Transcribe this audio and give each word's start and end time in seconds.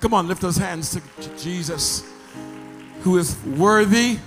Come 0.00 0.12
on, 0.12 0.28
lift 0.28 0.42
those 0.42 0.58
hands 0.58 0.90
to, 0.90 1.38
Jesus, 1.38 2.04
who 3.00 3.16
is 3.16 3.36
worthy 3.44 4.18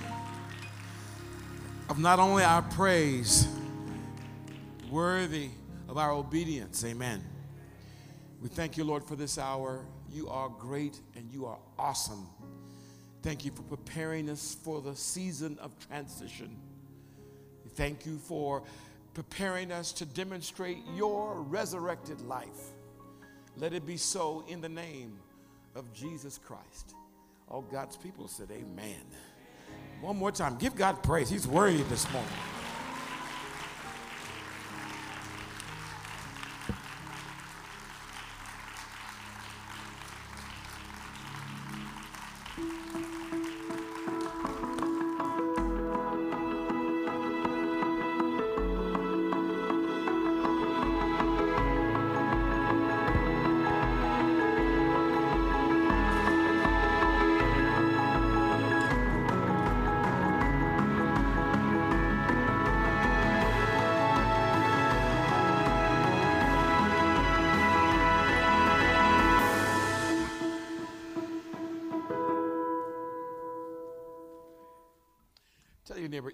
of 1.88 1.98
not 1.98 2.18
only 2.18 2.42
our 2.42 2.62
praise, 2.62 3.46
worthy 4.90 5.50
of 5.88 5.96
our 5.96 6.10
obedience. 6.10 6.84
Amen. 6.84 7.22
We 8.42 8.48
thank 8.48 8.76
you, 8.76 8.84
Lord, 8.84 9.04
for 9.04 9.14
this 9.14 9.38
hour. 9.38 9.86
You 10.12 10.28
are 10.28 10.48
great 10.48 11.00
and 11.14 11.30
you 11.32 11.46
are 11.46 11.58
awesome. 11.78 12.26
Thank 13.22 13.44
you 13.44 13.52
for 13.52 13.62
preparing 13.62 14.28
us 14.28 14.56
for 14.64 14.80
the 14.80 14.96
season 14.96 15.56
of 15.60 15.70
transition. 15.86 16.56
Thank 17.76 18.06
you 18.06 18.18
for 18.18 18.64
preparing 19.14 19.70
us 19.70 19.92
to 19.92 20.04
demonstrate 20.04 20.78
your 20.96 21.34
resurrected 21.42 22.20
life. 22.22 22.72
Let 23.56 23.72
it 23.72 23.86
be 23.86 23.96
so 23.96 24.44
in 24.48 24.60
the 24.60 24.68
name 24.68 25.18
of 25.74 25.92
Jesus 25.92 26.38
Christ. 26.38 26.94
All 27.48 27.62
God's 27.62 27.96
people 27.96 28.28
said, 28.28 28.48
Amen. 28.50 29.04
One 30.00 30.16
more 30.16 30.32
time. 30.32 30.56
Give 30.56 30.74
God 30.74 31.02
praise. 31.02 31.28
He's 31.28 31.46
worthy 31.46 31.82
this 31.84 32.10
morning. 32.12 32.30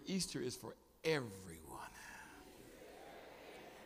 Easter 0.06 0.40
is 0.40 0.56
for 0.56 0.74
everyone. 1.04 1.32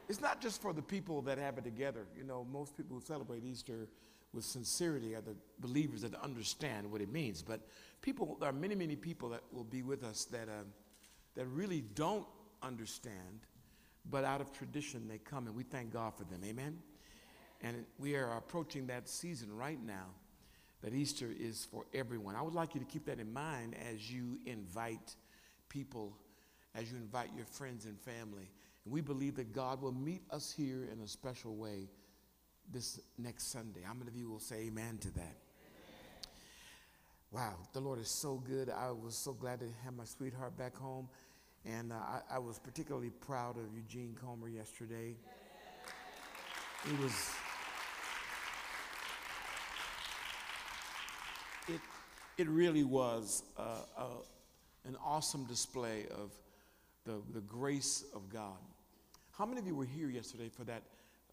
It's 0.08 0.20
not 0.20 0.40
just 0.40 0.60
for 0.60 0.72
the 0.72 0.82
people 0.82 1.22
that 1.22 1.38
have 1.38 1.58
it 1.58 1.64
together. 1.64 2.06
You 2.16 2.24
know, 2.24 2.44
most 2.50 2.76
people 2.76 2.96
who 2.96 3.02
celebrate 3.02 3.44
Easter 3.44 3.86
with 4.32 4.44
sincerity 4.44 5.14
are 5.14 5.20
the 5.20 5.36
believers 5.60 6.02
that 6.02 6.14
understand 6.16 6.90
what 6.90 7.00
it 7.00 7.12
means. 7.12 7.42
But 7.42 7.60
people, 8.02 8.36
there 8.40 8.48
are 8.48 8.52
many, 8.52 8.74
many 8.74 8.96
people 8.96 9.28
that 9.30 9.42
will 9.52 9.64
be 9.64 9.82
with 9.82 10.02
us 10.02 10.24
that, 10.26 10.48
um, 10.48 10.66
that 11.36 11.46
really 11.46 11.82
don't 11.94 12.26
understand, 12.62 13.46
but 14.10 14.24
out 14.24 14.40
of 14.40 14.52
tradition 14.52 15.06
they 15.06 15.18
come, 15.18 15.46
and 15.46 15.54
we 15.54 15.62
thank 15.62 15.92
God 15.92 16.14
for 16.16 16.24
them. 16.24 16.40
Amen? 16.44 16.78
And 17.60 17.84
we 17.98 18.16
are 18.16 18.36
approaching 18.36 18.86
that 18.88 19.08
season 19.08 19.54
right 19.54 19.80
now 19.80 20.06
that 20.82 20.94
Easter 20.94 21.28
is 21.38 21.66
for 21.70 21.84
everyone. 21.92 22.34
I 22.34 22.42
would 22.42 22.54
like 22.54 22.74
you 22.74 22.80
to 22.80 22.86
keep 22.86 23.04
that 23.06 23.20
in 23.20 23.32
mind 23.32 23.74
as 23.92 24.10
you 24.10 24.38
invite 24.46 25.14
people, 25.70 26.18
as 26.74 26.92
you 26.92 26.98
invite 26.98 27.30
your 27.34 27.46
friends 27.46 27.86
and 27.86 27.98
family. 27.98 28.50
And 28.84 28.92
we 28.92 29.00
believe 29.00 29.36
that 29.36 29.54
God 29.54 29.80
will 29.80 29.92
meet 29.92 30.20
us 30.30 30.52
here 30.52 30.86
in 30.92 31.00
a 31.00 31.08
special 31.08 31.56
way 31.56 31.88
this 32.70 33.00
next 33.16 33.50
Sunday. 33.50 33.80
How 33.82 33.94
many 33.94 34.08
of 34.08 34.16
you 34.16 34.28
will 34.28 34.38
say 34.38 34.66
amen 34.66 34.98
to 34.98 35.10
that? 35.14 35.36
Wow, 37.32 37.54
the 37.72 37.80
Lord 37.80 38.00
is 38.00 38.08
so 38.08 38.42
good. 38.46 38.68
I 38.70 38.90
was 38.90 39.14
so 39.14 39.32
glad 39.32 39.60
to 39.60 39.66
have 39.84 39.94
my 39.94 40.04
sweetheart 40.04 40.58
back 40.58 40.76
home. 40.76 41.08
And 41.64 41.92
uh, 41.92 41.96
I, 41.96 42.20
I 42.36 42.38
was 42.38 42.58
particularly 42.58 43.10
proud 43.10 43.56
of 43.56 43.64
Eugene 43.74 44.16
Comer 44.20 44.48
yesterday. 44.48 45.14
It 46.86 46.98
was. 46.98 47.12
It, 51.68 51.80
it 52.38 52.48
really 52.48 52.82
was 52.82 53.44
uh, 53.56 53.82
uh, 53.96 54.04
an 54.86 54.96
awesome 55.04 55.44
display 55.44 56.06
of 56.10 56.32
the, 57.04 57.20
the 57.32 57.40
grace 57.40 58.04
of 58.14 58.28
God. 58.28 58.58
How 59.32 59.46
many 59.46 59.60
of 59.60 59.66
you 59.66 59.74
were 59.74 59.84
here 59.84 60.08
yesterday 60.08 60.48
for 60.48 60.64
that? 60.64 60.82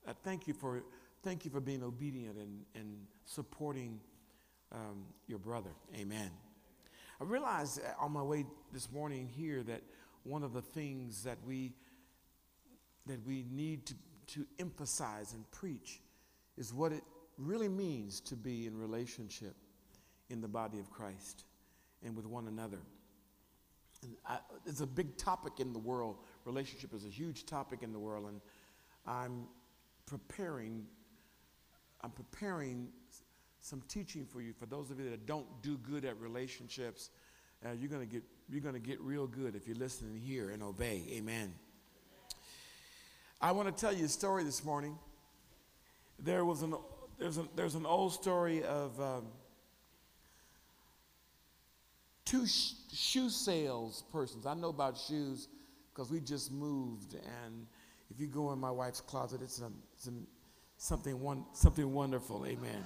Uh, 0.08 0.14
thank 0.24 0.48
you 0.48 0.54
for 0.54 0.82
thank 1.24 1.44
you 1.44 1.52
for 1.52 1.60
being 1.60 1.84
obedient 1.84 2.38
and, 2.38 2.64
and 2.76 2.96
supporting 3.26 4.00
um, 4.72 5.04
your 5.28 5.40
brother. 5.40 5.72
Amen. 5.96 6.30
I 7.20 7.24
realized 7.24 7.82
on 8.00 8.12
my 8.12 8.22
way 8.22 8.46
this 8.72 8.92
morning 8.92 9.28
here 9.28 9.64
that 9.64 9.82
one 10.24 10.44
of 10.44 10.54
the 10.54 10.62
things 10.62 11.24
that 11.24 11.38
we 11.46 11.74
that 13.08 13.26
we 13.26 13.46
need 13.50 13.86
to, 13.86 13.94
to 14.28 14.46
emphasize 14.60 15.34
and 15.34 15.50
preach 15.52 16.02
is 16.58 16.74
what 16.74 16.92
it 16.92 17.04
really 17.38 17.70
means 17.70 18.20
to 18.20 18.36
be 18.36 18.68
in 18.68 18.78
relationship 18.78 19.56
in 20.30 20.42
the 20.42 20.48
body 20.48 20.80
of 20.80 20.90
Christ 20.92 21.46
and 22.04 22.16
with 22.16 22.26
one 22.26 22.48
another. 22.48 22.80
I, 24.26 24.40
it's 24.66 24.82
a 24.82 24.88
big 24.88 25.18
topic 25.18 25.60
in 25.60 25.74
the 25.74 25.80
world. 25.80 26.18
Relationship 26.46 26.94
is 26.94 27.06
a 27.06 27.10
huge 27.10 27.46
topic 27.46 27.82
in 27.82 27.92
the 27.92 28.00
world, 28.00 28.28
and 28.28 28.42
I'm 29.06 29.48
preparing. 30.06 30.86
I'm 32.02 32.12
preparing 32.12 32.90
some 33.60 33.82
teaching 33.88 34.26
for 34.26 34.42
you. 34.42 34.54
For 34.54 34.66
those 34.66 34.92
of 34.92 35.00
you 35.00 35.10
that 35.10 35.26
don't 35.26 35.48
do 35.62 35.78
good 35.78 36.06
at 36.06 36.20
relationships, 36.20 37.10
uh, 37.66 37.72
you're 37.72 37.90
gonna 37.90 38.06
get 38.06 38.24
you're 38.50 38.62
gonna 38.62 38.80
get 38.80 39.02
real 39.02 39.28
good 39.28 39.56
if 39.56 39.68
you 39.68 39.74
listen 39.76 40.08
and 40.08 40.20
hear 40.20 40.52
and 40.52 40.62
obey. 40.62 41.04
Amen. 41.12 41.54
I 43.42 43.52
want 43.52 43.76
to 43.76 43.82
tell 43.82 43.94
you 43.94 44.06
a 44.06 44.10
story 44.10 44.44
this 44.44 44.64
morning. 44.64 44.98
There 46.20 46.46
was 46.46 46.62
an 46.62 46.76
there's 47.20 47.38
an 47.38 47.50
there's 47.56 47.76
an 47.76 47.86
old 47.86 48.14
story 48.14 48.64
of. 48.64 49.00
Um, 49.02 49.28
two 52.28 52.46
sh- 52.46 52.74
shoe 52.94 53.30
sales 53.30 54.04
persons. 54.12 54.46
I 54.46 54.54
know 54.54 54.68
about 54.70 54.98
shoes 54.98 55.48
because 55.94 56.12
we 56.12 56.20
just 56.20 56.52
moved, 56.52 57.14
and 57.14 57.66
if 58.12 58.20
you 58.20 58.28
go 58.28 58.52
in 58.52 58.60
my 58.60 58.70
wife's 58.70 59.00
closet, 59.00 59.42
it's, 59.42 59.62
a, 59.62 59.72
it's 59.94 60.08
a, 60.08 60.12
something 60.78 61.22
one, 61.22 61.46
something 61.54 61.92
wonderful. 61.94 62.46
Amen. 62.46 62.84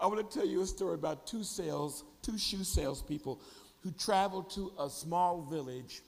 I 0.00 0.06
want 0.06 0.30
to 0.30 0.38
tell 0.38 0.46
you 0.46 0.60
a 0.62 0.66
story 0.66 0.94
about 0.94 1.26
two 1.26 1.42
sales, 1.44 2.04
two 2.22 2.36
shoe 2.36 2.64
salespeople 2.64 3.40
who 3.80 3.92
traveled 3.92 4.50
to 4.50 4.72
a 4.78 4.90
small 4.90 5.42
village, 5.42 6.02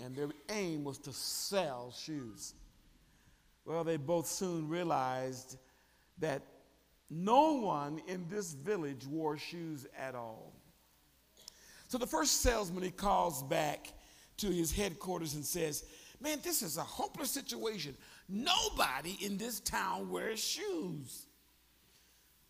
and 0.00 0.16
their 0.16 0.28
aim 0.48 0.84
was 0.84 0.98
to 0.98 1.12
sell 1.12 1.92
shoes. 1.92 2.54
Well, 3.64 3.84
they 3.84 3.96
both 3.96 4.26
soon 4.26 4.68
realized 4.68 5.58
that 6.18 6.42
no 7.10 7.52
one 7.52 8.00
in 8.08 8.26
this 8.28 8.52
village 8.52 9.06
wore 9.06 9.38
shoes 9.38 9.86
at 9.96 10.14
all. 10.14 10.52
So 11.88 11.98
the 11.98 12.06
first 12.06 12.42
salesman 12.42 12.82
he 12.82 12.90
calls 12.90 13.42
back 13.44 13.92
to 14.38 14.48
his 14.48 14.72
headquarters 14.72 15.34
and 15.34 15.44
says, 15.44 15.84
Man, 16.20 16.38
this 16.42 16.62
is 16.62 16.78
a 16.78 16.82
hopeless 16.82 17.30
situation. 17.30 17.94
Nobody 18.28 19.18
in 19.22 19.36
this 19.36 19.60
town 19.60 20.10
wears 20.10 20.42
shoes. 20.42 21.26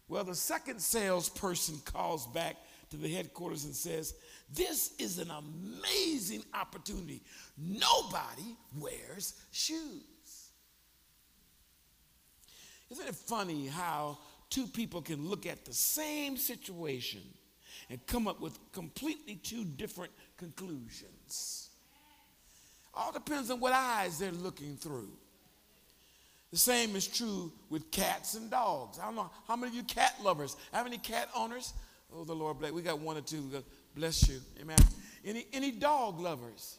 Well, 0.08 0.24
the 0.24 0.36
second 0.36 0.80
salesperson 0.80 1.80
calls 1.84 2.26
back 2.28 2.56
to 2.90 2.96
the 2.96 3.12
headquarters 3.12 3.64
and 3.64 3.74
says, 3.74 4.14
This 4.52 4.94
is 4.98 5.18
an 5.18 5.30
amazing 5.30 6.44
opportunity. 6.54 7.22
Nobody 7.58 8.56
wears 8.78 9.34
shoes. 9.50 10.04
Isn't 12.90 13.08
it 13.08 13.14
funny 13.14 13.66
how 13.66 14.18
two 14.50 14.66
people 14.66 15.02
can 15.02 15.28
look 15.28 15.46
at 15.46 15.64
the 15.64 15.74
same 15.74 16.36
situation 16.36 17.22
and 17.90 18.04
come 18.06 18.28
up 18.28 18.40
with 18.40 18.58
completely 18.72 19.36
two 19.36 19.64
different 19.64 20.12
conclusions? 20.36 21.70
All 22.94 23.12
depends 23.12 23.50
on 23.50 23.60
what 23.60 23.72
eyes 23.72 24.18
they're 24.18 24.32
looking 24.32 24.76
through. 24.76 25.10
The 26.50 26.56
same 26.56 26.96
is 26.96 27.06
true 27.06 27.52
with 27.68 27.90
cats 27.90 28.34
and 28.34 28.50
dogs. 28.50 28.98
I 28.98 29.06
don't 29.06 29.16
know 29.16 29.30
how 29.46 29.56
many 29.56 29.70
of 29.70 29.74
you 29.74 29.82
cat 29.82 30.14
lovers. 30.22 30.56
Have 30.72 30.86
any 30.86 30.98
cat 30.98 31.28
owners? 31.36 31.74
Oh, 32.14 32.24
the 32.24 32.34
Lord 32.34 32.58
bless. 32.58 32.72
We 32.72 32.82
got 32.82 32.98
one 32.98 33.16
or 33.16 33.20
two. 33.20 33.50
Bless 33.94 34.28
you. 34.28 34.40
Amen. 34.60 34.78
Any 35.24 35.46
any 35.52 35.72
dog 35.72 36.20
lovers? 36.20 36.78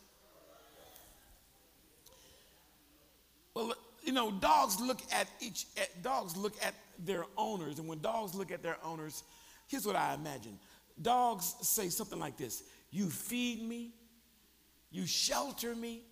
Well, 3.54 3.74
you 4.08 4.14
know, 4.14 4.32
dogs 4.32 4.80
look 4.80 5.02
at 5.12 5.28
each, 5.42 5.66
at, 5.76 6.02
dogs 6.02 6.38
look 6.38 6.54
at 6.64 6.74
their 6.98 7.26
owners, 7.38 7.78
and 7.78 7.90
when 7.90 8.00
dogs 8.00 8.34
look 8.34 8.52
at 8.52 8.64
their 8.64 8.78
owners, 8.82 9.24
here's 9.68 9.86
what 9.86 9.98
I 9.98 10.14
imagine. 10.14 10.58
Dogs 11.00 11.56
say 11.62 11.90
something 11.90 12.18
like 12.18 12.38
this 12.38 12.64
You 12.90 13.10
feed 13.10 13.62
me, 13.62 13.92
you 14.90 15.06
shelter 15.06 15.76
me, 15.76 16.04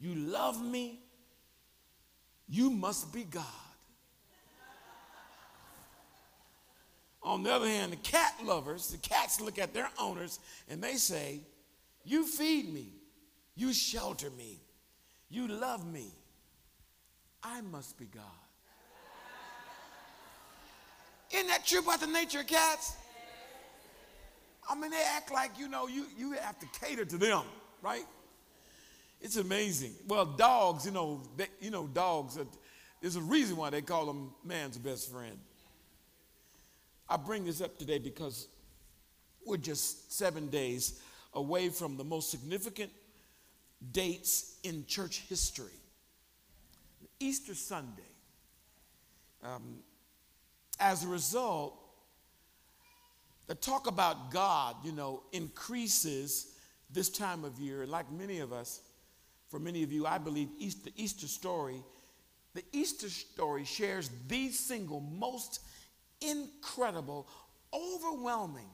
you 0.00 0.14
love 0.14 0.64
me, 0.64 1.00
You 2.48 2.70
must 2.70 3.12
be 3.12 3.24
God. 3.24 3.44
On 7.22 7.42
the 7.42 7.52
other 7.52 7.66
hand, 7.66 7.92
the 7.92 7.96
cat 7.96 8.32
lovers, 8.42 8.88
the 8.88 8.96
cats 8.96 9.38
look 9.38 9.58
at 9.58 9.74
their 9.74 9.90
owners 10.00 10.38
and 10.70 10.82
they 10.82 10.94
say, 10.94 11.40
You 12.04 12.26
feed 12.26 12.72
me, 12.72 12.88
you 13.54 13.74
shelter 13.74 14.30
me, 14.30 14.62
you 15.28 15.46
love 15.46 15.86
me. 15.86 16.14
I 17.50 17.62
must 17.62 17.98
be 17.98 18.04
God. 18.04 18.24
Isn't 21.30 21.46
that 21.48 21.64
true 21.66 21.80
about 21.80 22.00
the 22.00 22.06
nature 22.06 22.40
of 22.40 22.46
cats? 22.46 22.94
I 24.68 24.74
mean, 24.74 24.90
they 24.90 25.02
act 25.16 25.32
like, 25.32 25.58
you 25.58 25.66
know, 25.66 25.86
you, 25.86 26.04
you 26.16 26.32
have 26.32 26.58
to 26.58 26.66
cater 26.80 27.06
to 27.06 27.16
them, 27.16 27.42
right? 27.80 28.04
It's 29.20 29.36
amazing. 29.36 29.92
Well, 30.06 30.26
dogs, 30.26 30.84
you 30.84 30.92
know, 30.92 31.22
they, 31.36 31.46
you 31.60 31.70
know, 31.70 31.86
dogs, 31.86 32.36
are, 32.36 32.46
there's 33.00 33.16
a 33.16 33.22
reason 33.22 33.56
why 33.56 33.70
they 33.70 33.80
call 33.80 34.06
them 34.06 34.32
man's 34.44 34.76
best 34.76 35.10
friend. 35.10 35.38
I 37.08 37.16
bring 37.16 37.44
this 37.44 37.62
up 37.62 37.78
today 37.78 37.98
because 37.98 38.48
we're 39.46 39.56
just 39.56 40.12
seven 40.12 40.48
days 40.48 41.00
away 41.32 41.70
from 41.70 41.96
the 41.96 42.04
most 42.04 42.30
significant 42.30 42.90
dates 43.90 44.58
in 44.64 44.84
church 44.86 45.22
history. 45.28 45.72
Easter 47.20 47.54
Sunday. 47.54 48.02
Um, 49.42 49.78
as 50.80 51.04
a 51.04 51.08
result, 51.08 51.74
the 53.46 53.54
talk 53.54 53.86
about 53.86 54.30
God, 54.30 54.76
you 54.84 54.92
know, 54.92 55.22
increases 55.32 56.54
this 56.90 57.08
time 57.08 57.44
of 57.44 57.58
year. 57.58 57.86
Like 57.86 58.10
many 58.12 58.40
of 58.40 58.52
us, 58.52 58.80
for 59.48 59.58
many 59.58 59.82
of 59.82 59.92
you, 59.92 60.06
I 60.06 60.18
believe 60.18 60.48
Easter, 60.58 60.90
the 60.90 61.02
Easter 61.02 61.26
story, 61.26 61.82
the 62.54 62.64
Easter 62.72 63.08
story 63.08 63.64
shares 63.64 64.10
the 64.28 64.50
single 64.50 65.00
most 65.00 65.60
incredible, 66.20 67.28
overwhelming, 67.72 68.68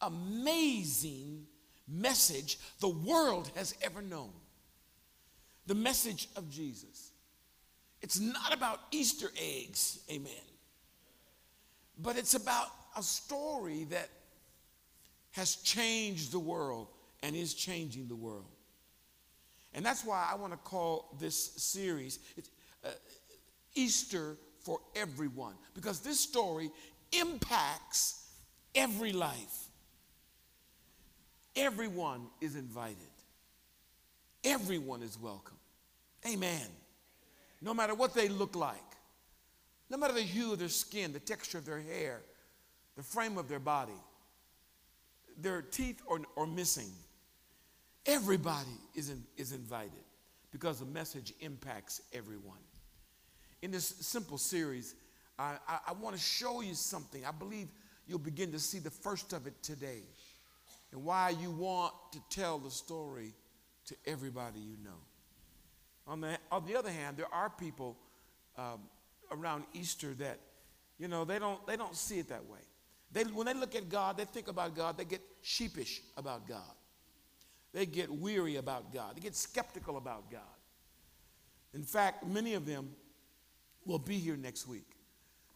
amazing 0.00 1.46
message 1.88 2.58
the 2.80 2.88
world 2.88 3.50
has 3.56 3.74
ever 3.82 4.00
known 4.00 4.30
the 5.66 5.74
message 5.74 6.28
of 6.36 6.50
Jesus. 6.50 7.10
It's 8.04 8.20
not 8.20 8.52
about 8.52 8.80
Easter 8.90 9.30
eggs, 9.40 10.00
amen, 10.10 10.30
but 11.98 12.18
it's 12.18 12.34
about 12.34 12.66
a 12.98 13.02
story 13.02 13.84
that 13.84 14.10
has 15.30 15.56
changed 15.56 16.30
the 16.30 16.38
world 16.38 16.88
and 17.22 17.34
is 17.34 17.54
changing 17.54 18.08
the 18.08 18.14
world. 18.14 18.44
And 19.72 19.86
that's 19.86 20.04
why 20.04 20.28
I 20.30 20.34
want 20.34 20.52
to 20.52 20.58
call 20.58 21.16
this 21.18 21.52
series 21.56 22.18
uh, 22.84 22.90
Easter 23.74 24.36
for 24.60 24.80
everyone 24.94 25.54
because 25.74 26.00
this 26.00 26.20
story 26.20 26.70
impacts 27.18 28.28
every 28.74 29.14
life. 29.14 29.68
Everyone 31.56 32.26
is 32.42 32.54
invited, 32.54 32.98
everyone 34.44 35.00
is 35.00 35.18
welcome. 35.18 35.56
Amen. 36.30 36.83
No 37.64 37.74
matter 37.74 37.94
what 37.94 38.14
they 38.14 38.28
look 38.28 38.54
like, 38.54 38.78
no 39.90 39.96
matter 39.96 40.12
the 40.12 40.22
hue 40.22 40.52
of 40.52 40.58
their 40.58 40.68
skin, 40.68 41.12
the 41.12 41.18
texture 41.18 41.58
of 41.58 41.64
their 41.64 41.80
hair, 41.80 42.20
the 42.96 43.02
frame 43.02 43.38
of 43.38 43.48
their 43.48 43.58
body, 43.58 44.00
their 45.40 45.62
teeth 45.62 46.00
are, 46.08 46.20
are 46.36 46.46
missing. 46.46 46.92
Everybody 48.06 48.78
is, 48.94 49.10
in, 49.10 49.24
is 49.36 49.52
invited 49.52 50.04
because 50.52 50.78
the 50.78 50.86
message 50.86 51.32
impacts 51.40 52.00
everyone 52.12 52.58
in 53.64 53.70
this 53.70 53.86
simple 54.00 54.36
series, 54.36 54.94
I, 55.38 55.56
I, 55.66 55.78
I 55.88 55.92
want 55.94 56.14
to 56.14 56.20
show 56.20 56.60
you 56.60 56.74
something. 56.74 57.24
I 57.24 57.30
believe 57.30 57.68
you'll 58.06 58.18
begin 58.18 58.52
to 58.52 58.58
see 58.58 58.78
the 58.78 58.90
first 58.90 59.32
of 59.32 59.46
it 59.46 59.54
today 59.62 60.02
and 60.92 61.02
why 61.02 61.30
you 61.30 61.50
want 61.50 61.94
to 62.12 62.20
tell 62.28 62.58
the 62.58 62.70
story 62.70 63.32
to 63.86 63.96
everybody 64.06 64.60
you 64.60 64.76
know. 64.84 64.98
On 66.06 66.20
the, 66.20 66.38
on 66.52 66.66
the 66.66 66.76
other 66.76 66.90
hand, 66.90 67.16
there 67.16 67.32
are 67.32 67.50
people 67.50 67.96
um, 68.58 68.80
around 69.30 69.64
Easter 69.72 70.14
that, 70.14 70.38
you 70.98 71.08
know, 71.08 71.24
they 71.24 71.38
don't, 71.38 71.64
they 71.66 71.76
don't 71.76 71.96
see 71.96 72.18
it 72.18 72.28
that 72.28 72.44
way. 72.46 72.60
They, 73.12 73.24
when 73.24 73.46
they 73.46 73.54
look 73.54 73.74
at 73.74 73.88
God, 73.88 74.16
they 74.16 74.24
think 74.24 74.48
about 74.48 74.74
God, 74.74 74.98
they 74.98 75.04
get 75.04 75.22
sheepish 75.40 76.02
about 76.16 76.46
God. 76.46 76.74
They 77.72 77.86
get 77.86 78.10
weary 78.10 78.56
about 78.56 78.92
God. 78.92 79.16
They 79.16 79.20
get 79.20 79.34
skeptical 79.34 79.96
about 79.96 80.30
God. 80.30 80.40
In 81.72 81.82
fact, 81.82 82.26
many 82.26 82.54
of 82.54 82.66
them 82.66 82.90
will 83.84 83.98
be 83.98 84.18
here 84.18 84.36
next 84.36 84.68
week. 84.68 84.86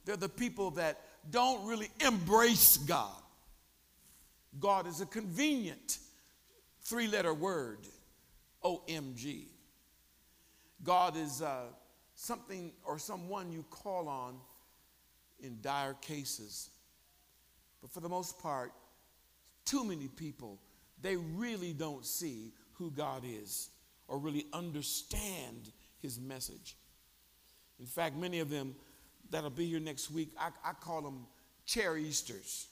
They're 0.05 0.17
the 0.17 0.29
people 0.29 0.73
that 0.73 1.01
don't 1.31 1.67
really 1.67 1.91
embrace 2.01 2.77
God. 2.77 3.23
God 4.59 4.87
is 4.87 5.01
a 5.01 5.07
convenient 5.07 5.99
three 6.83 7.07
letter 7.07 7.35
word, 7.35 7.81
OMG. 8.65 9.47
God 10.83 11.17
is 11.17 11.43
uh, 11.43 11.63
something 12.15 12.73
or 12.85 12.99
someone 12.99 13.53
you 13.53 13.65
call 13.71 14.09
on 14.09 14.37
in 15.41 15.59
dire 15.61 15.95
cases. 16.01 16.71
But 17.81 17.91
for 17.91 18.01
the 18.01 18.09
most 18.09 18.39
part, 18.39 18.73
too 19.65 19.85
many 19.85 20.09
people, 20.09 20.59
they 21.01 21.17
really 21.17 21.73
don't 21.73 22.05
see 22.05 22.53
who 22.75 22.91
God 22.91 23.23
is 23.25 23.71
or 24.09 24.19
really 24.19 24.47
understand 24.53 25.71
his 26.01 26.19
message. 26.19 26.77
In 27.79 27.87
fact, 27.87 28.17
many 28.17 28.41
of 28.41 28.51
them 28.51 28.75
that'll 29.31 29.51
be 29.51 29.67
here 29.67 29.81
next 29.81 30.11
week, 30.11 30.31
I, 30.39 30.49
I 30.65 30.73
call 30.73 31.03
them 31.03 31.27
chair 31.67 31.97
Easters. 31.97 32.69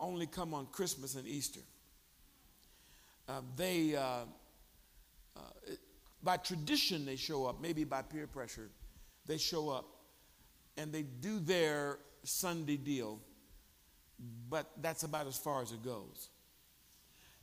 Only 0.00 0.26
come 0.26 0.54
on 0.54 0.66
Christmas 0.66 1.14
and 1.14 1.26
Easter. 1.26 1.60
Uh, 3.28 3.40
they, 3.56 3.94
uh, 3.94 4.24
uh, 5.36 5.40
by 6.24 6.38
tradition, 6.38 7.04
they 7.04 7.16
show 7.16 7.46
up, 7.46 7.60
maybe 7.60 7.84
by 7.84 8.02
peer 8.02 8.26
pressure, 8.26 8.70
they 9.26 9.38
show 9.38 9.68
up 9.68 9.86
and 10.76 10.92
they 10.92 11.02
do 11.02 11.38
their 11.38 11.98
Sunday 12.24 12.76
deal, 12.76 13.20
but 14.48 14.70
that's 14.80 15.02
about 15.04 15.26
as 15.26 15.36
far 15.36 15.62
as 15.62 15.70
it 15.70 15.84
goes. 15.84 16.30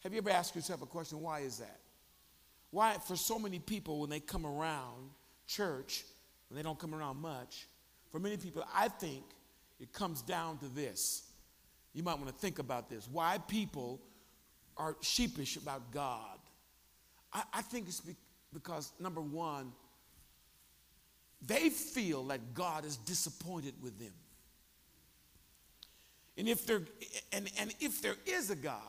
Have 0.03 0.11
you 0.11 0.17
ever 0.17 0.31
asked 0.31 0.55
yourself 0.55 0.81
a 0.81 0.85
question? 0.85 1.21
Why 1.21 1.41
is 1.41 1.59
that? 1.59 1.79
Why, 2.71 2.97
for 3.05 3.15
so 3.15 3.37
many 3.37 3.59
people, 3.59 4.01
when 4.01 4.09
they 4.09 4.19
come 4.19 4.45
around 4.45 5.11
church, 5.47 6.03
and 6.49 6.57
they 6.57 6.63
don't 6.63 6.77
come 6.77 6.93
around 6.93 7.17
much. 7.17 7.67
For 8.11 8.19
many 8.19 8.37
people, 8.37 8.65
I 8.73 8.89
think 8.89 9.23
it 9.79 9.93
comes 9.93 10.21
down 10.21 10.57
to 10.59 10.67
this. 10.67 11.23
You 11.93 12.03
might 12.03 12.15
want 12.15 12.27
to 12.27 12.35
think 12.35 12.59
about 12.59 12.89
this. 12.89 13.07
Why 13.09 13.37
people 13.47 14.01
are 14.77 14.97
sheepish 15.01 15.57
about 15.57 15.91
God. 15.91 16.39
I, 17.33 17.43
I 17.53 17.61
think 17.61 17.87
it's 17.87 18.01
because, 18.53 18.91
number 18.99 19.21
one, 19.21 19.71
they 21.41 21.69
feel 21.69 22.23
that 22.25 22.53
God 22.53 22.85
is 22.85 22.97
disappointed 22.97 23.73
with 23.81 23.97
them. 23.97 24.13
And 26.37 26.47
if 26.47 26.65
there, 26.65 26.81
and, 27.31 27.49
and 27.59 27.73
if 27.79 28.01
there 28.01 28.15
is 28.25 28.49
a 28.49 28.55
God, 28.55 28.81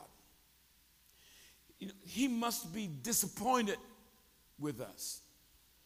you 1.78 1.88
know, 1.88 1.95
he 2.04 2.28
must 2.28 2.73
be 2.73 2.88
disappointed 3.02 3.78
with 4.59 4.81
us. 4.81 5.21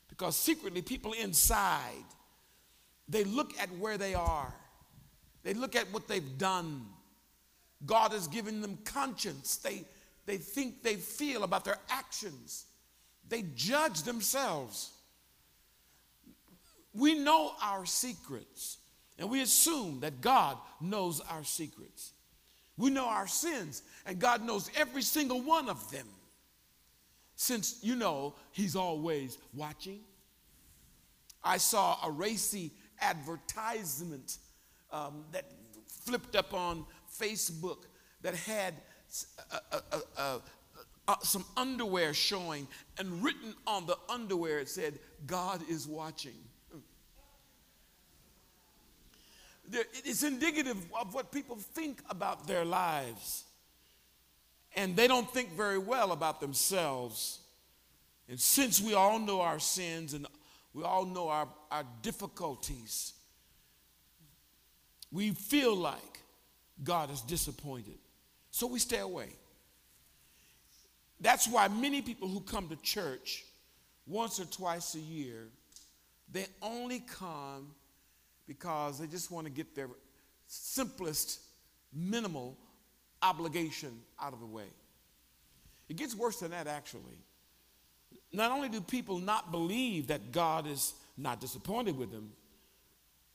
Because 0.09 0.37
secretly, 0.37 0.83
people 0.83 1.13
inside, 1.13 2.05
they 3.09 3.25
look 3.25 3.53
at 3.61 3.71
where 3.79 3.97
they 3.97 4.15
are, 4.15 4.55
they 5.43 5.55
look 5.55 5.77
at 5.77 5.93
what 5.93 6.09
they've 6.09 6.39
done. 6.39 6.87
God 7.85 8.13
has 8.13 8.27
given 8.27 8.61
them 8.61 8.79
conscience. 8.85 9.57
They, 9.57 9.85
they 10.25 10.39
think 10.39 10.83
they 10.83 10.97
feel 10.97 11.45
about 11.45 11.65
their 11.65 11.79
actions. 11.89 12.67
They 13.29 13.45
judge 13.55 14.03
themselves. 14.03 14.93
We 16.95 17.15
know 17.15 17.53
our 17.63 17.85
secrets, 17.85 18.79
and 19.19 19.29
we 19.29 19.43
assume 19.43 20.01
that 20.01 20.21
God 20.21 20.57
knows 20.81 21.21
our 21.21 21.45
secrets. 21.45 22.13
We 22.79 22.91
know 22.91 23.07
our 23.07 23.27
sins, 23.27 23.83
and 24.07 24.19
God 24.19 24.45
knows 24.45 24.71
every 24.77 25.03
single 25.03 25.43
one 25.43 25.69
of 25.69 25.91
them 25.91 26.07
since 27.37 27.79
you 27.83 27.95
know 27.95 28.35
he's 28.51 28.75
always 28.75 29.39
watching. 29.55 30.01
I 31.45 31.59
saw 31.59 31.99
a 32.05 32.11
racy 32.11 32.73
advertisement 33.01 34.39
um, 34.91 35.25
that 35.33 35.45
flipped 35.87 36.35
up 36.35 36.55
on 36.55 36.85
Facebook 37.21 37.85
that 38.23 38.35
had 38.35 38.75
a, 39.53 39.77
a, 39.77 40.01
a, 40.21 40.41
Uh, 41.09 41.17
some 41.23 41.45
underwear 41.57 42.13
showing, 42.13 42.67
and 42.99 43.23
written 43.23 43.55
on 43.67 43.87
the 43.87 43.97
underwear 44.09 44.59
it 44.59 44.69
said, 44.69 44.99
God 45.27 45.61
is 45.69 45.87
watching. 45.87 46.35
It's 50.05 50.23
indicative 50.23 50.77
of 51.01 51.15
what 51.15 51.33
people 51.33 51.57
think 51.57 52.01
about 52.09 52.47
their 52.47 52.65
lives 52.65 53.47
and 54.77 54.95
they 54.95 55.09
don't 55.09 55.29
think 55.33 55.53
very 55.53 55.79
well 55.79 56.13
about 56.13 56.41
themselves. 56.41 57.41
And 58.29 58.39
since 58.39 58.81
we 58.81 58.93
all 58.95 59.19
know 59.19 59.41
our 59.41 59.59
sins 59.59 60.13
and 60.13 60.27
We 60.75 60.83
all 60.83 61.07
know 61.07 61.31
our, 61.31 61.49
our 61.71 61.85
difficulties. 62.03 63.15
We 65.11 65.31
feel 65.31 65.75
like 65.75 66.21
God 66.85 67.11
is 67.11 67.23
disappointed. 67.23 67.99
So 68.51 68.67
we 68.67 68.79
stay 68.79 68.99
away. 68.99 69.31
That's 71.21 71.49
why 71.49 71.69
many 71.69 72.03
people 72.03 72.29
who 72.29 72.41
come 72.41 72.69
to 72.69 72.77
church 72.77 73.45
once 74.07 74.39
or 74.39 74.45
twice 74.45 74.95
a 74.95 75.01
year, 75.01 75.49
they 76.31 76.47
only 76.63 77.01
come 77.01 77.75
because 78.47 78.99
they 78.99 79.07
just 79.07 79.31
want 79.31 79.47
to 79.47 79.51
get 79.51 79.75
their 79.75 79.89
simplest, 80.47 81.41
minimal 81.93 82.57
obligation 83.23 83.99
out 84.21 84.33
of 84.33 84.41
the 84.41 84.47
way. 84.47 84.69
It 85.89 85.97
gets 85.97 86.15
worse 86.15 86.41
than 86.41 86.51
that, 86.51 86.67
actually. 86.67 87.19
Not 88.33 88.51
only 88.51 88.69
do 88.69 88.81
people 88.81 89.19
not 89.19 89.51
believe 89.51 90.09
that 90.09 90.33
God 90.33 90.67
is 90.67 90.95
not 91.17 91.41
disappointed 91.41 91.97
with 91.97 92.11
them, 92.11 92.33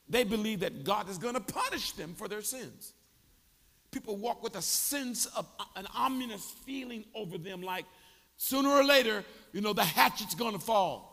they 0.08 0.24
believe 0.24 0.60
that 0.60 0.84
God 0.84 1.10
is 1.10 1.18
going 1.18 1.36
to 1.36 1.40
punish 1.40 1.94
them 1.94 2.14
for 2.14 2.28
their 2.28 2.42
sins. 2.42 2.94
People 3.91 4.15
walk 4.17 4.41
with 4.41 4.55
a 4.55 4.62
sense 4.62 5.25
of 5.25 5.45
uh, 5.60 5.65
an 5.75 5.86
ominous 5.95 6.45
feeling 6.65 7.03
over 7.13 7.38
them, 7.38 7.62
like 7.62 7.86
sooner 8.38 8.69
or 8.69 8.83
later, 8.83 9.24
you 9.51 9.62
know, 9.62 9.74
the 9.74 9.83
hatchet's 9.83 10.33
to 10.33 10.60
fall. 10.60 11.12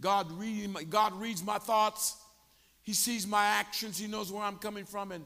God, 0.00 0.30
read, 0.32 0.74
God 0.90 1.12
reads 1.14 1.42
my 1.42 1.58
thoughts, 1.58 2.16
He 2.82 2.92
sees 2.92 3.26
my 3.26 3.44
actions, 3.44 3.98
He 3.98 4.06
knows 4.06 4.30
where 4.30 4.42
I'm 4.42 4.58
coming 4.58 4.84
from, 4.84 5.12
and, 5.12 5.24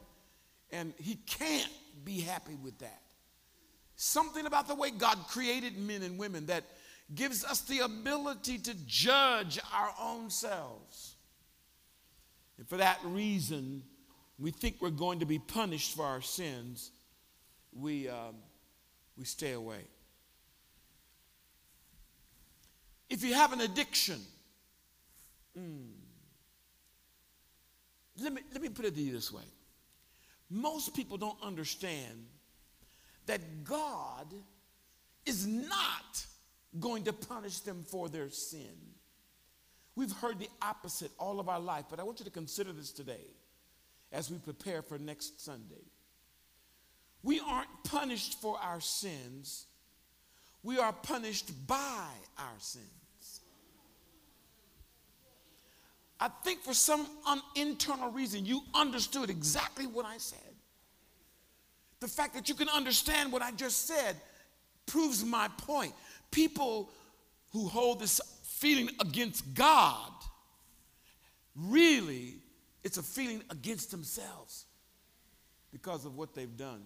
and 0.71 0.93
He 0.99 1.17
can't 1.27 1.71
be 2.05 2.21
happy 2.21 2.55
with 2.63 2.79
that. 2.79 3.01
Something 3.97 4.47
about 4.47 4.69
the 4.69 4.75
way 4.75 4.91
God 4.91 5.19
created 5.29 5.77
men 5.77 6.03
and 6.03 6.19
women 6.19 6.47
that 6.47 6.65
gives 7.15 7.45
us 7.45 7.61
the 7.63 7.81
ability 7.81 8.59
to 8.59 8.75
judge 8.87 9.59
our 9.73 9.95
own 10.01 10.31
selves. 10.31 11.17
And 12.59 12.69
for 12.69 12.77
that 12.79 12.99
reason, 13.05 13.83
we 14.43 14.51
think 14.51 14.77
we're 14.81 14.91
going 14.91 15.21
to 15.21 15.27
be 15.27 15.39
punished 15.39 15.95
for 15.95 16.05
our 16.05 16.21
sins, 16.21 16.91
we, 17.73 18.09
um, 18.09 18.35
we 19.17 19.25
stay 19.25 19.53
away. 19.53 19.83
If 23.09 23.23
you 23.23 23.35
have 23.35 23.53
an 23.53 23.61
addiction, 23.61 24.19
mm, 25.57 25.91
let, 28.21 28.33
me, 28.33 28.43
let 28.53 28.61
me 28.61 28.69
put 28.69 28.85
it 28.85 28.97
to 28.97 29.01
you 29.01 29.13
this 29.13 29.33
way. 29.33 29.45
Most 30.51 30.93
people 30.95 31.17
don't 31.19 31.41
understand 31.41 32.27
that 33.27 33.63
God 33.63 34.27
is 35.25 35.47
not 35.47 36.27
going 36.81 37.05
to 37.05 37.13
punish 37.13 37.61
them 37.61 37.85
for 37.89 38.09
their 38.09 38.29
sin. 38.29 38.75
We've 39.95 40.11
heard 40.11 40.41
the 40.41 40.49
opposite 40.61 41.13
all 41.17 41.39
of 41.39 41.49
our 41.49 41.61
life, 41.61 41.85
but 41.89 42.01
I 42.01 42.03
want 42.03 42.19
you 42.19 42.25
to 42.25 42.31
consider 42.31 42.73
this 42.73 42.91
today 42.91 43.27
as 44.13 44.31
we 44.31 44.39
prepare 44.39 44.83
for 44.83 44.99
next 44.99 45.41
Sunday. 45.41 45.85
We 47.23 47.41
aren't 47.41 47.69
punished 47.85 48.41
for 48.41 48.59
our 48.59 48.81
sins, 48.81 49.67
we 50.63 50.79
are 50.79 50.93
punished 50.93 51.67
by 51.67 52.09
our 52.39 52.59
sins. 52.59 52.87
I 56.21 56.29
think 56.45 56.63
for 56.63 56.73
some 56.73 57.05
un- 57.27 57.43
internal 57.57 58.13
reason 58.13 58.47
you 58.47 58.61
understood 58.75 59.29
exactly 59.29 59.87
what 59.87 60.07
I 60.07 60.19
said. 60.19 60.39
The 61.99 62.07
fact 62.07 62.35
that 62.35 62.49
you 62.49 62.55
can 62.55 62.69
understand 62.69 63.33
what 63.33 63.43
I 63.43 63.51
just 63.51 63.89
said 63.89 64.17
proves 64.87 65.25
my 65.25 65.49
point. 65.59 65.93
People 66.31 66.91
who 67.53 67.67
hold 67.67 67.99
this 68.01 68.21
feeling 68.45 68.89
against 69.01 69.53
God 69.55 70.13
really 71.57 72.42
it's 72.85 72.99
a 72.99 73.03
feeling 73.03 73.43
against 73.51 73.91
themselves 73.91 74.67
because 75.73 76.05
of 76.05 76.17
what 76.17 76.35
they've 76.35 76.57
done. 76.57 76.83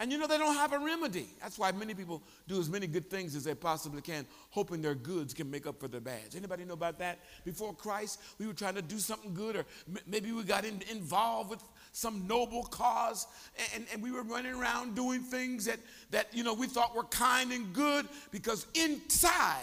And 0.00 0.10
you 0.10 0.16
know, 0.16 0.26
they 0.26 0.38
don't 0.38 0.54
have 0.54 0.72
a 0.72 0.78
remedy. 0.78 1.26
That's 1.42 1.58
why 1.58 1.72
many 1.72 1.92
people 1.92 2.22
do 2.48 2.58
as 2.58 2.70
many 2.70 2.86
good 2.86 3.10
things 3.10 3.36
as 3.36 3.44
they 3.44 3.54
possibly 3.54 4.00
can, 4.00 4.24
hoping 4.48 4.80
their 4.80 4.94
goods 4.94 5.34
can 5.34 5.50
make 5.50 5.66
up 5.66 5.78
for 5.78 5.88
their 5.88 6.00
bads. 6.00 6.34
Anybody 6.34 6.64
know 6.64 6.72
about 6.72 6.98
that? 7.00 7.18
Before 7.44 7.74
Christ, 7.74 8.18
we 8.38 8.46
were 8.46 8.54
trying 8.54 8.76
to 8.76 8.82
do 8.82 8.98
something 8.98 9.34
good, 9.34 9.56
or 9.56 9.66
maybe 10.06 10.32
we 10.32 10.42
got 10.42 10.64
in, 10.64 10.80
involved 10.90 11.50
with 11.50 11.62
some 11.92 12.26
noble 12.26 12.62
cause, 12.62 13.26
and, 13.74 13.84
and 13.92 14.02
we 14.02 14.10
were 14.10 14.22
running 14.22 14.54
around 14.54 14.94
doing 14.94 15.20
things 15.20 15.66
that, 15.66 15.78
that, 16.12 16.28
you 16.32 16.44
know, 16.44 16.54
we 16.54 16.66
thought 16.66 16.96
were 16.96 17.04
kind 17.04 17.52
and 17.52 17.74
good 17.74 18.08
because 18.30 18.66
inside 18.74 19.60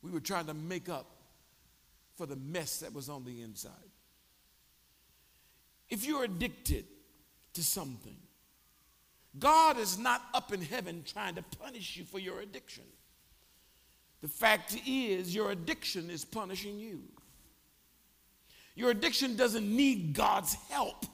we 0.00 0.10
were 0.10 0.20
trying 0.20 0.46
to 0.46 0.54
make 0.54 0.88
up 0.88 1.04
for 2.16 2.24
the 2.24 2.36
mess 2.36 2.78
that 2.78 2.94
was 2.94 3.10
on 3.10 3.26
the 3.26 3.42
inside. 3.42 3.89
If 5.90 6.06
you're 6.06 6.24
addicted 6.24 6.84
to 7.54 7.62
something, 7.62 8.16
God 9.38 9.78
is 9.78 9.98
not 9.98 10.22
up 10.34 10.52
in 10.52 10.62
heaven 10.62 11.02
trying 11.04 11.34
to 11.34 11.42
punish 11.42 11.96
you 11.96 12.04
for 12.04 12.18
your 12.18 12.40
addiction. 12.40 12.84
The 14.22 14.28
fact 14.28 14.76
is, 14.86 15.34
your 15.34 15.50
addiction 15.50 16.10
is 16.10 16.24
punishing 16.24 16.78
you. 16.78 17.02
Your 18.74 18.90
addiction 18.90 19.36
doesn't 19.36 19.68
need 19.68 20.14
God's 20.14 20.54
help 20.68 21.06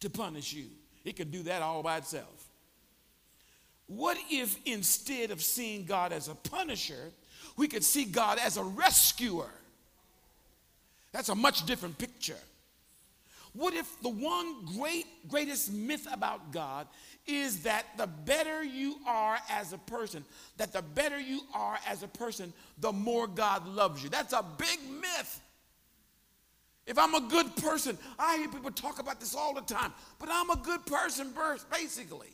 to 0.00 0.10
punish 0.10 0.52
you, 0.52 0.66
it 1.04 1.14
can 1.16 1.30
do 1.30 1.44
that 1.44 1.62
all 1.62 1.82
by 1.82 1.96
itself. 1.96 2.48
What 3.86 4.16
if 4.30 4.56
instead 4.64 5.30
of 5.30 5.42
seeing 5.42 5.84
God 5.84 6.12
as 6.12 6.28
a 6.28 6.34
punisher, 6.34 7.12
we 7.56 7.68
could 7.68 7.84
see 7.84 8.04
God 8.04 8.38
as 8.38 8.56
a 8.56 8.64
rescuer? 8.64 9.50
That's 11.12 11.28
a 11.28 11.34
much 11.34 11.66
different 11.66 11.98
picture. 11.98 12.38
What 13.54 13.74
if 13.74 14.00
the 14.00 14.08
one 14.08 14.64
great, 14.78 15.06
greatest 15.28 15.72
myth 15.72 16.06
about 16.10 16.52
God 16.52 16.86
is 17.26 17.62
that 17.64 17.84
the 17.98 18.06
better 18.06 18.62
you 18.64 18.96
are 19.06 19.38
as 19.50 19.72
a 19.72 19.78
person, 19.78 20.24
that 20.56 20.72
the 20.72 20.80
better 20.80 21.20
you 21.20 21.40
are 21.54 21.78
as 21.86 22.02
a 22.02 22.08
person, 22.08 22.52
the 22.78 22.92
more 22.92 23.26
God 23.26 23.66
loves 23.66 24.02
you? 24.02 24.08
That's 24.08 24.32
a 24.32 24.44
big 24.56 24.78
myth. 24.90 25.40
If 26.86 26.98
I'm 26.98 27.14
a 27.14 27.20
good 27.20 27.54
person, 27.56 27.96
I 28.18 28.38
hear 28.38 28.48
people 28.48 28.70
talk 28.70 28.98
about 28.98 29.20
this 29.20 29.34
all 29.34 29.54
the 29.54 29.60
time, 29.60 29.92
but 30.18 30.28
I'm 30.32 30.50
a 30.50 30.56
good 30.56 30.84
person, 30.86 31.32
basically. 31.70 32.30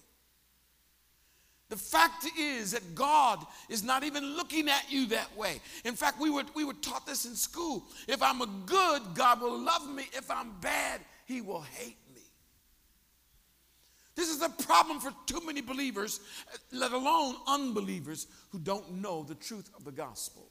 The 1.68 1.76
fact 1.76 2.26
is 2.38 2.72
that 2.72 2.94
God 2.94 3.44
is 3.68 3.82
not 3.82 4.02
even 4.02 4.24
looking 4.36 4.68
at 4.68 4.90
you 4.90 5.06
that 5.08 5.36
way. 5.36 5.60
In 5.84 5.94
fact, 5.94 6.18
we 6.18 6.30
were, 6.30 6.44
we 6.54 6.64
were 6.64 6.72
taught 6.74 7.06
this 7.06 7.26
in 7.26 7.34
school. 7.34 7.84
If 8.06 8.22
I'm 8.22 8.40
a 8.40 8.48
good, 8.64 9.02
God 9.14 9.42
will 9.42 9.58
love 9.58 9.88
me. 9.88 10.04
If 10.14 10.30
I'm 10.30 10.52
bad, 10.60 11.02
He 11.26 11.42
will 11.42 11.60
hate 11.60 11.98
me. 12.14 12.22
This 14.16 14.30
is 14.30 14.42
a 14.42 14.48
problem 14.48 14.98
for 14.98 15.12
too 15.26 15.44
many 15.44 15.60
believers, 15.60 16.20
let 16.72 16.92
alone 16.92 17.36
unbelievers 17.46 18.26
who 18.50 18.58
don't 18.58 18.94
know 19.02 19.22
the 19.22 19.34
truth 19.34 19.70
of 19.76 19.84
the 19.84 19.92
gospel. 19.92 20.50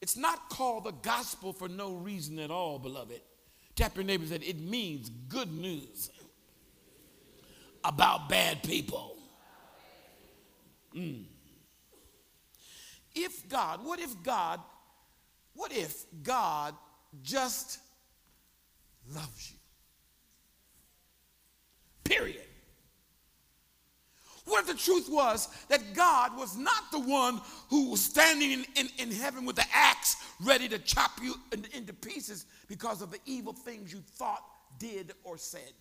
It's 0.00 0.16
not 0.16 0.48
called 0.50 0.84
the 0.84 0.92
gospel 0.92 1.52
for 1.52 1.68
no 1.68 1.94
reason 1.94 2.38
at 2.38 2.50
all, 2.50 2.78
beloved. 2.78 3.20
Tap 3.74 3.96
your 3.96 4.04
neighbor 4.04 4.26
say, 4.26 4.36
it 4.36 4.60
means 4.60 5.10
good 5.28 5.50
news 5.50 6.10
about 7.82 8.28
bad 8.28 8.62
people. 8.62 9.17
Mm. 10.94 11.24
If 13.14 13.48
God, 13.48 13.84
what 13.84 14.00
if 14.00 14.22
God, 14.22 14.60
what 15.54 15.72
if 15.72 16.04
God 16.22 16.74
just 17.22 17.78
loves 19.12 19.52
you? 19.52 19.58
Period. 22.04 22.44
What 24.44 24.62
if 24.62 24.66
the 24.66 24.82
truth 24.82 25.08
was 25.10 25.48
that 25.68 25.94
God 25.94 26.36
was 26.36 26.56
not 26.56 26.90
the 26.90 27.00
one 27.00 27.40
who 27.68 27.90
was 27.90 28.02
standing 28.02 28.52
in, 28.52 28.64
in, 28.76 28.88
in 28.98 29.10
heaven 29.10 29.44
with 29.44 29.56
the 29.56 29.64
axe 29.74 30.16
ready 30.40 30.68
to 30.68 30.78
chop 30.78 31.10
you 31.22 31.34
in, 31.52 31.66
into 31.74 31.92
pieces 31.92 32.46
because 32.66 33.02
of 33.02 33.10
the 33.10 33.18
evil 33.26 33.52
things 33.52 33.92
you 33.92 34.00
thought, 34.00 34.42
did, 34.78 35.12
or 35.22 35.36
said? 35.36 35.72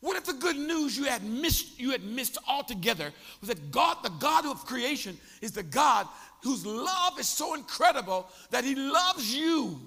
What 0.00 0.16
if 0.16 0.24
the 0.24 0.32
good 0.32 0.56
news 0.56 0.96
you 0.96 1.04
had 1.04 1.24
missed, 1.24 1.78
you 1.78 1.90
had 1.90 2.04
missed 2.04 2.38
altogether 2.46 3.12
was 3.40 3.48
that 3.48 3.70
God, 3.72 3.98
the 4.02 4.10
God 4.10 4.46
of 4.46 4.64
creation, 4.64 5.18
is 5.42 5.52
the 5.52 5.62
God 5.62 6.06
whose 6.42 6.64
love 6.64 7.18
is 7.18 7.28
so 7.28 7.54
incredible 7.54 8.28
that 8.50 8.64
he 8.64 8.76
loves 8.76 9.34
you? 9.34 9.80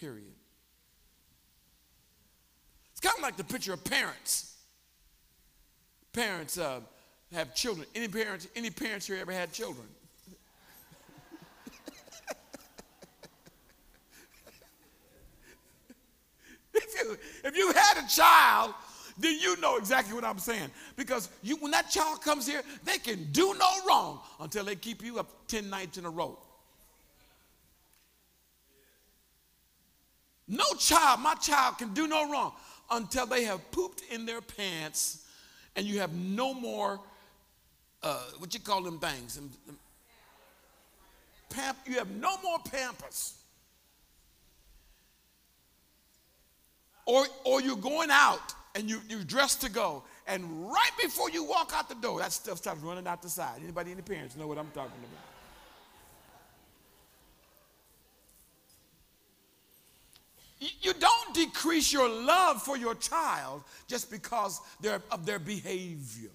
Period. 0.00 0.34
It's 2.92 3.00
kind 3.00 3.16
of 3.16 3.22
like 3.22 3.36
the 3.36 3.44
picture 3.44 3.72
of 3.72 3.84
parents. 3.84 4.56
Parents 6.12 6.58
uh, 6.58 6.80
have 7.32 7.54
children. 7.54 7.86
Any 7.94 8.08
parents, 8.08 8.48
any 8.56 8.70
parents 8.70 9.06
here 9.06 9.18
ever 9.20 9.32
had 9.32 9.52
children? 9.52 9.86
If, 16.80 16.94
you, 17.02 17.18
if 17.44 17.56
you 17.56 17.72
had 17.72 18.04
a 18.04 18.08
child, 18.08 18.74
then 19.18 19.38
you 19.38 19.60
know 19.60 19.76
exactly 19.76 20.14
what 20.14 20.24
I'm 20.24 20.38
saying. 20.38 20.70
Because 20.96 21.28
you, 21.42 21.56
when 21.56 21.70
that 21.72 21.90
child 21.90 22.22
comes 22.22 22.46
here, 22.46 22.62
they 22.84 22.98
can 22.98 23.30
do 23.32 23.54
no 23.58 23.86
wrong 23.86 24.20
until 24.40 24.64
they 24.64 24.76
keep 24.76 25.04
you 25.04 25.18
up 25.18 25.46
10 25.48 25.68
nights 25.68 25.98
in 25.98 26.06
a 26.06 26.10
row. 26.10 26.38
No 30.48 30.64
child, 30.78 31.20
my 31.20 31.34
child 31.34 31.78
can 31.78 31.94
do 31.94 32.08
no 32.08 32.30
wrong 32.30 32.52
until 32.90 33.26
they 33.26 33.44
have 33.44 33.70
pooped 33.70 34.02
in 34.10 34.26
their 34.26 34.40
pants 34.40 35.24
and 35.76 35.86
you 35.86 36.00
have 36.00 36.12
no 36.12 36.52
more, 36.52 37.00
uh, 38.02 38.20
what 38.38 38.52
you 38.52 38.60
call 38.60 38.82
them 38.82 38.98
things? 38.98 39.38
Pamp, 41.50 41.78
you 41.86 41.98
have 41.98 42.10
no 42.10 42.36
more 42.42 42.58
pampers. 42.58 43.34
Or, 47.10 47.26
or 47.42 47.60
you're 47.60 47.74
going 47.74 48.10
out 48.12 48.54
and 48.76 48.88
you, 48.88 49.00
you're 49.08 49.24
dressed 49.24 49.62
to 49.62 49.68
go, 49.68 50.04
and 50.28 50.70
right 50.70 50.92
before 51.02 51.28
you 51.28 51.42
walk 51.42 51.72
out 51.74 51.88
the 51.88 51.96
door, 51.96 52.20
that 52.20 52.30
stuff 52.30 52.58
starts 52.58 52.80
running 52.82 53.04
out 53.08 53.20
the 53.20 53.28
side. 53.28 53.60
Anybody, 53.64 53.90
any 53.90 54.02
parents 54.02 54.36
know 54.36 54.46
what 54.46 54.58
I'm 54.58 54.70
talking 54.70 54.92
about? 55.00 55.24
You 60.80 60.92
don't 60.92 61.34
decrease 61.34 61.92
your 61.92 62.08
love 62.08 62.62
for 62.62 62.76
your 62.76 62.94
child 62.94 63.64
just 63.88 64.08
because 64.08 64.60
of 65.10 65.26
their 65.26 65.40
behavior. 65.40 66.30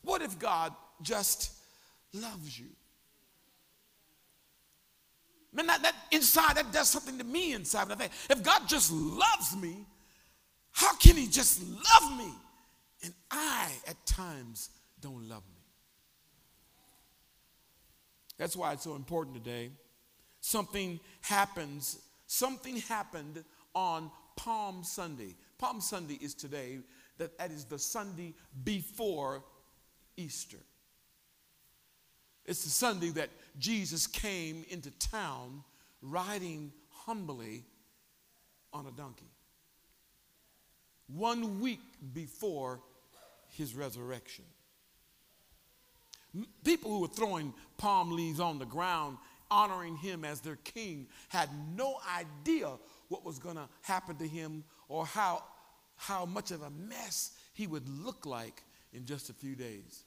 What 0.00 0.22
if 0.22 0.38
God 0.38 0.72
just 1.02 1.52
loves 2.14 2.58
you? 2.58 2.68
Man, 5.56 5.66
that, 5.68 5.82
that 5.82 5.94
inside, 6.10 6.56
that 6.56 6.70
does 6.70 6.90
something 6.90 7.16
to 7.16 7.24
me 7.24 7.54
inside. 7.54 7.88
Think, 7.88 8.12
if 8.28 8.42
God 8.42 8.68
just 8.68 8.92
loves 8.92 9.56
me, 9.56 9.86
how 10.70 10.94
can 10.96 11.16
He 11.16 11.26
just 11.26 11.62
love 11.62 12.18
me? 12.18 12.30
And 13.02 13.14
I, 13.30 13.70
at 13.88 14.04
times, 14.04 14.68
don't 15.00 15.26
love 15.28 15.42
me. 15.54 15.62
That's 18.36 18.54
why 18.54 18.74
it's 18.74 18.84
so 18.84 18.96
important 18.96 19.36
today 19.36 19.70
something 20.40 21.00
happens, 21.22 21.98
something 22.26 22.76
happened 22.76 23.42
on 23.74 24.10
Palm 24.36 24.84
Sunday. 24.84 25.34
Palm 25.58 25.80
Sunday 25.80 26.18
is 26.20 26.34
today, 26.34 26.78
that, 27.18 27.36
that 27.38 27.50
is 27.50 27.64
the 27.64 27.78
Sunday 27.78 28.34
before 28.62 29.42
Easter. 30.16 30.58
It's 32.44 32.62
the 32.62 32.70
Sunday 32.70 33.08
that 33.10 33.30
Jesus 33.58 34.06
came 34.06 34.64
into 34.68 34.90
town 34.92 35.62
riding 36.02 36.72
humbly 36.90 37.64
on 38.72 38.86
a 38.86 38.90
donkey. 38.90 39.30
One 41.08 41.60
week 41.60 41.80
before 42.12 42.80
his 43.48 43.74
resurrection. 43.74 44.44
People 46.64 46.90
who 46.90 47.00
were 47.00 47.08
throwing 47.08 47.54
palm 47.78 48.10
leaves 48.10 48.40
on 48.40 48.58
the 48.58 48.66
ground 48.66 49.16
honoring 49.50 49.96
him 49.96 50.24
as 50.24 50.40
their 50.40 50.56
king 50.56 51.06
had 51.28 51.48
no 51.76 51.98
idea 52.18 52.72
what 53.08 53.24
was 53.24 53.38
going 53.38 53.56
to 53.56 53.68
happen 53.82 54.16
to 54.16 54.26
him 54.26 54.64
or 54.88 55.06
how, 55.06 55.42
how 55.96 56.26
much 56.26 56.50
of 56.50 56.62
a 56.62 56.70
mess 56.70 57.32
he 57.54 57.66
would 57.66 57.88
look 57.88 58.26
like 58.26 58.62
in 58.92 59.06
just 59.06 59.30
a 59.30 59.32
few 59.32 59.54
days. 59.54 60.04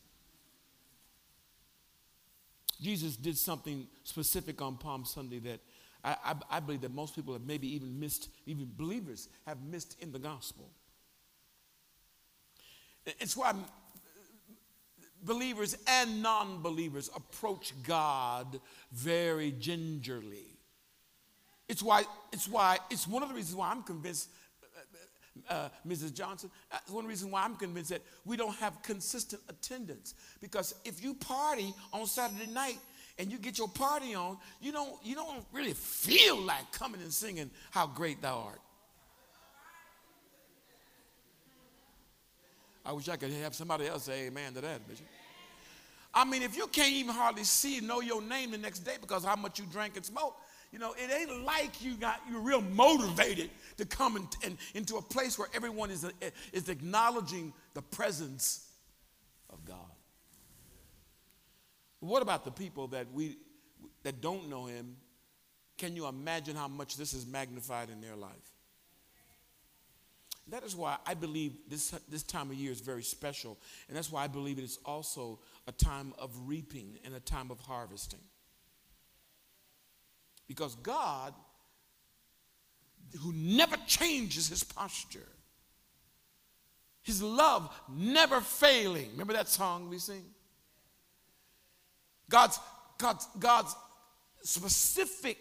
Jesus 2.81 3.15
did 3.15 3.37
something 3.37 3.87
specific 4.03 4.61
on 4.61 4.77
Palm 4.77 5.05
Sunday 5.05 5.39
that 5.39 5.59
I, 6.03 6.15
I, 6.23 6.35
I, 6.49 6.59
believe 6.61 6.81
that 6.81 6.93
most 6.93 7.15
people 7.15 7.33
have 7.33 7.45
maybe 7.45 7.67
even 7.75 7.99
missed, 7.99 8.29
even 8.45 8.71
believers 8.77 9.27
have 9.45 9.61
missed 9.61 10.01
in 10.01 10.11
the 10.11 10.19
gospel. 10.19 10.69
It's 13.05 13.35
why 13.35 13.53
believers 15.23 15.77
and 15.87 16.21
non 16.21 16.61
believers 16.61 17.09
approach 17.15 17.73
God 17.83 18.59
very 18.91 19.51
gingerly. 19.51 20.57
It's 21.67 21.83
why, 21.83 22.03
it's 22.31 22.47
why, 22.47 22.79
it's 22.89 23.07
one 23.07 23.21
of 23.21 23.29
the 23.29 23.35
reasons 23.35 23.55
why 23.55 23.69
I'm 23.69 23.83
convinced, 23.83 24.29
uh, 25.49 25.69
Mrs. 25.87 26.13
Johnson, 26.13 26.49
uh, 26.71 26.77
one 26.89 27.05
reason 27.05 27.31
why 27.31 27.43
I'm 27.43 27.55
convinced 27.55 27.89
that 27.91 28.01
we 28.25 28.37
don't 28.37 28.55
have 28.55 28.81
consistent 28.83 29.41
attendance. 29.49 30.13
Because 30.41 30.75
if 30.85 31.03
you 31.03 31.13
party 31.13 31.73
on 31.93 32.05
Saturday 32.05 32.51
night 32.51 32.77
and 33.17 33.31
you 33.31 33.37
get 33.37 33.57
your 33.57 33.67
party 33.67 34.15
on, 34.15 34.37
you 34.61 34.71
don't, 34.71 34.93
you 35.03 35.15
don't 35.15 35.43
really 35.51 35.73
feel 35.73 36.37
like 36.37 36.71
coming 36.71 37.01
and 37.01 37.13
singing 37.13 37.49
how 37.71 37.87
great 37.87 38.21
thou 38.21 38.39
art. 38.47 38.61
I 42.85 42.91
wish 42.93 43.07
I 43.09 43.17
could 43.17 43.31
have 43.31 43.53
somebody 43.53 43.87
else 43.87 44.03
say 44.03 44.27
amen 44.27 44.53
to 44.53 44.61
that, 44.61 44.87
Bishop. 44.87 45.05
I 46.13 46.25
mean, 46.25 46.41
if 46.41 46.57
you 46.57 46.65
can't 46.67 46.91
even 46.91 47.13
hardly 47.13 47.43
see 47.43 47.79
know 47.81 48.01
your 48.01 48.21
name 48.21 48.51
the 48.51 48.57
next 48.57 48.79
day 48.79 48.95
because 48.99 49.23
how 49.23 49.35
much 49.35 49.59
you 49.59 49.65
drank 49.71 49.95
and 49.95 50.05
smoked, 50.05 50.41
you 50.71 50.79
know, 50.79 50.93
it 50.93 51.11
ain't 51.11 51.43
like 51.43 51.81
you 51.81 51.95
got 51.95 52.21
you're 52.29 52.41
real 52.41 52.61
motivated 52.61 53.49
to 53.77 53.85
come 53.85 54.17
in, 54.17 54.27
in, 54.43 54.57
into 54.75 54.97
a 54.97 55.01
place 55.01 55.39
where 55.39 55.47
everyone 55.53 55.89
is, 55.89 56.05
is 56.53 56.69
acknowledging 56.69 57.53
the 57.73 57.81
presence 57.81 58.67
of 59.49 59.65
God. 59.65 59.77
What 62.01 62.21
about 62.21 62.45
the 62.45 62.51
people 62.51 62.87
that 62.89 63.11
we 63.11 63.37
that 64.03 64.21
don't 64.21 64.49
know 64.49 64.65
him? 64.65 64.95
Can 65.77 65.95
you 65.95 66.07
imagine 66.07 66.55
how 66.55 66.67
much 66.67 66.97
this 66.97 67.13
is 67.13 67.25
magnified 67.25 67.89
in 67.89 68.01
their 68.01 68.15
life? 68.15 68.31
That 70.49 70.63
is 70.63 70.75
why 70.75 70.97
I 71.05 71.13
believe 71.13 71.53
this, 71.67 71.91
this 72.09 72.23
time 72.23 72.49
of 72.49 72.55
year 72.55 72.71
is 72.71 72.81
very 72.81 73.03
special. 73.03 73.57
And 73.87 73.95
that's 73.95 74.11
why 74.11 74.23
I 74.23 74.27
believe 74.27 74.57
it 74.57 74.63
is 74.63 74.79
also 74.83 75.39
a 75.67 75.71
time 75.71 76.13
of 76.17 76.31
reaping 76.45 76.97
and 77.05 77.13
a 77.13 77.19
time 77.19 77.51
of 77.51 77.59
harvesting. 77.59 78.19
Because 80.49 80.75
God, 80.75 81.33
who 83.21 83.31
never 83.31 83.77
changes 83.87 84.49
his 84.49 84.65
posture, 84.65 85.29
his 87.01 87.23
love 87.23 87.73
never 87.89 88.41
failing. 88.41 89.11
Remember 89.11 89.31
that 89.33 89.47
song 89.47 89.89
we 89.89 89.97
sing? 89.99 90.25
God's, 92.29 92.59
God's, 92.97 93.25
God's 93.39 93.73
specific 94.43 95.37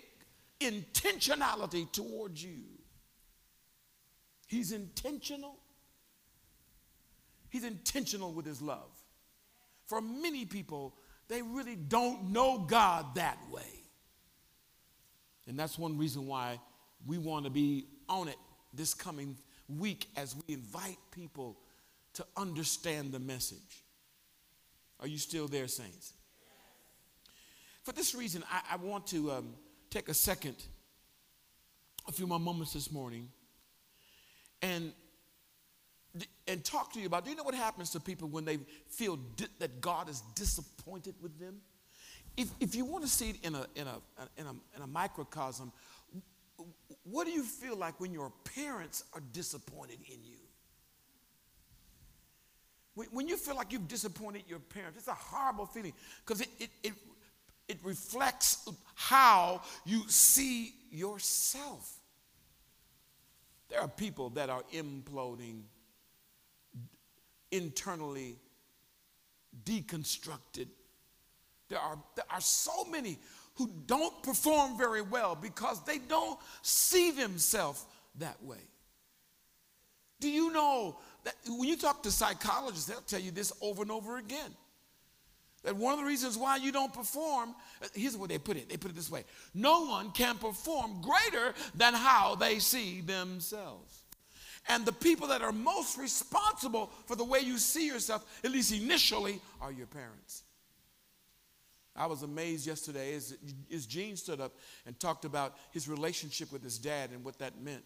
intentionality 0.60 1.90
towards 1.90 2.40
you 2.40 2.60
He's 4.48 4.72
intentional. 4.72 5.56
He's 7.50 7.64
intentional 7.64 8.32
with 8.32 8.46
his 8.46 8.60
love. 8.60 8.90
For 9.86 10.00
many 10.00 10.46
people, 10.46 10.96
they 11.28 11.42
really 11.42 11.76
don't 11.76 12.30
know 12.32 12.58
God 12.58 13.14
that 13.14 13.38
way. 13.50 13.77
And 15.48 15.58
that's 15.58 15.78
one 15.78 15.96
reason 15.96 16.26
why 16.26 16.60
we 17.06 17.18
want 17.18 17.44
to 17.44 17.50
be 17.50 17.86
on 18.08 18.28
it 18.28 18.36
this 18.74 18.94
coming 18.94 19.36
week 19.78 20.06
as 20.16 20.36
we 20.36 20.54
invite 20.54 20.98
people 21.10 21.58
to 22.14 22.26
understand 22.36 23.12
the 23.12 23.18
message. 23.18 23.84
Are 25.00 25.06
you 25.06 25.18
still 25.18 25.48
there, 25.48 25.68
saints? 25.68 26.12
For 27.82 27.92
this 27.92 28.14
reason, 28.14 28.44
I, 28.50 28.74
I 28.74 28.76
want 28.76 29.06
to 29.08 29.30
um, 29.32 29.54
take 29.90 30.08
a 30.08 30.14
second, 30.14 30.56
a 32.06 32.12
few 32.12 32.26
more 32.26 32.40
moments 32.40 32.72
this 32.72 32.92
morning 32.92 33.28
and 34.62 34.92
and 36.48 36.64
talk 36.64 36.92
to 36.92 37.00
you 37.00 37.06
about 37.06 37.24
do 37.24 37.30
you 37.30 37.36
know 37.36 37.42
what 37.42 37.54
happens 37.54 37.90
to 37.90 38.00
people 38.00 38.28
when 38.28 38.44
they 38.44 38.58
feel 38.88 39.16
di- 39.36 39.46
that 39.58 39.80
god 39.80 40.08
is 40.08 40.22
disappointed 40.34 41.14
with 41.22 41.38
them 41.38 41.60
if, 42.38 42.50
if 42.60 42.74
you 42.74 42.84
want 42.84 43.04
to 43.04 43.10
see 43.10 43.30
it 43.30 43.36
in 43.42 43.54
a, 43.54 43.66
in, 43.74 43.86
a, 43.86 43.96
in, 44.36 44.46
a, 44.46 44.50
in 44.76 44.82
a 44.82 44.86
microcosm 44.86 45.72
what 47.04 47.26
do 47.26 47.32
you 47.32 47.42
feel 47.42 47.76
like 47.76 48.00
when 48.00 48.12
your 48.12 48.32
parents 48.56 49.04
are 49.14 49.22
disappointed 49.32 49.98
in 50.06 50.22
you 50.24 50.38
when, 52.94 53.08
when 53.08 53.28
you 53.28 53.36
feel 53.36 53.56
like 53.56 53.72
you've 53.72 53.88
disappointed 53.88 54.42
your 54.48 54.58
parents 54.58 54.98
it's 54.98 55.08
a 55.08 55.14
horrible 55.14 55.66
feeling 55.66 55.92
because 56.24 56.40
it, 56.40 56.48
it, 56.58 56.70
it, 56.82 56.92
it 57.68 57.78
reflects 57.82 58.66
how 58.94 59.60
you 59.84 60.02
see 60.08 60.72
yourself 60.90 61.98
there 63.68 63.80
are 63.80 63.88
people 63.88 64.30
that 64.30 64.48
are 64.48 64.62
imploding, 64.72 65.62
internally 67.50 68.36
deconstructed. 69.64 70.68
There 71.68 71.78
are, 71.78 71.98
there 72.16 72.24
are 72.30 72.40
so 72.40 72.84
many 72.84 73.18
who 73.56 73.70
don't 73.86 74.22
perform 74.22 74.78
very 74.78 75.02
well 75.02 75.34
because 75.34 75.84
they 75.84 75.98
don't 75.98 76.38
see 76.62 77.10
themselves 77.10 77.84
that 78.18 78.42
way. 78.42 78.58
Do 80.20 80.30
you 80.30 80.52
know 80.52 80.98
that 81.24 81.34
when 81.46 81.68
you 81.68 81.76
talk 81.76 82.02
to 82.04 82.10
psychologists, 82.10 82.86
they'll 82.86 83.00
tell 83.00 83.20
you 83.20 83.30
this 83.30 83.52
over 83.60 83.82
and 83.82 83.90
over 83.90 84.18
again 84.18 84.54
That 85.62 85.76
one 85.76 85.92
of 85.92 86.00
the 86.00 86.04
reasons 86.06 86.36
why 86.36 86.56
you 86.56 86.72
don't 86.72 86.92
perform, 86.92 87.54
here's 87.94 88.16
what 88.16 88.28
they 88.28 88.38
put 88.38 88.56
it. 88.56 88.68
They 88.68 88.76
put 88.76 88.90
it 88.90 88.94
this 88.94 89.10
way 89.10 89.24
No 89.54 89.84
one 89.84 90.10
can 90.12 90.36
perform 90.38 91.02
greater 91.02 91.54
than 91.74 91.94
how 91.94 92.34
they 92.34 92.58
see 92.58 93.00
themselves. 93.00 94.02
And 94.68 94.84
the 94.84 94.92
people 94.92 95.28
that 95.28 95.40
are 95.42 95.52
most 95.52 95.96
responsible 95.96 96.90
for 97.06 97.16
the 97.16 97.24
way 97.24 97.40
you 97.40 97.58
see 97.58 97.86
yourself, 97.86 98.24
at 98.44 98.50
least 98.50 98.72
initially, 98.72 99.40
are 99.60 99.72
your 99.72 99.86
parents. 99.86 100.42
I 101.96 102.06
was 102.06 102.22
amazed 102.22 102.66
yesterday 102.66 103.14
as, 103.14 103.36
as 103.72 103.86
Gene 103.86 104.16
stood 104.16 104.40
up 104.40 104.52
and 104.86 104.98
talked 105.00 105.24
about 105.24 105.56
his 105.72 105.88
relationship 105.88 106.52
with 106.52 106.62
his 106.62 106.78
dad 106.78 107.10
and 107.10 107.24
what 107.24 107.38
that 107.38 107.60
meant. 107.60 107.84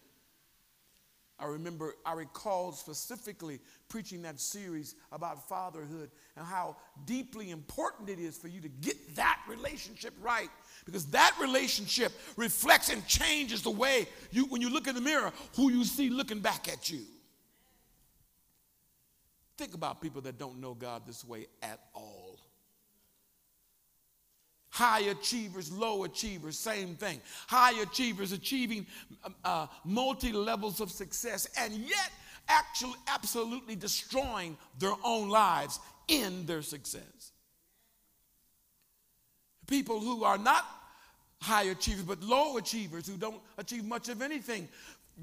I 1.39 1.47
remember, 1.47 1.95
I 2.05 2.13
recall 2.13 2.71
specifically 2.71 3.59
preaching 3.89 4.21
that 4.21 4.39
series 4.39 4.95
about 5.11 5.49
fatherhood 5.49 6.09
and 6.37 6.45
how 6.45 6.77
deeply 7.05 7.51
important 7.51 8.09
it 8.09 8.19
is 8.19 8.37
for 8.37 8.47
you 8.47 8.61
to 8.61 8.69
get 8.69 9.15
that 9.15 9.39
relationship 9.49 10.13
right. 10.21 10.49
Because 10.85 11.05
that 11.07 11.35
relationship 11.41 12.13
reflects 12.37 12.89
and 12.89 13.05
changes 13.07 13.61
the 13.63 13.71
way 13.71 14.07
you, 14.31 14.45
when 14.45 14.61
you 14.61 14.69
look 14.69 14.87
in 14.87 14.95
the 14.95 15.01
mirror, 15.01 15.33
who 15.55 15.69
you 15.69 15.83
see 15.83 16.09
looking 16.09 16.39
back 16.39 16.71
at 16.71 16.89
you. 16.89 17.01
Think 19.57 19.73
about 19.73 20.01
people 20.01 20.21
that 20.21 20.37
don't 20.37 20.61
know 20.61 20.73
God 20.73 21.01
this 21.05 21.25
way 21.25 21.47
at 21.61 21.79
all. 21.93 22.22
High 24.73 25.01
achievers, 25.01 25.71
low 25.71 26.03
achievers, 26.03 26.57
same 26.57 26.95
thing. 26.95 27.21
High 27.45 27.79
achievers 27.79 28.31
achieving 28.31 28.87
uh, 29.45 29.67
multi 29.85 30.31
levels 30.31 30.81
of 30.81 30.89
success 30.89 31.47
and 31.59 31.75
yet 31.75 32.11
actually 32.47 32.95
absolutely 33.07 33.75
destroying 33.75 34.57
their 34.79 34.95
own 35.03 35.29
lives 35.29 35.79
in 36.07 36.47
their 36.47 36.63
success. 36.63 37.33
People 39.67 39.99
who 39.99 40.23
are 40.23 40.39
not 40.39 40.65
high 41.39 41.65
achievers 41.65 42.05
but 42.05 42.23
low 42.23 42.57
achievers 42.57 43.05
who 43.07 43.15
don't 43.15 43.41
achieve 43.59 43.85
much 43.85 44.09
of 44.09 44.23
anything, 44.23 44.67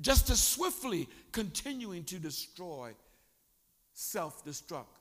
just 0.01 0.31
as 0.31 0.41
swiftly 0.41 1.09
continuing 1.33 2.05
to 2.05 2.21
destroy, 2.21 2.93
self 3.95 4.45
destruct 4.45 5.01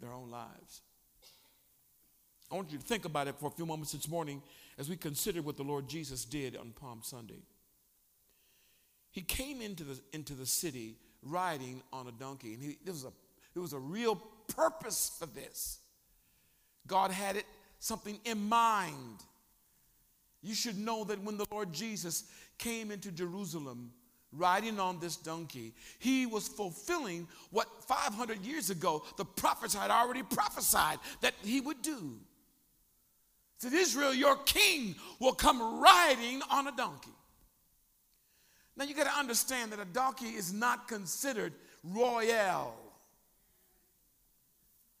their 0.00 0.12
own 0.12 0.32
lives. 0.32 0.82
I 2.50 2.54
want 2.54 2.72
you 2.72 2.78
to 2.78 2.84
think 2.84 3.04
about 3.04 3.28
it 3.28 3.34
for 3.38 3.46
a 3.46 3.50
few 3.50 3.66
moments 3.66 3.92
this 3.92 4.08
morning 4.08 4.42
as 4.78 4.88
we 4.88 4.96
consider 4.96 5.42
what 5.42 5.56
the 5.56 5.62
Lord 5.62 5.88
Jesus 5.88 6.24
did 6.24 6.56
on 6.56 6.70
Palm 6.70 7.00
Sunday. 7.02 7.42
He 9.10 9.20
came 9.20 9.60
into 9.60 9.84
the, 9.84 10.00
into 10.12 10.34
the 10.34 10.46
city 10.46 10.96
riding 11.22 11.82
on 11.92 12.06
a 12.06 12.12
donkey, 12.12 12.54
and 12.54 12.62
he, 12.62 12.78
was 12.86 13.04
a, 13.04 13.12
there 13.52 13.62
was 13.62 13.72
a 13.72 13.78
real 13.78 14.16
purpose 14.54 15.12
for 15.18 15.26
this. 15.26 15.80
God 16.86 17.10
had 17.10 17.36
it 17.36 17.44
something 17.80 18.18
in 18.24 18.48
mind. 18.48 19.22
You 20.42 20.54
should 20.54 20.78
know 20.78 21.04
that 21.04 21.22
when 21.22 21.36
the 21.36 21.46
Lord 21.50 21.72
Jesus 21.72 22.24
came 22.56 22.90
into 22.90 23.10
Jerusalem 23.10 23.90
riding 24.32 24.78
on 24.78 25.00
this 25.00 25.16
donkey, 25.16 25.74
he 25.98 26.24
was 26.24 26.48
fulfilling 26.48 27.26
what 27.50 27.66
500 27.84 28.44
years 28.44 28.70
ago 28.70 29.04
the 29.16 29.24
prophets 29.24 29.74
had 29.74 29.90
already 29.90 30.22
prophesied 30.22 30.98
that 31.20 31.34
he 31.42 31.60
would 31.60 31.82
do 31.82 32.18
said, 33.58 33.72
Israel, 33.72 34.14
your 34.14 34.36
king 34.36 34.94
will 35.20 35.34
come 35.34 35.80
riding 35.80 36.40
on 36.50 36.68
a 36.68 36.76
donkey. 36.76 37.10
Now 38.76 38.84
you 38.84 38.94
got 38.94 39.12
to 39.12 39.18
understand 39.18 39.72
that 39.72 39.80
a 39.80 39.84
donkey 39.84 40.28
is 40.28 40.52
not 40.52 40.86
considered 40.86 41.52
royal. 41.82 42.76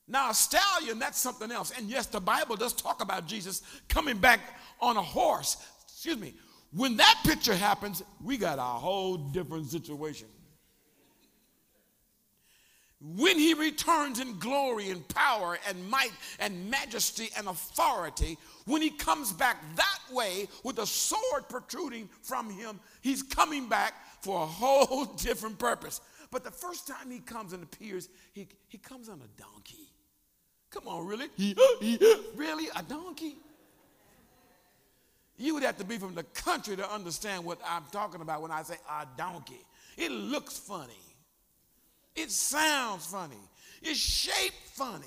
Now, 0.08 0.30
a 0.30 0.34
stallion, 0.34 0.98
that's 0.98 1.18
something 1.18 1.52
else. 1.52 1.70
And 1.76 1.88
yes, 1.88 2.06
the 2.06 2.20
Bible 2.20 2.56
does 2.56 2.72
talk 2.72 3.02
about 3.02 3.26
Jesus 3.26 3.62
coming 3.88 4.16
back 4.16 4.40
on 4.80 4.96
a 4.96 5.02
horse. 5.02 5.58
Excuse 5.84 6.18
me. 6.18 6.34
When 6.72 6.96
that 6.96 7.20
picture 7.24 7.54
happens, 7.54 8.02
we 8.22 8.38
got 8.38 8.58
a 8.58 8.62
whole 8.62 9.16
different 9.16 9.66
situation. 9.66 10.28
When 13.00 13.38
he 13.38 13.54
returns 13.54 14.18
in 14.18 14.38
glory 14.38 14.90
and 14.90 15.06
power 15.08 15.58
and 15.68 15.88
might 15.88 16.10
and 16.40 16.68
majesty 16.68 17.28
and 17.36 17.46
authority, 17.46 18.36
when 18.66 18.82
he 18.82 18.90
comes 18.90 19.32
back 19.32 19.62
that 19.76 20.00
way 20.12 20.48
with 20.64 20.78
a 20.78 20.86
sword 20.86 21.48
protruding 21.48 22.08
from 22.22 22.50
him, 22.50 22.80
he's 23.00 23.22
coming 23.22 23.68
back 23.68 23.94
for 24.20 24.42
a 24.42 24.46
whole 24.46 25.04
different 25.16 25.58
purpose. 25.58 26.00
But 26.32 26.42
the 26.42 26.50
first 26.50 26.88
time 26.88 27.10
he 27.10 27.20
comes 27.20 27.52
and 27.52 27.62
appears, 27.62 28.08
he, 28.32 28.48
he 28.66 28.78
comes 28.78 29.08
on 29.08 29.20
a 29.22 29.40
donkey. 29.40 29.92
Come 30.70 30.88
on, 30.88 31.06
really? 31.06 31.28
really? 32.34 32.68
A 32.74 32.82
donkey? 32.82 33.36
You 35.36 35.54
would 35.54 35.62
have 35.62 35.78
to 35.78 35.84
be 35.84 35.98
from 35.98 36.16
the 36.16 36.24
country 36.24 36.76
to 36.76 36.92
understand 36.92 37.44
what 37.44 37.60
I'm 37.64 37.84
talking 37.92 38.20
about 38.20 38.42
when 38.42 38.50
I 38.50 38.64
say 38.64 38.74
a 38.90 39.06
donkey. 39.16 39.64
It 39.96 40.10
looks 40.10 40.58
funny. 40.58 40.98
It 42.14 42.30
sounds 42.30 43.06
funny. 43.06 43.36
It's 43.82 43.98
shaped 43.98 44.66
funny. 44.72 45.06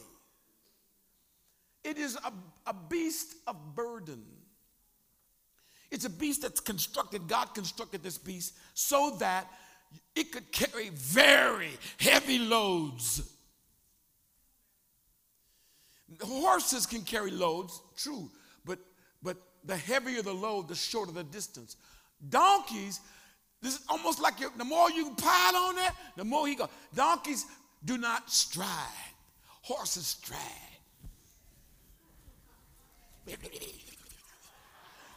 It 1.84 1.98
is 1.98 2.16
a, 2.16 2.32
a 2.68 2.74
beast 2.74 3.36
of 3.48 3.76
burden. 3.76 4.24
It's 5.90 6.06
a 6.06 6.10
beast 6.10 6.44
that's 6.44 6.60
constructed, 6.60 7.28
God 7.28 7.54
constructed 7.54 8.02
this 8.02 8.18
beast 8.18 8.56
so 8.74 9.18
that 9.20 9.48
it 10.16 10.32
could 10.32 10.52
carry 10.52 10.90
very 10.90 11.72
heavy 12.00 12.40
loads. 12.40 13.30
Horses 16.22 16.86
can 16.86 17.02
carry 17.02 17.32
loads, 17.32 17.82
true, 17.98 18.30
but, 18.66 18.80
but 19.22 19.38
the 19.66 19.76
heavier 19.76 20.22
the 20.22 20.34
load, 20.34 20.68
the 20.68 20.76
shorter 20.76 21.12
the 21.12 21.24
distance. 21.24 21.76
Donkeys 22.30 23.00
this 23.62 23.76
is 23.76 23.82
almost 23.90 24.20
like 24.20 24.36
the 24.58 24.66
more 24.66 24.90
you 24.90 25.12
pile 25.12 25.56
on 25.56 25.76
that, 25.76 25.96
the 26.16 26.24
more 26.26 26.48
he 26.48 26.56
goes. 26.56 26.70
Donkeys 26.96 27.46
do 27.86 27.98
not 27.98 28.30
stride, 28.32 28.68
horses 29.62 30.08
stride. 30.08 30.40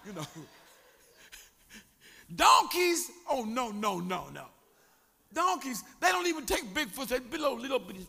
you 0.07 0.13
know. 0.13 0.27
Donkeys, 2.37 3.11
oh 3.31 3.45
no, 3.45 3.71
no, 3.71 4.01
no, 4.01 4.29
no. 4.33 4.45
Donkeys, 5.33 5.83
they 6.01 6.09
don't 6.09 6.27
even 6.27 6.45
take 6.45 6.75
big 6.75 6.89
foot, 6.89 7.09
they 7.09 7.21
below 7.21 7.55
little 7.55 7.79
bitty. 7.79 8.07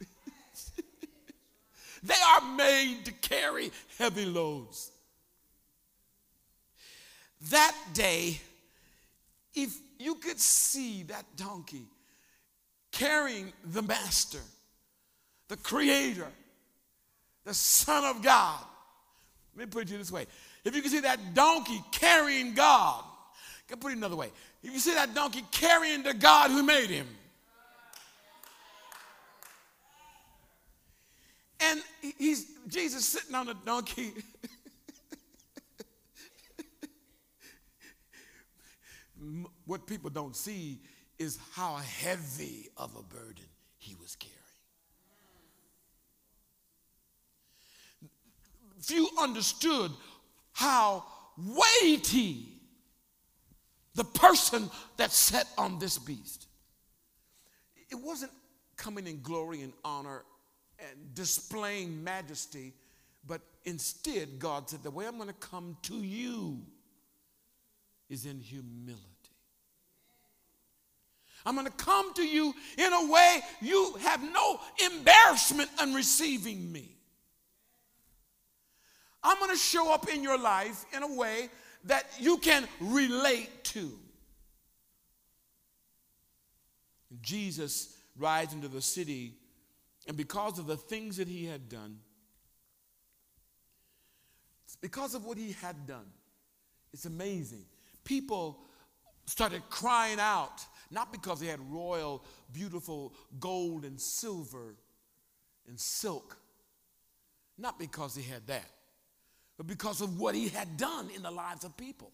they 2.02 2.14
are 2.14 2.42
made 2.54 3.04
to 3.04 3.12
carry 3.12 3.72
heavy 3.98 4.24
loads 4.24 4.92
that 7.50 7.74
day, 7.92 8.40
if 9.54 9.76
you 9.98 10.16
could 10.16 10.38
see 10.38 11.04
that 11.04 11.24
donkey 11.36 11.86
carrying 12.92 13.52
the 13.64 13.82
master, 13.82 14.40
the 15.48 15.56
creator, 15.56 16.28
the 17.44 17.54
Son 17.54 18.04
of 18.04 18.22
God. 18.22 18.60
Let 19.54 19.66
me 19.68 19.70
put 19.70 19.90
it 19.90 19.96
this 19.96 20.12
way. 20.12 20.26
If 20.64 20.74
you 20.74 20.82
could 20.82 20.90
see 20.90 21.00
that 21.00 21.34
donkey 21.34 21.82
carrying 21.92 22.54
God, 22.54 23.04
I 23.04 23.62
can 23.68 23.78
put 23.78 23.92
it 23.92 23.96
another 23.96 24.16
way. 24.16 24.30
If 24.62 24.72
you 24.72 24.78
see 24.78 24.94
that 24.94 25.14
donkey 25.14 25.44
carrying 25.50 26.02
the 26.02 26.14
God 26.14 26.50
who 26.50 26.62
made 26.62 26.90
him, 26.90 27.06
and 31.60 31.80
he's 32.18 32.46
Jesus 32.68 33.04
sitting 33.04 33.34
on 33.34 33.46
the 33.46 33.54
donkey 33.64 34.12
what 39.64 39.86
people 39.86 40.10
don't 40.10 40.36
see 40.36 40.80
is 41.18 41.38
how 41.52 41.76
heavy 41.76 42.68
of 42.76 42.94
a 42.96 43.02
burden 43.02 43.44
he 43.78 43.94
was 43.94 44.16
carrying. 44.16 44.36
Few 48.80 49.08
understood 49.18 49.90
how 50.52 51.04
weighty 51.36 52.48
the 53.94 54.04
person 54.04 54.70
that 54.98 55.10
sat 55.10 55.46
on 55.56 55.78
this 55.78 55.98
beast. 55.98 56.46
It 57.90 57.96
wasn't 57.96 58.32
coming 58.76 59.06
in 59.06 59.22
glory 59.22 59.62
and 59.62 59.72
honor 59.84 60.24
and 60.78 61.14
displaying 61.14 62.04
majesty, 62.04 62.74
but 63.26 63.40
instead, 63.64 64.38
God 64.38 64.68
said, 64.68 64.82
The 64.82 64.90
way 64.90 65.06
I'm 65.06 65.16
going 65.16 65.28
to 65.28 65.34
come 65.34 65.78
to 65.82 65.94
you 65.94 66.60
is 68.08 68.26
in 68.26 68.40
humility. 68.40 69.02
I'm 71.44 71.54
going 71.54 71.66
to 71.66 71.72
come 71.72 72.12
to 72.14 72.26
you 72.26 72.52
in 72.76 72.92
a 72.92 73.10
way 73.10 73.40
you 73.60 73.94
have 74.00 74.20
no 74.22 74.60
embarrassment 74.84 75.70
in 75.80 75.94
receiving 75.94 76.72
me. 76.72 76.96
I'm 79.22 79.38
going 79.38 79.50
to 79.50 79.56
show 79.56 79.92
up 79.92 80.08
in 80.08 80.22
your 80.22 80.38
life 80.38 80.84
in 80.94 81.02
a 81.02 81.14
way 81.14 81.48
that 81.84 82.06
you 82.18 82.38
can 82.38 82.66
relate 82.80 83.64
to. 83.64 83.92
Jesus 87.22 87.96
rides 88.16 88.52
into 88.52 88.68
the 88.68 88.82
city 88.82 89.34
And 90.06 90.16
because 90.16 90.58
of 90.58 90.66
the 90.66 90.76
things 90.76 91.16
that 91.16 91.28
he 91.28 91.46
had 91.46 91.68
done, 91.68 91.98
because 94.80 95.14
of 95.14 95.24
what 95.24 95.36
he 95.36 95.52
had 95.60 95.86
done, 95.86 96.06
it's 96.92 97.06
amazing. 97.06 97.64
People 98.06 98.58
started 99.26 99.68
crying 99.68 100.20
out, 100.20 100.64
not 100.90 101.12
because 101.12 101.40
they 101.40 101.48
had 101.48 101.60
royal, 101.70 102.24
beautiful 102.52 103.12
gold 103.38 103.84
and 103.84 104.00
silver 104.00 104.76
and 105.68 105.78
silk, 105.78 106.38
not 107.58 107.78
because 107.78 108.14
he 108.14 108.22
had 108.22 108.46
that, 108.46 108.70
but 109.56 109.66
because 109.66 110.00
of 110.00 110.18
what 110.20 110.36
he 110.36 110.48
had 110.48 110.76
done 110.76 111.10
in 111.14 111.22
the 111.22 111.30
lives 111.30 111.64
of 111.64 111.76
people. 111.76 112.12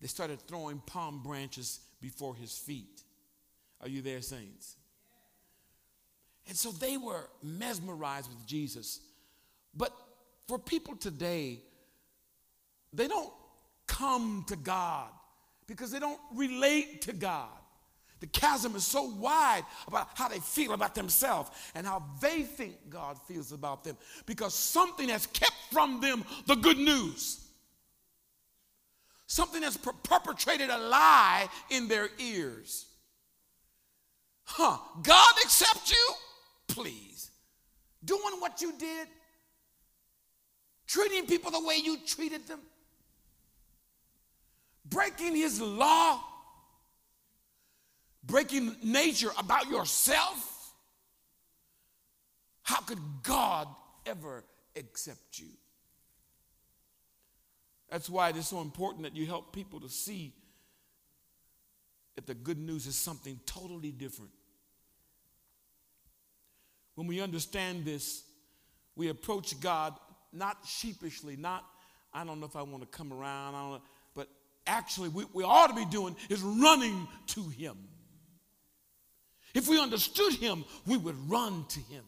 They 0.00 0.08
started 0.08 0.40
throwing 0.40 0.80
palm 0.80 1.22
branches 1.22 1.78
before 2.00 2.34
his 2.34 2.58
feet. 2.58 3.02
Are 3.80 3.88
you 3.88 4.02
there, 4.02 4.20
saints? 4.20 4.76
And 6.48 6.56
so 6.56 6.72
they 6.72 6.96
were 6.96 7.28
mesmerized 7.42 8.28
with 8.28 8.44
Jesus. 8.46 8.98
But 9.74 9.92
for 10.48 10.58
people 10.58 10.96
today, 10.96 11.60
they 12.92 13.06
don't 13.06 13.32
come 13.90 14.44
to 14.46 14.54
God 14.54 15.08
because 15.66 15.90
they 15.90 15.98
don't 15.98 16.20
relate 16.34 17.02
to 17.02 17.12
God. 17.12 17.48
The 18.20 18.28
chasm 18.28 18.76
is 18.76 18.84
so 18.84 19.02
wide 19.02 19.64
about 19.88 20.10
how 20.14 20.28
they 20.28 20.38
feel 20.38 20.72
about 20.72 20.94
themselves 20.94 21.50
and 21.74 21.86
how 21.86 22.04
they 22.20 22.42
think 22.42 22.74
God 22.88 23.18
feels 23.26 23.50
about 23.50 23.82
them 23.82 23.96
because 24.26 24.54
something 24.54 25.08
has 25.08 25.26
kept 25.26 25.56
from 25.72 26.00
them 26.00 26.24
the 26.46 26.54
good 26.54 26.78
news. 26.78 27.40
Something 29.26 29.62
has 29.62 29.76
per- 29.76 29.92
perpetrated 29.92 30.70
a 30.70 30.78
lie 30.78 31.48
in 31.70 31.88
their 31.88 32.10
ears. 32.18 32.86
Huh, 34.44 34.76
God 35.02 35.34
accept 35.44 35.90
you? 35.90 36.14
Please. 36.68 37.30
Doing 38.04 38.38
what 38.38 38.60
you 38.60 38.72
did? 38.78 39.08
Treating 40.86 41.26
people 41.26 41.50
the 41.50 41.64
way 41.64 41.76
you 41.76 41.98
treated 42.06 42.46
them? 42.46 42.60
Breaking 44.90 45.34
his 45.34 45.60
law? 45.60 46.20
Breaking 48.24 48.76
nature 48.82 49.30
about 49.38 49.70
yourself? 49.70 50.74
How 52.62 52.80
could 52.80 53.00
God 53.22 53.68
ever 54.06 54.44
accept 54.76 55.38
you? 55.38 55.48
That's 57.90 58.08
why 58.08 58.28
it 58.28 58.36
is 58.36 58.46
so 58.46 58.60
important 58.60 59.02
that 59.02 59.16
you 59.16 59.26
help 59.26 59.52
people 59.52 59.80
to 59.80 59.88
see 59.88 60.32
that 62.14 62.26
the 62.26 62.34
good 62.34 62.58
news 62.58 62.86
is 62.86 62.94
something 62.94 63.40
totally 63.46 63.90
different. 63.90 64.30
When 66.94 67.06
we 67.06 67.20
understand 67.20 67.84
this, 67.84 68.22
we 68.94 69.08
approach 69.08 69.58
God 69.60 69.94
not 70.32 70.58
sheepishly, 70.66 71.36
not, 71.36 71.64
I 72.12 72.24
don't 72.24 72.38
know 72.38 72.46
if 72.46 72.56
I 72.56 72.62
want 72.62 72.82
to 72.82 72.96
come 72.96 73.12
around, 73.12 73.54
I 73.54 73.60
don't 73.62 73.70
know, 73.72 73.82
actually, 74.66 75.08
we, 75.08 75.24
we 75.32 75.44
ought 75.44 75.68
to 75.68 75.74
be 75.74 75.84
doing 75.84 76.16
is 76.28 76.42
running 76.42 77.06
to 77.28 77.42
Him. 77.48 77.76
If 79.54 79.68
we 79.68 79.80
understood 79.80 80.34
Him, 80.34 80.64
we 80.86 80.96
would 80.96 81.16
run 81.30 81.64
to 81.68 81.80
Him. 81.80 82.04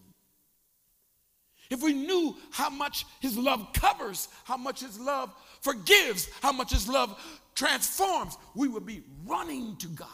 If 1.70 1.82
we 1.82 1.92
knew 1.92 2.36
how 2.50 2.70
much 2.70 3.06
His 3.20 3.36
love 3.36 3.72
covers, 3.72 4.28
how 4.44 4.56
much 4.56 4.80
His 4.80 4.98
love 4.98 5.32
forgives, 5.62 6.28
how 6.42 6.52
much 6.52 6.70
His 6.70 6.88
love 6.88 7.18
transforms, 7.54 8.36
we 8.54 8.68
would 8.68 8.86
be 8.86 9.02
running 9.24 9.76
to 9.78 9.88
God, 9.88 10.08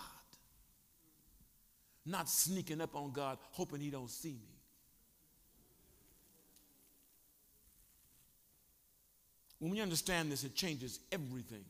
not 2.07 2.29
sneaking 2.29 2.81
up 2.81 2.95
on 2.95 3.13
God, 3.13 3.39
hoping 3.51 3.81
He 3.81 3.91
don't 3.91 4.11
see 4.11 4.33
me. 4.33 4.59
When 9.59 9.73
we 9.73 9.81
understand 9.81 10.31
this, 10.31 10.45
it 10.45 10.55
changes 10.55 11.01
everything. 11.11 11.65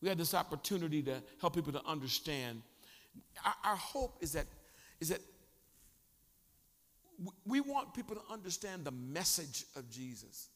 We 0.00 0.08
had 0.08 0.18
this 0.18 0.34
opportunity 0.34 1.02
to 1.02 1.22
help 1.40 1.54
people 1.54 1.72
to 1.72 1.84
understand. 1.84 2.62
Our, 3.44 3.54
our 3.64 3.76
hope 3.76 4.18
is 4.20 4.32
that, 4.32 4.46
is 5.00 5.10
that 5.10 5.20
we 7.46 7.60
want 7.60 7.92
people 7.94 8.16
to 8.16 8.22
understand 8.32 8.84
the 8.84 8.92
message 8.92 9.64
of 9.76 9.90
Jesus. 9.90 10.48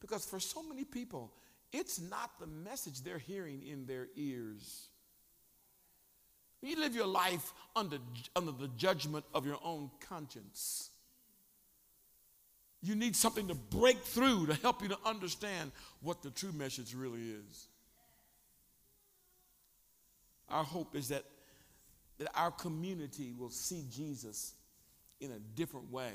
Because 0.00 0.24
for 0.24 0.38
so 0.38 0.62
many 0.62 0.84
people, 0.84 1.32
it's 1.72 2.00
not 2.00 2.38
the 2.38 2.46
message 2.46 3.02
they're 3.02 3.18
hearing 3.18 3.62
in 3.66 3.86
their 3.86 4.06
ears. 4.14 4.88
You 6.62 6.80
live 6.80 6.94
your 6.94 7.06
life 7.06 7.52
under, 7.76 7.98
under 8.34 8.52
the 8.52 8.68
judgment 8.76 9.24
of 9.34 9.44
your 9.46 9.58
own 9.62 9.90
conscience. 10.08 10.90
You 12.80 12.94
need 12.94 13.16
something 13.16 13.48
to 13.48 13.54
break 13.54 13.98
through 13.98 14.46
to 14.46 14.54
help 14.54 14.82
you 14.82 14.88
to 14.88 14.98
understand 15.04 15.72
what 16.00 16.22
the 16.22 16.30
true 16.30 16.52
message 16.52 16.94
really 16.94 17.20
is. 17.20 17.68
Our 20.48 20.64
hope 20.64 20.94
is 20.94 21.08
that, 21.08 21.24
that 22.18 22.28
our 22.34 22.50
community 22.50 23.32
will 23.36 23.50
see 23.50 23.84
Jesus 23.90 24.54
in 25.20 25.30
a 25.30 25.38
different 25.56 25.90
way 25.90 26.12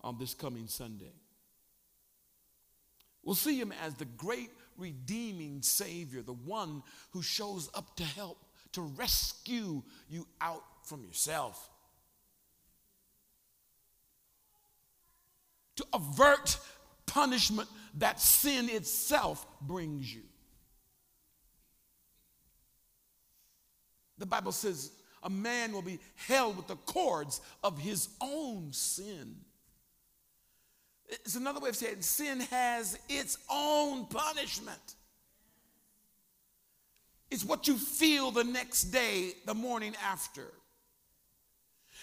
on 0.00 0.18
this 0.18 0.34
coming 0.34 0.66
Sunday. 0.66 1.12
We'll 3.22 3.36
see 3.36 3.58
him 3.58 3.72
as 3.84 3.94
the 3.94 4.04
great 4.04 4.50
redeeming 4.76 5.62
Savior, 5.62 6.22
the 6.22 6.32
one 6.32 6.82
who 7.10 7.22
shows 7.22 7.70
up 7.74 7.94
to 7.96 8.04
help, 8.04 8.38
to 8.72 8.80
rescue 8.80 9.82
you 10.08 10.26
out 10.40 10.64
from 10.84 11.04
yourself, 11.04 11.70
to 15.76 15.86
avert 15.92 16.58
punishment 17.06 17.68
that 17.98 18.20
sin 18.20 18.68
itself 18.68 19.46
brings 19.60 20.12
you. 20.12 20.22
The 24.18 24.26
Bible 24.26 24.52
says 24.52 24.90
a 25.22 25.30
man 25.30 25.72
will 25.72 25.82
be 25.82 26.00
held 26.26 26.56
with 26.56 26.66
the 26.66 26.76
cords 26.76 27.40
of 27.62 27.78
his 27.78 28.08
own 28.20 28.72
sin. 28.72 29.36
It's 31.08 31.36
another 31.36 31.60
way 31.60 31.68
of 31.68 31.76
saying 31.76 32.00
sin 32.00 32.40
has 32.40 32.98
its 33.08 33.38
own 33.50 34.06
punishment. 34.06 34.96
It's 37.30 37.44
what 37.44 37.68
you 37.68 37.76
feel 37.76 38.30
the 38.30 38.44
next 38.44 38.84
day, 38.84 39.32
the 39.46 39.54
morning 39.54 39.94
after. 40.04 40.46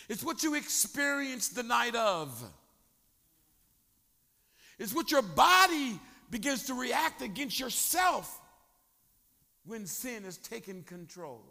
It's 0.08 0.24
what 0.24 0.43
you 0.43 0.56
experience 0.56 1.50
the 1.50 1.63
night 1.63 1.95
of. 1.95 2.43
It's 4.80 4.93
what 4.93 5.12
your 5.12 5.22
body 5.22 6.00
begins 6.32 6.63
to 6.67 6.74
react 6.74 7.22
against 7.22 7.60
yourself 7.60 8.39
when 9.65 9.86
sin 9.86 10.24
has 10.24 10.38
taken 10.38 10.84
control. 10.84 11.43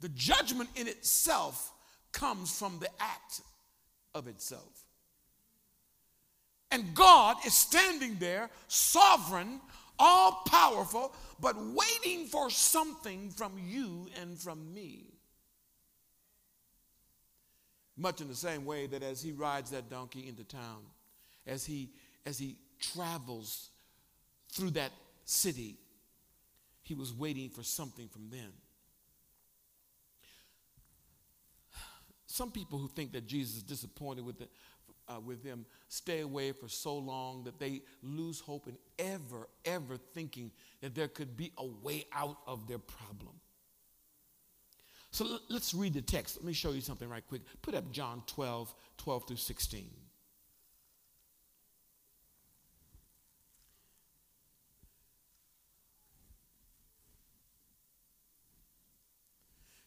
The 0.00 0.08
judgment 0.10 0.70
in 0.76 0.88
itself 0.88 1.72
comes 2.12 2.58
from 2.58 2.78
the 2.78 2.88
act 3.00 3.40
of 4.14 4.28
itself. 4.28 4.84
And 6.70 6.94
God 6.94 7.36
is 7.46 7.54
standing 7.54 8.16
there, 8.18 8.50
sovereign, 8.68 9.60
all 9.98 10.42
powerful, 10.46 11.14
but 11.40 11.56
waiting 11.56 12.26
for 12.26 12.50
something 12.50 13.30
from 13.30 13.52
you 13.58 14.08
and 14.20 14.38
from 14.38 14.74
me. 14.74 15.14
Much 17.96 18.20
in 18.20 18.28
the 18.28 18.34
same 18.34 18.64
way 18.66 18.86
that 18.86 19.02
as 19.02 19.22
he 19.22 19.32
rides 19.32 19.70
that 19.70 19.88
donkey 19.88 20.28
into 20.28 20.44
town, 20.44 20.82
as 21.46 21.64
he, 21.64 21.90
as 22.26 22.36
he 22.36 22.56
travels 22.78 23.70
through 24.50 24.70
that 24.70 24.92
city, 25.24 25.76
he 26.82 26.94
was 26.94 27.14
waiting 27.14 27.48
for 27.48 27.62
something 27.62 28.08
from 28.08 28.28
them. 28.28 28.52
Some 32.36 32.50
people 32.50 32.78
who 32.78 32.88
think 32.88 33.12
that 33.12 33.26
Jesus 33.26 33.56
is 33.56 33.62
disappointed 33.62 34.22
with, 34.22 34.38
the, 34.38 34.48
uh, 35.08 35.20
with 35.20 35.42
them 35.42 35.64
stay 35.88 36.20
away 36.20 36.52
for 36.52 36.68
so 36.68 36.98
long 36.98 37.44
that 37.44 37.58
they 37.58 37.80
lose 38.02 38.40
hope 38.40 38.68
in 38.68 38.76
ever, 38.98 39.48
ever 39.64 39.96
thinking 39.96 40.50
that 40.82 40.94
there 40.94 41.08
could 41.08 41.34
be 41.34 41.50
a 41.56 41.64
way 41.64 42.04
out 42.12 42.36
of 42.46 42.68
their 42.68 42.78
problem. 42.78 43.40
So 45.12 45.38
let's 45.48 45.72
read 45.72 45.94
the 45.94 46.02
text. 46.02 46.36
Let 46.36 46.44
me 46.44 46.52
show 46.52 46.72
you 46.72 46.82
something 46.82 47.08
right 47.08 47.26
quick. 47.26 47.40
Put 47.62 47.74
up 47.74 47.90
John 47.90 48.22
12, 48.26 48.74
12 48.98 49.28
through 49.28 49.36
16. 49.38 49.88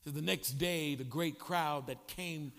So 0.09 0.15
the 0.15 0.21
next 0.23 0.53
day, 0.53 0.95
the 0.95 1.03
great 1.03 1.37
crowd 1.37 1.85
that 1.85 2.07
came, 2.07 2.51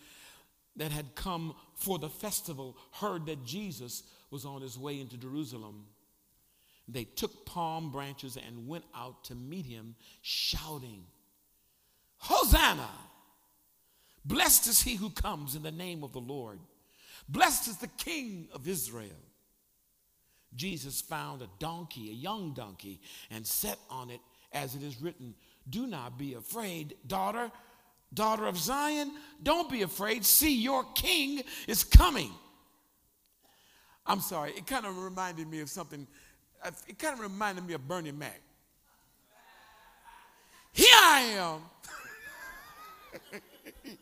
that 0.76 0.92
had 0.92 1.16
come 1.16 1.56
for 1.74 1.98
the 1.98 2.08
festival, 2.08 2.76
heard 2.92 3.26
that 3.26 3.44
Jesus 3.44 4.04
was 4.30 4.44
on 4.44 4.62
his 4.62 4.78
way 4.78 5.00
into 5.00 5.16
Jerusalem. 5.16 5.86
They 6.86 7.02
took 7.02 7.44
palm 7.46 7.90
branches 7.90 8.36
and 8.36 8.68
went 8.68 8.84
out 8.94 9.24
to 9.24 9.34
meet 9.34 9.66
him, 9.66 9.96
shouting, 10.22 11.02
Hosanna! 12.18 12.88
Blessed 14.24 14.68
is 14.68 14.82
he 14.82 14.94
who 14.94 15.10
comes 15.10 15.56
in 15.56 15.64
the 15.64 15.72
name 15.72 16.04
of 16.04 16.12
the 16.12 16.20
Lord. 16.20 16.60
Blessed 17.28 17.66
is 17.66 17.78
the 17.78 17.88
King 17.88 18.46
of 18.52 18.68
Israel. 18.68 19.10
Jesus 20.54 21.00
found 21.00 21.42
a 21.42 21.50
donkey, 21.58 22.10
a 22.10 22.14
young 22.14 22.54
donkey, 22.54 23.00
and 23.28 23.44
sat 23.44 23.78
on 23.90 24.08
it, 24.10 24.20
as 24.52 24.76
it 24.76 24.84
is 24.84 25.02
written 25.02 25.34
Do 25.70 25.87
not 25.87 26.18
be 26.18 26.35
afraid, 26.35 26.96
daughter, 27.06 27.50
daughter 28.12 28.46
of 28.46 28.59
Zion. 28.59 29.12
Don't 29.42 29.70
be 29.70 29.83
afraid. 29.83 30.24
See, 30.24 30.61
your 30.61 30.85
king 30.94 31.42
is 31.66 31.85
coming. 31.85 32.30
I'm 34.06 34.20
sorry, 34.20 34.50
it 34.52 34.66
kind 34.66 34.85
of 34.87 34.98
reminded 34.98 35.48
me 35.48 35.61
of 35.61 35.70
something. 35.70 36.06
It 36.88 36.98
kind 36.98 37.14
of 37.14 37.20
reminded 37.20 37.66
me 37.66 37.74
of 37.74 37.87
Bernie 37.87 38.12
Mac. 38.12 38.40
Here 40.72 40.88
I 40.92 41.20
am. 41.38 41.61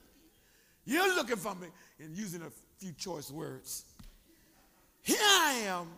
You're 0.85 1.15
looking 1.15 1.37
for 1.37 1.55
me 1.55 1.69
and 1.99 2.17
using 2.17 2.43
a 2.43 2.51
few 2.79 2.93
choice 2.93 3.31
words. 3.31 3.85
Here 5.03 5.19
I 5.21 5.63
am. 5.67 5.89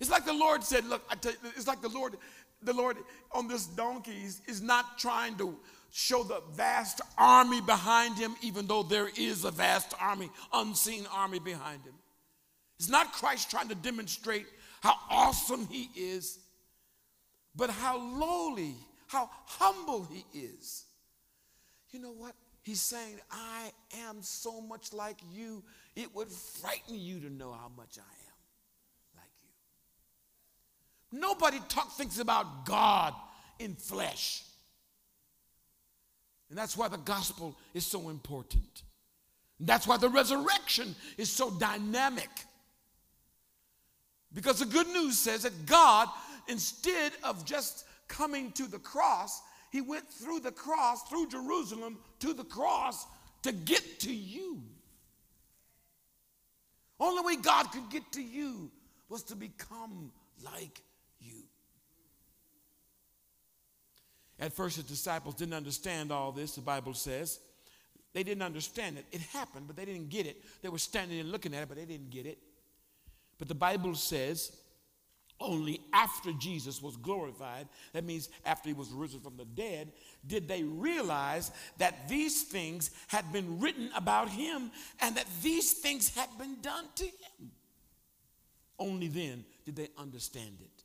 It's 0.00 0.10
like 0.10 0.24
the 0.24 0.32
Lord 0.34 0.64
said, 0.64 0.84
look, 0.86 1.02
I 1.10 1.14
tell 1.14 1.32
you, 1.32 1.38
it's 1.56 1.66
like 1.66 1.80
the 1.80 1.88
Lord, 1.88 2.16
the 2.64 2.72
Lord 2.72 2.96
on 3.32 3.48
this 3.48 3.66
donkey 3.66 4.16
is, 4.46 4.62
not 4.62 4.98
trying 4.98 5.36
to 5.36 5.56
show 5.90 6.22
the 6.22 6.42
vast 6.54 7.00
army 7.16 7.60
behind 7.60 8.16
him, 8.16 8.34
even 8.42 8.66
though 8.66 8.82
there 8.82 9.08
is 9.16 9.44
a 9.44 9.50
vast 9.50 9.94
army, 10.00 10.30
unseen 10.52 11.06
army 11.12 11.38
behind 11.38 11.84
him. 11.84 11.94
It's 12.78 12.88
not 12.88 13.12
Christ 13.12 13.50
trying 13.50 13.68
to 13.68 13.74
demonstrate 13.74 14.46
how 14.80 14.94
awesome 15.10 15.66
he 15.70 15.88
is, 15.96 16.38
but 17.54 17.70
how 17.70 17.98
lowly, 17.98 18.74
how 19.06 19.30
humble 19.46 20.08
he 20.10 20.24
is. 20.38 20.84
You 21.90 22.00
know 22.00 22.12
what? 22.12 22.34
He's 22.64 22.80
saying, 22.80 23.20
I 23.30 23.70
am 24.08 24.22
so 24.22 24.60
much 24.60 24.92
like 24.92 25.18
you, 25.32 25.62
it 25.94 26.14
would 26.14 26.28
frighten 26.28 26.98
you 26.98 27.20
to 27.20 27.30
know 27.30 27.52
how 27.52 27.70
much 27.76 27.98
I 27.98 28.02
am. 28.02 28.23
Nobody 31.14 31.60
talk, 31.68 31.92
thinks 31.92 32.18
about 32.18 32.66
God 32.66 33.14
in 33.60 33.76
flesh. 33.76 34.42
And 36.50 36.58
that's 36.58 36.76
why 36.76 36.88
the 36.88 36.96
gospel 36.96 37.56
is 37.72 37.86
so 37.86 38.08
important. 38.08 38.82
That's 39.60 39.86
why 39.86 39.96
the 39.96 40.08
resurrection 40.08 40.96
is 41.16 41.30
so 41.30 41.52
dynamic. 41.52 42.28
Because 44.32 44.58
the 44.58 44.66
good 44.66 44.88
news 44.88 45.16
says 45.16 45.44
that 45.44 45.66
God, 45.66 46.08
instead 46.48 47.12
of 47.22 47.44
just 47.44 47.86
coming 48.08 48.50
to 48.52 48.66
the 48.66 48.80
cross, 48.80 49.40
he 49.70 49.80
went 49.80 50.10
through 50.10 50.40
the 50.40 50.50
cross, 50.50 51.04
through 51.04 51.28
Jerusalem 51.28 51.98
to 52.18 52.34
the 52.34 52.44
cross 52.44 53.06
to 53.42 53.52
get 53.52 54.00
to 54.00 54.12
you. 54.12 54.60
Only 56.98 57.22
way 57.22 57.40
God 57.40 57.70
could 57.70 57.88
get 57.88 58.10
to 58.12 58.22
you 58.22 58.72
was 59.08 59.22
to 59.24 59.36
become 59.36 60.10
like 60.44 60.82
you. 61.20 61.42
At 64.38 64.52
first, 64.52 64.76
his 64.76 64.84
disciples 64.84 65.34
didn't 65.34 65.54
understand 65.54 66.10
all 66.10 66.32
this, 66.32 66.54
the 66.54 66.60
Bible 66.60 66.94
says. 66.94 67.40
They 68.12 68.22
didn't 68.22 68.42
understand 68.42 68.98
it. 68.98 69.06
It 69.10 69.20
happened, 69.20 69.66
but 69.66 69.76
they 69.76 69.84
didn't 69.84 70.08
get 70.08 70.26
it. 70.26 70.42
They 70.62 70.68
were 70.68 70.78
standing 70.78 71.20
and 71.20 71.30
looking 71.30 71.54
at 71.54 71.62
it, 71.62 71.68
but 71.68 71.76
they 71.76 71.84
didn't 71.84 72.10
get 72.10 72.26
it. 72.26 72.38
But 73.38 73.48
the 73.48 73.54
Bible 73.54 73.94
says 73.94 74.56
only 75.40 75.80
after 75.92 76.32
Jesus 76.32 76.80
was 76.80 76.96
glorified, 76.96 77.68
that 77.92 78.04
means 78.04 78.28
after 78.46 78.68
he 78.68 78.72
was 78.72 78.90
risen 78.90 79.20
from 79.20 79.36
the 79.36 79.44
dead, 79.44 79.92
did 80.26 80.46
they 80.46 80.62
realize 80.62 81.50
that 81.78 82.08
these 82.08 82.44
things 82.44 82.90
had 83.08 83.30
been 83.32 83.58
written 83.58 83.90
about 83.96 84.28
him 84.28 84.70
and 85.00 85.16
that 85.16 85.26
these 85.42 85.72
things 85.72 86.14
had 86.14 86.28
been 86.38 86.60
done 86.62 86.84
to 86.96 87.04
him. 87.04 87.50
Only 88.78 89.08
then 89.08 89.44
did 89.64 89.76
they 89.76 89.88
understand 89.98 90.58
it. 90.60 90.82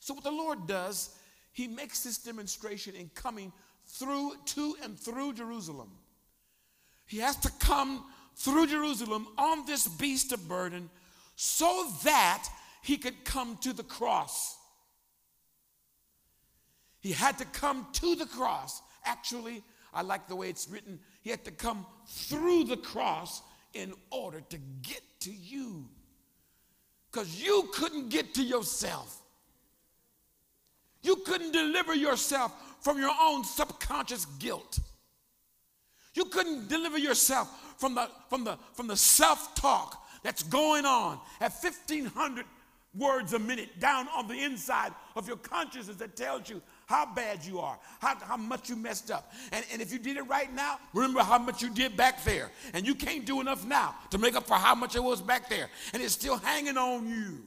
So, 0.00 0.14
what 0.14 0.24
the 0.24 0.30
Lord 0.30 0.66
does, 0.66 1.10
he 1.58 1.66
makes 1.66 2.04
this 2.04 2.18
demonstration 2.18 2.94
in 2.94 3.10
coming 3.16 3.52
through 3.84 4.32
to 4.44 4.76
and 4.84 4.96
through 4.96 5.32
Jerusalem. 5.32 5.90
He 7.04 7.18
has 7.18 7.34
to 7.38 7.50
come 7.58 8.04
through 8.36 8.68
Jerusalem 8.68 9.26
on 9.36 9.66
this 9.66 9.88
beast 9.88 10.30
of 10.30 10.48
burden 10.48 10.88
so 11.34 11.88
that 12.04 12.48
he 12.84 12.96
could 12.96 13.24
come 13.24 13.56
to 13.62 13.72
the 13.72 13.82
cross. 13.82 14.56
He 17.00 17.10
had 17.10 17.36
to 17.38 17.44
come 17.46 17.88
to 17.94 18.14
the 18.14 18.26
cross. 18.26 18.80
Actually, 19.04 19.64
I 19.92 20.02
like 20.02 20.28
the 20.28 20.36
way 20.36 20.50
it's 20.50 20.68
written. 20.68 21.00
He 21.22 21.30
had 21.30 21.44
to 21.44 21.50
come 21.50 21.84
through 22.06 22.64
the 22.64 22.76
cross 22.76 23.42
in 23.74 23.94
order 24.12 24.42
to 24.50 24.58
get 24.82 25.02
to 25.22 25.32
you. 25.32 25.88
Because 27.10 27.42
you 27.42 27.68
couldn't 27.74 28.10
get 28.10 28.34
to 28.34 28.44
yourself. 28.44 29.22
You 31.02 31.16
couldn't 31.16 31.52
deliver 31.52 31.94
yourself 31.94 32.52
from 32.80 32.98
your 32.98 33.12
own 33.20 33.44
subconscious 33.44 34.24
guilt. 34.38 34.78
You 36.14 36.24
couldn't 36.26 36.68
deliver 36.68 36.98
yourself 36.98 37.48
from 37.78 37.94
the, 37.94 38.08
from 38.28 38.44
the, 38.44 38.58
from 38.74 38.88
the 38.88 38.96
self 38.96 39.54
talk 39.54 40.04
that's 40.22 40.42
going 40.42 40.84
on 40.84 41.20
at 41.40 41.52
1500 41.52 42.44
words 42.96 43.32
a 43.32 43.38
minute 43.38 43.78
down 43.78 44.08
on 44.08 44.26
the 44.26 44.34
inside 44.34 44.92
of 45.14 45.28
your 45.28 45.36
consciousness 45.36 45.96
that 45.98 46.16
tells 46.16 46.48
you 46.48 46.60
how 46.86 47.06
bad 47.14 47.44
you 47.44 47.60
are, 47.60 47.78
how, 48.00 48.16
how 48.16 48.36
much 48.36 48.68
you 48.68 48.76
messed 48.76 49.10
up. 49.10 49.32
And, 49.52 49.64
and 49.72 49.82
if 49.82 49.92
you 49.92 49.98
did 49.98 50.16
it 50.16 50.22
right 50.22 50.52
now, 50.52 50.78
remember 50.94 51.22
how 51.22 51.38
much 51.38 51.62
you 51.62 51.70
did 51.70 51.96
back 51.96 52.24
there. 52.24 52.50
And 52.72 52.86
you 52.86 52.94
can't 52.94 53.24
do 53.24 53.40
enough 53.40 53.64
now 53.66 53.94
to 54.10 54.18
make 54.18 54.34
up 54.34 54.46
for 54.46 54.54
how 54.54 54.74
much 54.74 54.96
it 54.96 55.04
was 55.04 55.20
back 55.20 55.48
there. 55.48 55.68
And 55.92 56.02
it's 56.02 56.14
still 56.14 56.38
hanging 56.38 56.78
on 56.78 57.08
you. 57.08 57.44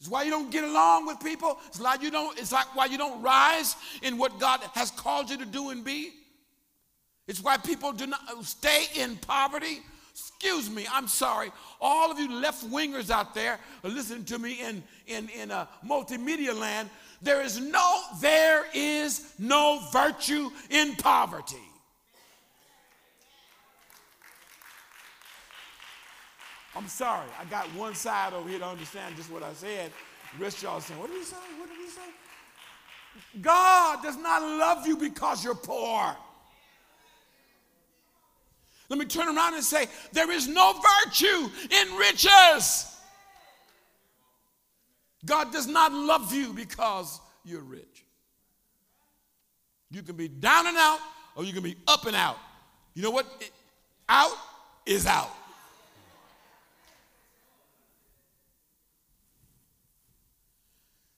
It's 0.00 0.08
why 0.08 0.24
you 0.24 0.30
don't 0.30 0.50
get 0.50 0.64
along 0.64 1.06
with 1.06 1.20
people. 1.20 1.58
It's 1.68 1.80
like 1.80 2.02
you 2.02 2.10
don't, 2.10 2.38
it's 2.38 2.52
like 2.52 2.74
why 2.76 2.86
you 2.86 2.98
don't 2.98 3.22
rise 3.22 3.76
in 4.02 4.18
what 4.18 4.38
God 4.38 4.60
has 4.74 4.90
called 4.90 5.30
you 5.30 5.38
to 5.38 5.46
do 5.46 5.70
and 5.70 5.84
be. 5.84 6.12
It's 7.26 7.42
why 7.42 7.56
people 7.56 7.92
do 7.92 8.06
not 8.06 8.20
uh, 8.28 8.42
stay 8.42 8.84
in 8.96 9.16
poverty 9.16 9.80
Excuse 10.14 10.70
me, 10.70 10.86
I'm 10.92 11.08
sorry. 11.08 11.50
All 11.80 12.12
of 12.12 12.20
you 12.20 12.32
left 12.32 12.64
wingers 12.70 13.10
out 13.10 13.34
there 13.34 13.58
listening 13.82 14.24
to 14.26 14.38
me 14.38 14.60
in, 14.60 14.80
in, 15.08 15.28
in 15.30 15.50
a 15.50 15.68
multimedia 15.84 16.56
land, 16.56 16.88
there 17.20 17.42
is 17.42 17.58
no, 17.58 18.00
there 18.20 18.64
is 18.74 19.32
no 19.40 19.80
virtue 19.92 20.50
in 20.70 20.94
poverty. 20.94 21.56
I'm 26.76 26.88
sorry. 26.88 27.28
I 27.40 27.44
got 27.44 27.66
one 27.74 27.94
side 27.94 28.32
over 28.32 28.48
here 28.48 28.58
to 28.58 28.66
understand 28.66 29.16
just 29.16 29.30
what 29.30 29.42
I 29.42 29.52
said. 29.52 29.92
The 30.36 30.44
rest 30.44 30.62
y'all 30.62 30.80
saying, 30.80 30.98
what 30.98 31.10
did 31.10 31.18
he 31.18 31.24
say? 31.24 31.36
What 31.58 31.68
did 31.68 31.78
he 31.78 31.88
say? 31.88 32.00
God 33.40 34.02
does 34.02 34.16
not 34.16 34.42
love 34.42 34.86
you 34.86 34.96
because 34.96 35.44
you're 35.44 35.54
poor. 35.54 36.16
Let 38.88 38.98
me 38.98 39.06
turn 39.06 39.34
around 39.34 39.54
and 39.54 39.64
say, 39.64 39.86
there 40.12 40.30
is 40.30 40.46
no 40.48 40.74
virtue 41.04 41.48
in 41.70 41.96
riches. 41.96 42.96
God 45.24 45.52
does 45.52 45.66
not 45.66 45.92
love 45.92 46.34
you 46.34 46.52
because 46.52 47.20
you're 47.44 47.62
rich. 47.62 48.04
You 49.90 50.02
can 50.02 50.16
be 50.16 50.28
down 50.28 50.66
and 50.66 50.76
out, 50.76 50.98
or 51.36 51.44
you 51.44 51.52
can 51.52 51.62
be 51.62 51.76
up 51.86 52.06
and 52.06 52.16
out. 52.16 52.36
You 52.94 53.02
know 53.02 53.10
what? 53.10 53.26
Out 54.08 54.32
is 54.84 55.06
out. 55.06 55.30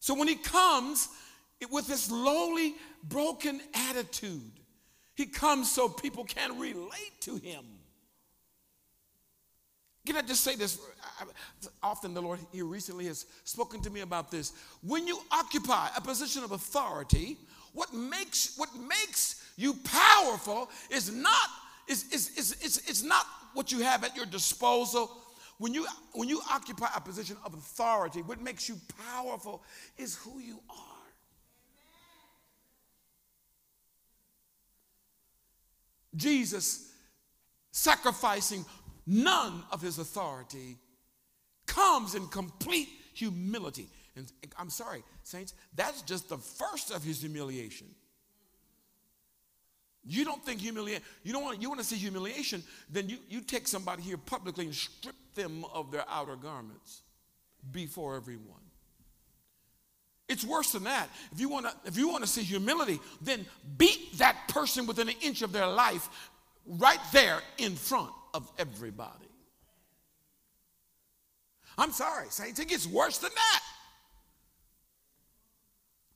So 0.07 0.15
when 0.15 0.29
he 0.29 0.37
comes 0.37 1.09
with 1.69 1.89
this 1.89 2.13
lowly, 2.13 2.77
broken 3.03 3.61
attitude, 3.91 4.53
he 5.17 5.27
comes 5.27 5.69
so 5.69 5.89
people 5.89 6.23
can 6.23 6.61
relate 6.61 7.21
to 7.23 7.35
him. 7.35 7.65
Can 10.07 10.17
I 10.17 10.23
just 10.23 10.45
say 10.45 10.55
this? 10.55 10.79
Often 11.83 12.15
the 12.15 12.23
Lord 12.23 12.39
here 12.53 12.67
recently 12.67 13.07
has 13.07 13.27
spoken 13.43 13.83
to 13.83 13.91
me 13.91 14.03
about 14.03 14.31
this. 14.31 14.53
When 14.81 15.09
you 15.09 15.19
occupy 15.33 15.89
a 15.97 16.01
position 16.01 16.45
of 16.45 16.53
authority, 16.53 17.37
what 17.73 17.93
makes 17.93 18.57
what 18.57 18.71
makes 18.77 19.45
you 19.57 19.75
powerful 19.83 20.71
is 20.89 21.13
not 21.13 21.49
is, 21.89 22.05
is, 22.13 22.31
is, 22.39 22.53
is, 22.63 22.79
is 22.89 23.03
not 23.03 23.27
what 23.55 23.73
you 23.73 23.81
have 23.81 24.05
at 24.05 24.15
your 24.15 24.27
disposal. 24.27 25.11
When 25.59 25.73
you 25.73 25.87
when 26.13 26.29
you 26.29 26.41
occupy 26.51 26.89
a 26.95 27.01
position 27.01 27.37
of 27.45 27.55
authority, 27.55 28.23
what 28.23 28.41
makes 28.41 28.69
you 28.69 28.79
powerful 29.13 29.63
is 29.97 30.17
who 30.17 30.39
you 30.39 30.61
are. 30.69 30.77
Jesus 36.15 36.93
sacrificing 37.71 38.65
none 39.07 39.63
of 39.71 39.83
his 39.83 39.99
authority 39.99 40.77
comes 41.67 42.15
in 42.15 42.27
complete 42.29 42.89
humility. 43.15 43.89
And 44.17 44.31
I'm 44.59 44.71
sorry, 44.71 45.03
saints, 45.23 45.53
that's 45.75 46.03
just 46.03 46.29
the 46.29 46.39
first 46.39 46.91
of 46.91 47.05
his 47.05 47.21
humiliation. 47.21 47.89
You 50.09 50.25
don't 50.25 50.45
think 50.45 50.61
humiliation, 50.61 51.03
you 51.25 51.33
don't 51.33 51.43
want, 51.43 51.61
you 51.61 51.69
want 51.69 51.81
to 51.81 51.87
see 51.87 51.97
humiliation, 51.97 52.63
then 52.89 53.09
you, 53.09 53.19
you 53.29 53.41
take 53.41 53.67
somebody 53.67 54.03
here 54.03 54.17
publicly 54.17 54.67
and 54.67 54.75
strip 54.75 55.17
them 55.35 55.65
of 55.75 55.91
their 55.91 56.05
outer 56.09 56.37
garments 56.37 57.03
before 57.73 58.15
everyone. 58.17 58.61
It's 60.29 60.45
worse 60.45 60.73
than 60.73 60.85
that. 60.85 61.09
If 61.33 61.41
you 61.41 61.49
want 61.49 61.67
to, 61.67 61.73
if 61.85 61.97
you 61.97 62.09
want 62.09 62.23
to 62.23 62.31
see 62.31 62.43
humility, 62.43 63.01
then 63.21 63.47
beat 63.79 64.19
that 64.19 64.37
person 64.49 64.87
within 64.87 65.09
an 65.09 65.15
inch 65.23 65.43
of 65.43 65.53
their 65.53 65.67
life 65.67 66.09
right 66.67 67.01
there 67.13 67.41
in 67.59 67.75
front 67.75 68.11
of 68.35 68.51
everybody. 68.59 69.11
I'm 71.79 71.93
sorry, 71.93 72.27
saints, 72.31 72.59
it 72.59 72.69
gets 72.69 72.87
worse 72.87 73.19
than 73.19 73.31
that. 73.35 73.61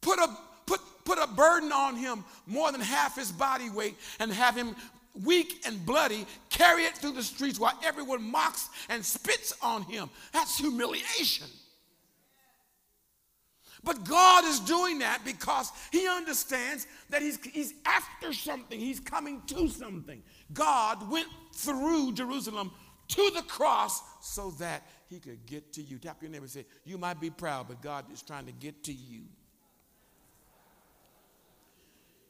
Put 0.01 0.18
a 0.18 0.36
put 1.05 1.18
a 1.18 1.26
burden 1.26 1.72
on 1.72 1.96
him 1.96 2.24
more 2.46 2.70
than 2.72 2.80
half 2.80 3.16
his 3.16 3.32
body 3.32 3.70
weight 3.70 3.96
and 4.18 4.32
have 4.32 4.57
him 4.57 4.74
weak 5.24 5.62
and 5.66 5.84
bloody 5.84 6.26
carry 6.51 6.84
it 6.84 6.96
through 6.96 7.12
the 7.12 7.22
streets 7.22 7.59
while 7.59 7.78
everyone 7.84 8.22
mocks 8.22 8.68
and 8.88 9.05
spits 9.05 9.53
on 9.62 9.82
him. 9.82 10.09
That's 10.32 10.59
humiliation. 10.59 11.46
But 13.82 14.05
God 14.05 14.44
is 14.44 14.61
doing 14.61 14.98
that 14.98 15.22
because 15.24 15.72
He 15.90 16.07
understands 16.07 16.86
that 17.09 17.22
He's, 17.22 17.42
he's 17.44 17.74
after 17.86 18.32
something, 18.32 18.78
He's 18.78 19.01
coming 19.01 19.42
to 19.46 19.68
something. 19.68 20.22
God 20.53 21.11
went 21.11 21.28
through 21.55 22.12
Jerusalem 22.12 22.72
to 23.09 23.30
the 23.34 23.42
cross 23.42 24.03
so 24.20 24.51
that 24.59 24.86
He 25.09 25.18
could 25.18 25.46
get 25.46 25.72
to 25.74 25.82
you. 25.82 25.98
Tap 25.98 26.18
your 26.20 26.30
neighbor 26.30 26.44
and 26.44 26.51
say, 26.51 26.66
You 26.84 26.98
might 26.98 27.20
be 27.20 27.30
proud, 27.30 27.68
but 27.68 27.80
God 27.80 28.05
is 28.12 28.22
trying 28.22 28.46
to 28.46 28.53
get 28.53 28.84
to 28.84 28.92
you. 28.92 29.22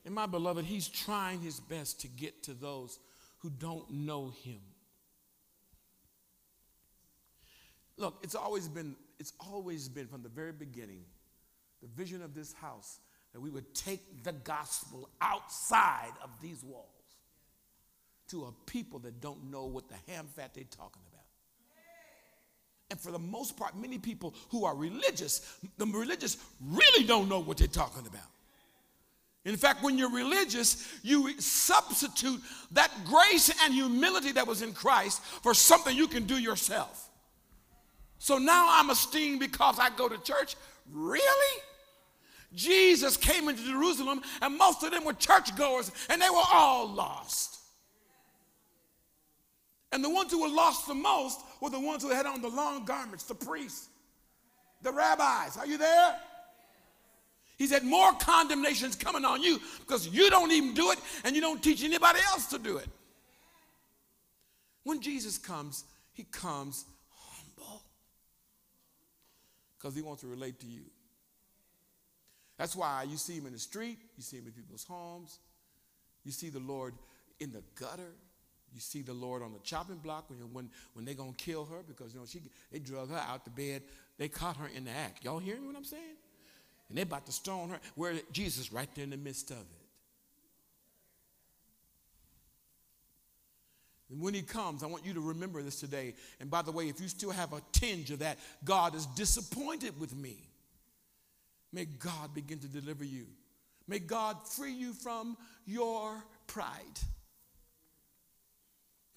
And 0.05 0.15
my 0.15 0.27
beloved, 0.27 0.65
He's 0.65 0.89
trying 0.89 1.41
His 1.41 1.61
best 1.61 2.01
to 2.01 2.09
get 2.09 2.43
to 2.45 2.55
those 2.55 2.99
who 3.39 3.51
don't 3.51 3.91
know 3.91 4.33
Him. 4.43 4.61
Look, 7.97 8.21
it's 8.23 8.35
always 8.35 8.67
been, 8.67 8.97
it's 9.19 9.35
always 9.41 9.89
been 9.89 10.07
from 10.07 10.23
the 10.23 10.29
very 10.29 10.53
beginning 10.53 11.05
the 11.83 11.89
vision 11.89 12.23
of 12.23 12.35
this 12.35 12.53
house 12.53 12.99
that 13.33 13.41
we 13.41 13.51
would 13.51 13.75
take 13.75 14.25
the 14.25 14.33
gospel 14.33 15.09
outside 15.21 16.13
of 16.23 16.31
these 16.41 16.63
walls 16.63 16.87
to 18.29 18.45
a 18.45 18.53
people 18.71 18.99
that 19.01 19.21
don't 19.21 19.51
know 19.51 19.65
what 19.65 19.89
the 19.89 19.95
ham 20.13 20.27
fat 20.37 20.55
they're 20.55 20.65
talking 20.65 21.03
about. 21.11 21.25
And 22.91 23.01
for 23.01 23.13
the 23.13 23.19
most 23.19 23.57
part, 23.57 23.77
many 23.79 23.99
people 23.99 24.35
who 24.51 24.65
are 24.65 24.75
religious, 24.75 25.59
the 25.79 25.87
religious 25.87 26.37
really 26.61 27.07
don't 27.07 27.29
know 27.29 27.41
what 27.41 27.59
they're 27.59 27.69
talking 27.69 28.07
about. 28.07 28.29
In 29.45 29.57
fact, 29.57 29.83
when 29.83 29.97
you're 29.97 30.11
religious, 30.11 30.87
you 31.03 31.41
substitute 31.41 32.41
that 32.73 32.91
grace 33.07 33.51
and 33.65 33.73
humility 33.73 34.33
that 34.33 34.47
was 34.47 34.61
in 34.61 34.73
Christ 34.73 35.23
for 35.43 35.55
something 35.55 35.97
you 35.97 36.09
can 36.09 36.25
do 36.25 36.39
yourself. 36.39 37.09
So 38.19 38.37
now 38.37 38.69
I'm 38.71 38.91
esteemed 38.91 39.41
because 39.41 39.79
I 39.79 39.89
go 39.97 40.09
to 40.09 40.19
church. 40.19 40.57
Really? 40.93 41.63
Jesus 42.55 43.17
came 43.17 43.49
into 43.49 43.63
Jerusalem, 43.63 44.21
and 44.43 44.59
most 44.59 44.83
of 44.83 44.91
them 44.91 45.05
were 45.05 45.15
churchgoers, 45.15 45.91
and 46.11 46.21
they 46.21 46.29
were 46.29 46.43
all 46.53 46.89
lost. 46.89 47.61
And 49.93 50.05
the 50.05 50.11
ones 50.11 50.31
who 50.31 50.43
were 50.43 50.49
lost 50.49 50.87
the 50.87 50.95
most 50.95 51.41
were 51.61 51.71
the 51.71 51.81
ones 51.81 52.03
who 52.03 52.11
had 52.11 52.27
on 52.27 52.43
the 52.43 52.49
long 52.49 52.85
garments, 52.85 53.25
the 53.25 53.35
priests, 53.35 53.89
the 54.83 54.93
rabbis. 54.93 55.57
Are 55.57 55.67
you 55.67 55.79
there? 55.79 56.17
He 57.61 57.67
said, 57.67 57.85
More 57.85 58.15
condemnations 58.15 58.97
coming 58.97 59.23
on 59.23 59.43
you 59.43 59.61
because 59.81 60.09
you 60.09 60.31
don't 60.31 60.51
even 60.51 60.73
do 60.73 60.93
it 60.93 60.99
and 61.25 61.37
you 61.37 61.43
don't 61.43 61.63
teach 61.63 61.85
anybody 61.85 62.19
else 62.31 62.47
to 62.47 62.59
do 62.59 62.79
it. 62.79 62.89
When 64.85 65.03
Jesus 65.03 65.37
comes, 65.37 65.85
he 66.15 66.25
comes 66.25 66.87
humble 67.11 67.83
because 69.77 69.95
he 69.95 70.01
wants 70.01 70.23
to 70.23 70.27
relate 70.27 70.59
to 70.61 70.67
you. 70.67 70.85
That's 72.57 72.75
why 72.75 73.05
you 73.07 73.19
see 73.19 73.35
him 73.35 73.45
in 73.45 73.53
the 73.53 73.59
street, 73.59 73.99
you 74.17 74.23
see 74.23 74.39
him 74.39 74.47
in 74.47 74.53
people's 74.53 74.85
homes, 74.85 75.39
you 76.25 76.33
see 76.33 76.49
the 76.49 76.61
Lord 76.61 76.95
in 77.41 77.53
the 77.53 77.63
gutter. 77.79 78.15
You 78.73 78.79
see 78.79 79.03
the 79.03 79.13
Lord 79.13 79.43
on 79.43 79.53
the 79.53 79.59
chopping 79.59 79.97
block 79.97 80.31
when, 80.31 80.39
when, 80.53 80.71
when 80.93 81.05
they're 81.05 81.15
going 81.15 81.35
to 81.35 81.45
kill 81.45 81.65
her 81.65 81.83
because, 81.89 82.15
you 82.15 82.21
know, 82.21 82.27
she, 82.27 82.41
they 82.71 82.79
drug 82.79 83.11
her 83.11 83.17
out 83.17 83.45
the 83.45 83.51
bed. 83.51 83.83
They 84.17 84.29
caught 84.29 84.57
her 84.59 84.69
in 84.69 84.85
the 84.85 84.93
act. 84.93 85.25
Y'all 85.25 85.41
hearing 85.41 85.63
me 85.63 85.67
what 85.67 85.77
I'm 85.77 85.83
saying? 85.83 86.20
And 86.91 86.99
they're 86.99 87.05
about 87.05 87.25
to 87.27 87.33
stone 87.33 87.71
her. 87.71 87.81
Where 87.95 88.15
Jesus 88.33 88.73
right 88.73 88.89
there 88.95 89.05
in 89.05 89.11
the 89.11 89.17
midst 89.17 89.51
of 89.51 89.59
it. 89.59 89.81
And 94.11 94.21
when 94.21 94.35
he 94.35 94.43
comes, 94.43 94.83
I 94.83 94.87
want 94.87 95.07
you 95.07 95.15
to 95.15 95.21
remember 95.21 95.63
this 95.63 95.79
today. 95.79 96.15
And 96.41 96.51
by 96.51 96.63
the 96.63 96.73
way, 96.73 96.89
if 96.89 97.01
you 97.01 97.07
still 97.07 97.31
have 97.31 97.53
a 97.53 97.63
tinge 97.71 98.11
of 98.11 98.19
that, 98.19 98.39
God 98.65 98.97
is 98.97 99.07
disappointed 99.07 99.99
with 100.01 100.15
me. 100.15 100.37
May 101.73 101.85
God 101.85 102.35
begin 102.35 102.59
to 102.59 102.67
deliver 102.67 103.05
you. 103.05 103.27
May 103.87 104.01
God 104.01 104.37
free 104.49 104.73
you 104.73 104.93
from 104.93 105.37
your 105.65 106.25
pride. 106.49 106.99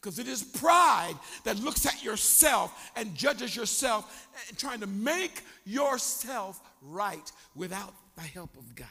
Because 0.04 0.20
it 0.20 0.28
is 0.28 0.44
pride 0.44 1.16
that 1.46 1.58
looks 1.60 1.86
at 1.86 2.04
yourself 2.04 2.92
and 2.98 3.16
judges 3.16 3.56
yourself 3.56 4.28
and 4.50 4.58
trying 4.58 4.82
to 4.82 4.88
make 4.88 5.42
yourself 5.66 6.60
right 6.82 7.32
without 7.56 7.94
the 8.18 8.22
help 8.22 8.50
of 8.58 8.76
God. 8.76 8.88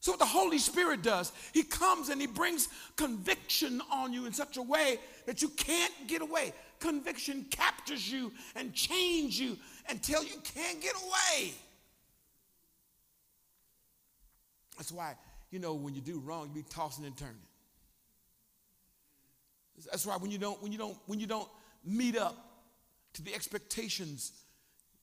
So, 0.00 0.10
what 0.12 0.18
the 0.18 0.26
Holy 0.26 0.58
Spirit 0.58 1.02
does, 1.02 1.30
He 1.54 1.62
comes 1.62 2.08
and 2.08 2.20
He 2.20 2.26
brings 2.26 2.68
conviction 2.96 3.80
on 3.92 4.12
you 4.12 4.26
in 4.26 4.32
such 4.32 4.56
a 4.56 4.62
way 4.62 4.98
that 5.26 5.40
you 5.40 5.50
can't 5.50 5.92
get 6.08 6.20
away. 6.20 6.52
Conviction 6.80 7.46
captures 7.48 8.10
you 8.10 8.32
and 8.56 8.74
changes 8.74 9.38
you 9.38 9.56
until 9.88 10.24
you 10.24 10.40
can't 10.42 10.80
get 10.80 10.94
away. 10.96 11.52
That's 14.78 14.90
why, 14.90 15.14
you 15.52 15.60
know, 15.60 15.74
when 15.74 15.94
you 15.94 16.00
do 16.00 16.18
wrong, 16.18 16.48
you 16.48 16.62
be 16.62 16.68
tossing 16.68 17.04
and 17.04 17.16
turning. 17.16 17.36
That's 19.90 20.06
why 20.06 20.16
when 20.16 20.30
you 20.30 20.38
don't, 20.38 20.62
when 20.62 20.72
you 20.72 20.78
don't, 20.78 20.96
when 21.06 21.20
you 21.20 21.26
don't 21.26 21.48
meet 21.84 22.16
up 22.16 22.36
to 23.14 23.22
the 23.22 23.34
expectations, 23.34 24.32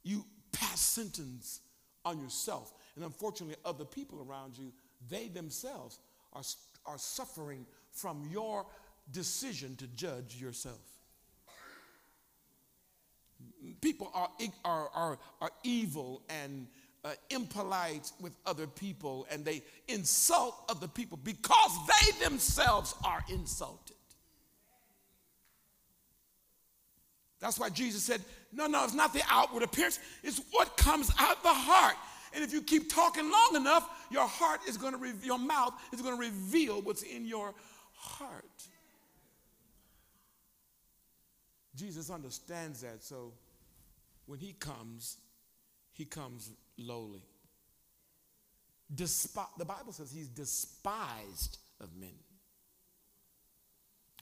you 0.04 0.26
pass 0.52 0.80
sentence 0.80 1.60
on 2.06 2.20
yourself. 2.20 2.74
And 2.96 3.04
unfortunately, 3.04 3.58
other 3.66 3.86
people 3.86 4.26
around 4.28 4.58
you, 4.58 4.72
they 5.10 5.28
themselves 5.28 6.00
are, 6.34 6.44
are 6.86 6.98
suffering 6.98 7.66
from 7.92 8.28
your 8.32 8.66
decision 9.12 9.76
to 9.76 9.88
judge 9.88 10.36
yourself. 10.36 10.80
People 13.82 14.10
are, 14.14 14.30
are, 14.64 14.90
are, 14.94 15.20
are 15.42 15.52
evil 15.64 16.24
and 16.30 16.68
uh, 17.04 17.12
impolite 17.30 18.12
with 18.20 18.36
other 18.46 18.68
people, 18.68 19.28
and 19.30 19.46
they 19.46 19.62
insult 19.88 20.56
other 20.70 20.88
people 20.88 21.20
because 21.24 21.78
they 21.88 22.26
themselves 22.26 22.96
are 23.04 23.24
insulted. 23.30 23.97
That's 27.40 27.60
why 27.60 27.70
Jesus 27.70 28.04
said, 28.04 28.22
No, 28.52 28.68
no, 28.68 28.84
it's 28.84 28.94
not 28.94 29.14
the 29.14 29.22
outward 29.30 29.64
appearance, 29.64 30.00
it's 30.24 30.42
what 30.52 30.78
comes 30.78 31.12
out 31.20 31.44
the 31.44 31.54
heart. 31.54 31.96
And 32.34 32.44
if 32.44 32.54
you 32.54 32.62
keep 32.62 32.92
talking 32.92 33.24
long 33.24 33.56
enough, 33.56 33.90
your 34.12 34.28
heart 34.28 34.60
is 34.68 34.78
going 34.78 34.94
to, 34.94 35.00
re- 35.00 35.14
your 35.24 35.40
mouth 35.40 35.74
is 35.94 36.02
going 36.02 36.16
to 36.16 36.20
reveal 36.20 36.82
what's 36.82 37.02
in 37.04 37.26
your 37.26 37.54
heart. 37.94 38.46
Jesus 41.76 42.10
understands 42.10 42.82
that, 42.82 43.04
so 43.04 43.34
when 44.26 44.40
he 44.40 44.54
comes, 44.54 45.18
he 45.94 46.06
comes 46.06 46.52
lowly. 46.78 47.24
Despi- 48.94 49.58
the 49.58 49.66
Bible 49.66 49.94
says 49.94 50.12
he's 50.12 50.28
despised 50.28 51.60
of 51.80 51.96
men. 51.96 52.14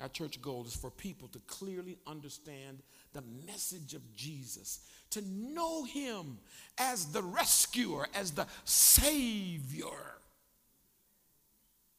Our 0.02 0.10
church 0.10 0.42
goal 0.42 0.66
is 0.66 0.76
for 0.76 0.92
people 0.92 1.28
to 1.30 1.40
clearly 1.48 1.98
understand 2.06 2.80
the 3.16 3.24
message 3.48 3.94
of 3.94 4.02
Jesus, 4.14 4.82
to 5.12 5.22
know 5.22 5.86
him 5.86 6.38
as 6.78 7.08
the 7.08 7.24
rescuer, 7.24 8.08
as 8.14 8.32
the 8.32 8.46
savior. 8.66 9.86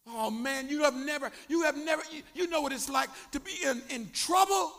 Oh 0.07 0.31
man, 0.31 0.69
you 0.69 0.83
have 0.83 0.95
never, 0.95 1.33
you 1.49 1.63
have 1.63 1.77
never, 1.77 2.03
you, 2.13 2.23
you 2.35 2.49
know 2.49 2.61
what 2.61 2.73
it's 2.73 2.89
like 2.89 3.09
to 3.33 3.41
be 3.41 3.53
in, 3.65 3.83
in 3.91 4.11
trouble 4.13 4.73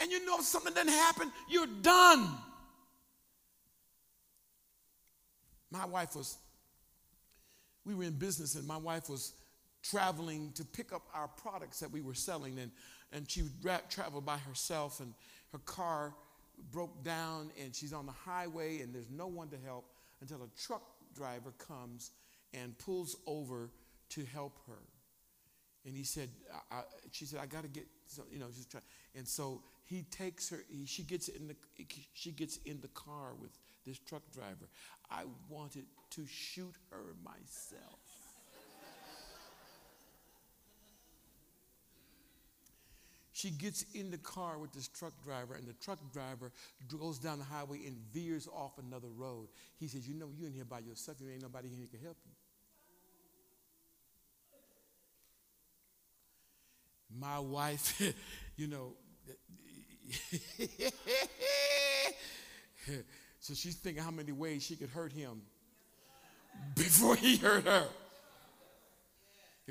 and 0.00 0.10
you 0.10 0.24
know 0.24 0.38
if 0.38 0.44
something 0.44 0.72
doesn't 0.72 0.88
happen, 0.88 1.30
you're 1.48 1.66
done. 1.66 2.28
My 5.70 5.84
wife 5.84 6.16
was, 6.16 6.36
we 7.84 7.94
were 7.94 8.04
in 8.04 8.14
business 8.14 8.54
and 8.54 8.66
my 8.66 8.78
wife 8.78 9.08
was 9.08 9.34
traveling 9.82 10.52
to 10.54 10.64
pick 10.64 10.92
up 10.92 11.02
our 11.14 11.28
products 11.28 11.80
that 11.80 11.90
we 11.90 12.00
were 12.00 12.14
selling 12.14 12.58
and, 12.58 12.70
and 13.12 13.30
she 13.30 13.42
would 13.42 13.52
travel 13.90 14.20
by 14.20 14.38
herself 14.38 15.00
and 15.00 15.14
her 15.52 15.58
car 15.58 16.14
broke 16.70 17.02
down 17.02 17.50
and 17.62 17.74
she's 17.74 17.92
on 17.92 18.06
the 18.06 18.12
highway 18.12 18.80
and 18.80 18.94
there's 18.94 19.10
no 19.10 19.26
one 19.26 19.48
to 19.48 19.56
help 19.64 19.86
until 20.20 20.42
a 20.42 20.60
truck 20.60 20.82
driver 21.14 21.52
comes 21.58 22.12
and 22.54 22.76
pulls 22.78 23.16
over 23.26 23.70
to 24.10 24.24
help 24.24 24.58
her. 24.66 24.78
And 25.86 25.96
he 25.96 26.04
said, 26.04 26.28
I, 26.70 26.82
she 27.10 27.24
said, 27.24 27.40
I 27.40 27.46
got 27.46 27.62
to 27.62 27.68
get, 27.68 27.86
so, 28.06 28.22
you 28.30 28.38
know, 28.38 28.48
she's 28.54 28.66
trying. 28.66 28.84
And 29.14 29.26
so 29.26 29.62
he 29.84 30.02
takes 30.10 30.50
her, 30.50 30.62
he, 30.68 30.84
she 30.84 31.02
gets 31.02 31.28
in 31.28 31.48
the, 31.48 31.56
she 32.12 32.32
gets 32.32 32.58
in 32.66 32.80
the 32.80 32.88
car 32.88 33.32
with 33.40 33.50
this 33.86 33.98
truck 33.98 34.22
driver. 34.30 34.68
I 35.10 35.22
wanted 35.48 35.86
to 36.10 36.26
shoot 36.26 36.74
her 36.90 37.14
myself. 37.24 38.19
She 43.40 43.50
gets 43.50 43.86
in 43.94 44.10
the 44.10 44.18
car 44.18 44.58
with 44.58 44.70
this 44.72 44.88
truck 44.88 45.14
driver, 45.24 45.54
and 45.54 45.66
the 45.66 45.72
truck 45.74 45.98
driver 46.12 46.52
goes 46.88 47.18
down 47.18 47.38
the 47.38 47.44
highway 47.44 47.86
and 47.86 47.96
veers 48.12 48.46
off 48.46 48.72
another 48.78 49.08
road. 49.08 49.48
He 49.78 49.88
says, 49.88 50.06
You 50.06 50.14
know, 50.14 50.28
you're 50.36 50.48
in 50.48 50.52
here 50.52 50.66
by 50.66 50.80
yourself. 50.80 51.16
There 51.18 51.30
ain't 51.30 51.40
nobody 51.40 51.68
here 51.68 51.78
who 51.80 51.86
can 51.86 52.00
help 52.04 52.18
you. 52.26 52.32
My 57.18 57.38
wife, 57.38 57.98
you 58.56 58.66
know, 58.66 58.92
so 63.40 63.54
she's 63.54 63.76
thinking 63.76 64.02
how 64.02 64.10
many 64.10 64.32
ways 64.32 64.62
she 64.64 64.76
could 64.76 64.90
hurt 64.90 65.12
him 65.12 65.40
before 66.74 67.16
he 67.16 67.38
hurt 67.38 67.64
her. 67.64 67.86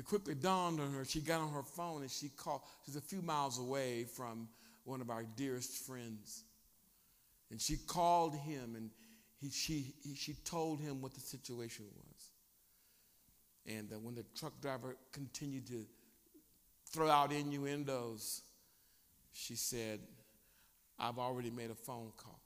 It 0.00 0.06
quickly 0.06 0.34
dawned 0.34 0.80
on 0.80 0.94
her. 0.94 1.04
She 1.04 1.20
got 1.20 1.42
on 1.42 1.52
her 1.52 1.62
phone 1.62 2.00
and 2.00 2.10
she 2.10 2.30
called. 2.30 2.62
She's 2.86 2.96
a 2.96 3.02
few 3.02 3.20
miles 3.20 3.58
away 3.58 4.04
from 4.04 4.48
one 4.84 5.02
of 5.02 5.10
our 5.10 5.24
dearest 5.36 5.84
friends. 5.84 6.44
And 7.50 7.60
she 7.60 7.76
called 7.76 8.34
him 8.34 8.76
and 8.76 8.88
he, 9.42 9.50
she, 9.50 9.92
he, 10.02 10.14
she 10.14 10.32
told 10.42 10.80
him 10.80 11.02
what 11.02 11.12
the 11.12 11.20
situation 11.20 11.84
was. 11.94 12.30
And 13.76 13.92
uh, 13.92 13.96
when 13.96 14.14
the 14.14 14.24
truck 14.34 14.58
driver 14.62 14.96
continued 15.12 15.66
to 15.66 15.84
throw 16.86 17.10
out 17.10 17.30
innuendos, 17.30 18.40
she 19.34 19.54
said, 19.54 20.00
I've 20.98 21.18
already 21.18 21.50
made 21.50 21.70
a 21.70 21.74
phone 21.74 22.12
call. 22.16 22.40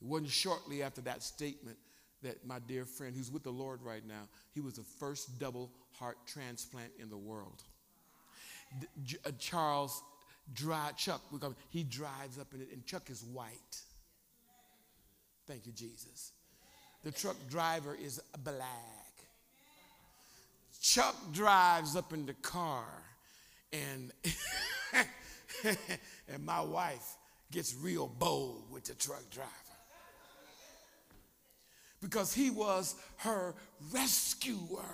It 0.00 0.06
wasn't 0.06 0.30
shortly 0.30 0.84
after 0.84 1.00
that 1.00 1.24
statement 1.24 1.78
that 2.22 2.46
my 2.46 2.58
dear 2.58 2.84
friend, 2.84 3.14
who's 3.16 3.30
with 3.30 3.42
the 3.42 3.50
Lord 3.50 3.80
right 3.82 4.06
now, 4.06 4.28
he 4.52 4.60
was 4.60 4.74
the 4.74 4.82
first 4.82 5.38
double 5.38 5.70
heart 5.92 6.18
transplant 6.26 6.92
in 6.98 7.08
the 7.08 7.16
world. 7.16 7.62
Uh, 9.24 9.30
Charles 9.38 10.02
drive, 10.54 10.96
Chuck, 10.96 11.22
he 11.70 11.82
drives 11.82 12.38
up 12.38 12.52
in 12.54 12.60
it, 12.60 12.68
and 12.72 12.84
Chuck 12.84 13.10
is 13.10 13.24
white. 13.24 13.80
Thank 15.46 15.66
you, 15.66 15.72
Jesus. 15.72 16.32
The 17.02 17.10
truck 17.10 17.36
driver 17.48 17.96
is 18.00 18.20
black. 18.44 18.66
Chuck 20.80 21.16
drives 21.32 21.96
up 21.96 22.12
in 22.12 22.26
the 22.26 22.34
car, 22.34 22.86
and 23.72 24.12
and 26.28 26.44
my 26.44 26.60
wife 26.60 27.16
gets 27.50 27.74
real 27.74 28.06
bold 28.06 28.70
with 28.70 28.84
the 28.84 28.94
truck 28.94 29.28
driver 29.30 29.69
because 32.00 32.32
he 32.32 32.50
was 32.50 32.94
her 33.18 33.54
rescuer. 33.92 34.84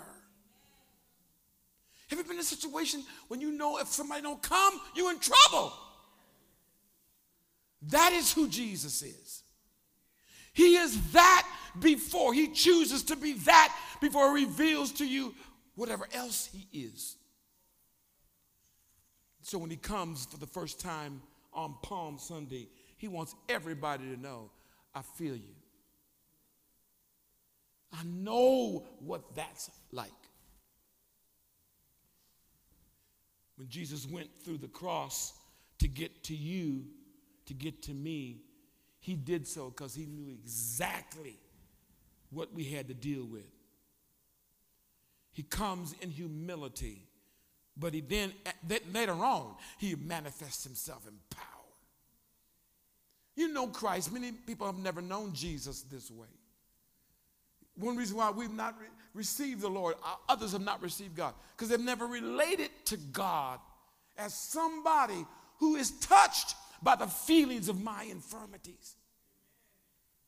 Have 2.08 2.18
you 2.18 2.24
been 2.24 2.34
in 2.34 2.40
a 2.40 2.44
situation 2.44 3.02
when 3.28 3.40
you 3.40 3.50
know 3.50 3.78
if 3.78 3.88
somebody 3.88 4.22
don't 4.22 4.42
come, 4.42 4.80
you're 4.94 5.10
in 5.10 5.18
trouble? 5.18 5.72
That 7.88 8.12
is 8.12 8.32
who 8.32 8.48
Jesus 8.48 9.02
is. 9.02 9.42
He 10.52 10.76
is 10.76 11.12
that 11.12 11.46
before 11.80 12.32
he 12.32 12.48
chooses 12.48 13.02
to 13.04 13.16
be 13.16 13.34
that 13.34 13.76
before 14.00 14.36
he 14.36 14.44
reveals 14.44 14.92
to 14.92 15.06
you 15.06 15.34
whatever 15.74 16.08
else 16.14 16.48
he 16.52 16.86
is. 16.86 17.16
So 19.42 19.58
when 19.58 19.70
he 19.70 19.76
comes 19.76 20.26
for 20.26 20.38
the 20.38 20.46
first 20.46 20.80
time 20.80 21.20
on 21.52 21.76
Palm 21.82 22.18
Sunday, 22.18 22.68
he 22.96 23.06
wants 23.06 23.34
everybody 23.48 24.04
to 24.04 24.20
know, 24.20 24.50
I 24.94 25.02
feel 25.02 25.36
you. 25.36 25.54
I 27.92 28.02
know 28.04 28.84
what 29.00 29.34
that's 29.34 29.70
like. 29.92 30.10
When 33.56 33.68
Jesus 33.68 34.06
went 34.06 34.28
through 34.44 34.58
the 34.58 34.68
cross 34.68 35.32
to 35.78 35.88
get 35.88 36.24
to 36.24 36.34
you, 36.34 36.84
to 37.46 37.54
get 37.54 37.82
to 37.84 37.94
me, 37.94 38.42
he 39.00 39.14
did 39.14 39.46
so 39.46 39.70
because 39.70 39.94
he 39.94 40.04
knew 40.04 40.28
exactly 40.28 41.38
what 42.30 42.52
we 42.52 42.64
had 42.64 42.88
to 42.88 42.94
deal 42.94 43.24
with. 43.24 43.46
He 45.32 45.42
comes 45.42 45.94
in 46.00 46.10
humility, 46.10 47.02
but 47.76 47.94
he 47.94 48.00
then, 48.00 48.32
later 48.92 49.12
on, 49.12 49.54
he 49.78 49.94
manifests 49.94 50.64
himself 50.64 51.06
in 51.06 51.14
power. 51.30 51.42
You 53.36 53.52
know 53.52 53.68
Christ. 53.68 54.12
Many 54.12 54.32
people 54.32 54.66
have 54.66 54.78
never 54.78 55.02
known 55.02 55.34
Jesus 55.34 55.82
this 55.82 56.10
way. 56.10 56.28
One 57.76 57.96
reason 57.96 58.16
why 58.16 58.30
we've 58.30 58.52
not 58.52 58.78
re- 58.80 58.86
received 59.14 59.60
the 59.60 59.68
Lord, 59.68 59.96
others 60.28 60.52
have 60.52 60.62
not 60.62 60.82
received 60.82 61.14
God, 61.14 61.34
because 61.54 61.68
they've 61.68 61.80
never 61.80 62.06
related 62.06 62.70
to 62.86 62.96
God 62.96 63.60
as 64.16 64.34
somebody 64.34 65.26
who 65.58 65.76
is 65.76 65.90
touched 65.92 66.54
by 66.82 66.96
the 66.96 67.06
feelings 67.06 67.68
of 67.68 67.82
my 67.82 68.04
infirmities, 68.04 68.96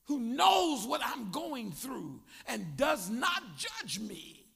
who 0.07 0.19
knows 0.19 0.87
what 0.87 1.01
I'm 1.05 1.31
going 1.31 1.71
through 1.71 2.21
and 2.47 2.77
does 2.77 3.11
not 3.11 3.43
judge 3.57 3.99
me, 4.01 4.47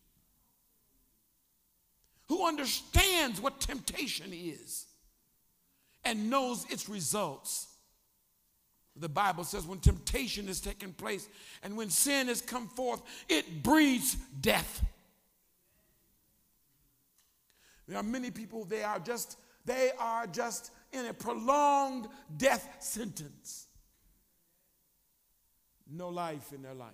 who 2.29 2.47
understands 2.47 3.41
what 3.41 3.61
temptation 3.61 4.33
is 4.33 4.87
and 6.05 6.31
knows 6.31 6.65
its 6.71 6.89
results 6.89 7.69
the 8.97 9.09
Bible 9.09 9.45
says 9.45 9.67
when 9.67 9.79
temptation 9.79 10.49
is 10.49 10.61
taking 10.61 10.93
place 10.93 11.29
and 11.63 11.77
when 11.77 11.91
sin 11.91 12.29
has 12.29 12.43
come 12.43 12.69
forth, 12.69 13.03
it 13.29 13.63
breeds 13.63 14.17
death. 14.41 14.85
There 17.89 17.99
are 17.99 18.03
many 18.03 18.31
people, 18.31 18.65
they 18.65 18.83
are 18.83 18.99
just, 18.99 19.39
they 19.65 19.91
are 19.99 20.27
just 20.27 20.71
in 20.93 21.07
a 21.07 21.15
prolonged 21.15 22.09
death 22.37 22.77
sentence. 22.81 23.67
No 25.91 26.09
life 26.09 26.53
in 26.53 26.63
their 26.63 26.75
life. 26.75 26.93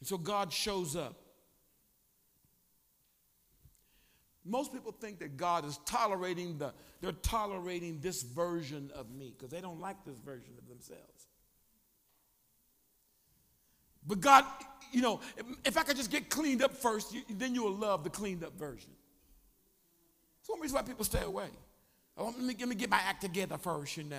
And 0.00 0.08
so 0.08 0.18
God 0.18 0.52
shows 0.52 0.96
up. 0.96 1.25
Most 4.46 4.72
people 4.72 4.92
think 4.92 5.18
that 5.18 5.36
God 5.36 5.66
is 5.66 5.78
tolerating 5.86 6.56
the, 6.58 6.72
they're 7.00 7.12
tolerating 7.12 7.98
this 8.00 8.22
version 8.22 8.90
of 8.94 9.10
me 9.10 9.34
because 9.36 9.50
they 9.50 9.60
don't 9.60 9.80
like 9.80 10.04
this 10.04 10.18
version 10.18 10.52
of 10.56 10.68
themselves. 10.68 11.26
But 14.06 14.20
God, 14.20 14.44
you 14.92 15.02
know, 15.02 15.20
if, 15.36 15.46
if 15.64 15.76
I 15.76 15.82
could 15.82 15.96
just 15.96 16.12
get 16.12 16.30
cleaned 16.30 16.62
up 16.62 16.72
first, 16.72 17.12
you, 17.12 17.22
then 17.28 17.54
you 17.54 17.64
will 17.64 17.74
love 17.74 18.04
the 18.04 18.10
cleaned 18.10 18.44
up 18.44 18.56
version. 18.56 18.90
That's 20.38 20.48
one 20.48 20.60
reason 20.60 20.76
why 20.76 20.82
people 20.82 21.04
stay 21.04 21.22
away. 21.22 21.48
Oh, 22.16 22.26
let, 22.26 22.38
me, 22.38 22.54
let 22.58 22.68
me 22.68 22.76
get 22.76 22.88
my 22.88 23.00
act 23.04 23.22
together 23.22 23.58
first, 23.58 23.96
you 23.96 24.04
know. 24.04 24.16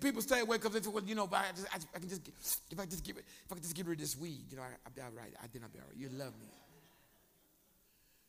People 0.00 0.22
stay 0.22 0.40
away 0.40 0.58
because 0.58 0.80
they 0.80 0.88
well, 0.88 1.02
you 1.04 1.16
know, 1.16 1.28
I, 1.32 1.50
just, 1.54 1.66
I, 1.72 1.78
I, 1.96 1.98
can 1.98 2.08
just, 2.08 2.30
if 2.70 2.78
I 2.78 2.86
just 2.86 3.04
give 3.04 3.16
it, 3.16 3.24
if 3.44 3.50
I 3.50 3.56
can 3.56 3.62
just 3.62 3.74
get 3.74 3.84
rid 3.84 3.98
of 3.98 4.00
this 4.00 4.16
weed, 4.16 4.44
you 4.48 4.56
know, 4.56 4.62
I, 4.62 4.68
will 4.84 4.94
be 4.94 5.02
all 5.02 5.10
right. 5.10 5.34
I 5.42 5.48
did 5.48 5.60
not 5.60 5.72
be 5.72 5.80
all 5.80 5.86
right. 5.88 5.96
You 5.96 6.08
love 6.16 6.32
me. 6.40 6.46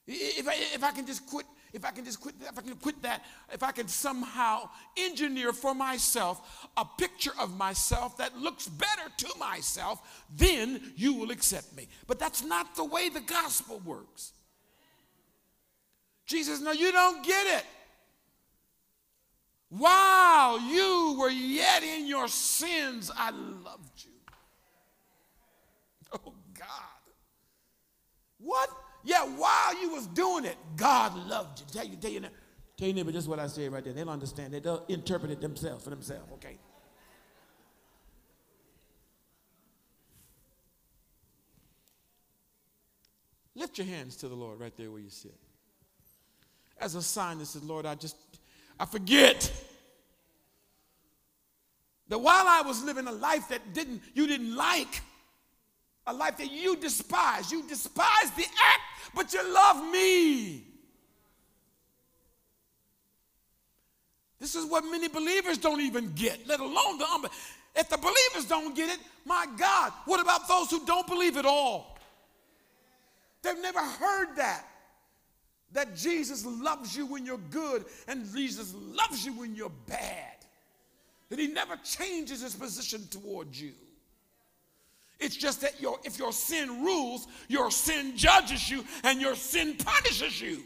If 0.06 0.47
I, 0.47 0.54
if 0.74 0.84
I 0.84 0.91
can 0.91 1.06
just 1.06 1.26
quit, 1.26 1.45
if 1.72 1.86
I 1.86 1.91
can 1.91 2.04
just 2.04 2.20
quit, 2.20 2.36
if 2.41 2.58
I 2.58 2.62
can 2.62 2.76
quit 2.76 3.01
that, 3.04 3.24
if 3.51 3.64
I 3.64 3.72
can 3.72 3.88
somehow 3.88 4.70
engineer 4.97 5.54
for 5.54 5.74
myself 5.74 6.68
a 6.76 6.86
picture 6.97 7.32
of 7.39 7.58
myself 7.58 8.18
that 8.18 8.38
looks 8.38 8.68
better 8.68 9.10
to 9.18 9.28
myself, 9.39 10.26
then 10.36 10.93
you 10.95 11.14
will 11.14 11.32
accept 11.32 11.76
me. 11.76 11.88
But 12.06 12.20
that's 12.20 12.43
not 12.43 12.76
the 12.76 12.84
way 12.84 13.10
the 13.10 13.22
gospel 13.22 13.82
works. 13.86 14.34
Jesus, 16.26 16.62
no, 16.62 16.72
you 16.72 16.91
don't 16.91 17.24
get 17.26 17.47
it. 17.60 17.66
While 19.70 20.60
you 20.62 21.18
were 21.20 21.30
yet 21.30 21.82
in 21.82 22.08
your 22.08 22.28
sins, 22.28 23.10
I 23.16 23.32
loved 23.32 24.06
you. 24.06 24.12
Oh 26.14 26.34
God. 26.60 26.68
What 28.38 28.70
yeah, 29.04 29.24
while 29.24 29.82
you 29.82 29.91
was 29.91 30.08
doing 30.08 30.45
it, 30.45 30.58
God 30.76 31.16
loved 31.28 31.60
you. 31.60 31.66
Tell 31.72 31.86
you, 31.86 31.97
tell 31.97 32.12
you, 32.12 32.22
tell 32.78 32.88
your 32.88 32.95
neighbor 32.95 33.12
just 33.12 33.28
what 33.28 33.39
I 33.39 33.47
said 33.47 33.72
right 33.72 33.84
there. 33.84 33.93
They'll 33.93 34.10
understand. 34.10 34.54
They'll 34.54 34.86
interpret 34.88 35.32
it 35.32 35.41
themselves 35.41 35.84
for 35.84 35.89
themselves, 35.89 36.32
okay? 36.34 36.58
Lift 43.56 43.78
your 43.78 43.88
hands 43.88 44.16
to 44.18 44.28
the 44.28 44.36
Lord 44.36 44.60
right 44.60 44.76
there 44.78 44.89
where 44.89 45.01
you 45.01 45.10
sit. 45.10 45.36
As 46.80 46.95
a 46.95 47.01
sign 47.01 47.38
that 47.39 47.45
says, 47.45 47.64
Lord, 47.64 47.86
I 47.86 47.95
just, 47.95 48.16
I 48.80 48.86
forget 48.86 49.51
that 52.08 52.18
while 52.18 52.45
I 52.47 52.62
was 52.62 52.84
living 52.84 53.08
a 53.08 53.12
life 53.12 53.49
that 53.49 53.74
didn't, 53.74 54.01
you 54.14 54.28
didn't 54.28 54.56
like, 54.56 55.01
A 56.06 56.14
life 56.14 56.38
that 56.38 56.51
you 56.51 56.76
despise. 56.76 57.51
You 57.51 57.64
despise 57.68 58.32
the 58.36 58.43
act, 58.43 58.82
but 59.16 59.34
you 59.34 59.54
love 59.54 59.91
me. 59.91 60.66
This 64.39 64.56
is 64.56 64.66
what 64.66 64.84
many 64.84 65.08
believers 65.08 65.58
don't 65.58 65.80
even 65.80 66.12
get, 66.16 66.45
let 66.45 66.60
alone 66.60 66.97
the 66.97 67.06
unbelievers. 67.06 67.38
If 67.76 67.89
the 67.89 67.97
believers 67.97 68.45
don't 68.47 68.76
get 68.76 68.89
it, 68.89 68.99
my 69.26 69.47
God, 69.58 69.93
what 70.06 70.20
about 70.20 70.47
those 70.47 70.70
who 70.70 70.86
don't 70.86 71.08
believe 71.08 71.38
at 71.38 71.45
all? 71.45 71.97
They've 73.41 73.62
never 73.62 73.80
heard 73.80 74.36
that. 74.36 74.66
That 75.72 75.95
Jesus 75.95 76.45
loves 76.45 76.95
you 76.95 77.06
when 77.06 77.26
you're 77.26 77.39
good 77.49 77.86
and 78.08 78.26
Jesus 78.32 78.76
loves 78.76 79.26
you 79.26 79.34
when 79.34 79.56
you're 79.56 79.72
bad. 79.88 80.36
That 81.30 81.39
he 81.39 81.47
never 81.47 81.76
changes 81.78 82.41
his 82.41 82.54
position 82.54 83.08
towards 83.10 83.60
you. 83.60 83.72
It's 85.20 85.36
just 85.36 85.61
that 85.61 85.80
your, 85.80 85.99
if 86.03 86.18
your 86.20 86.32
sin 86.32 86.84
rules, 86.84 87.28
your 87.47 87.72
sin 87.72 88.18
judges 88.18 88.70
you 88.70 88.84
and 89.03 89.22
your 89.22 89.36
sin 89.36 89.76
punishes 89.78 90.41
you. 90.41 90.64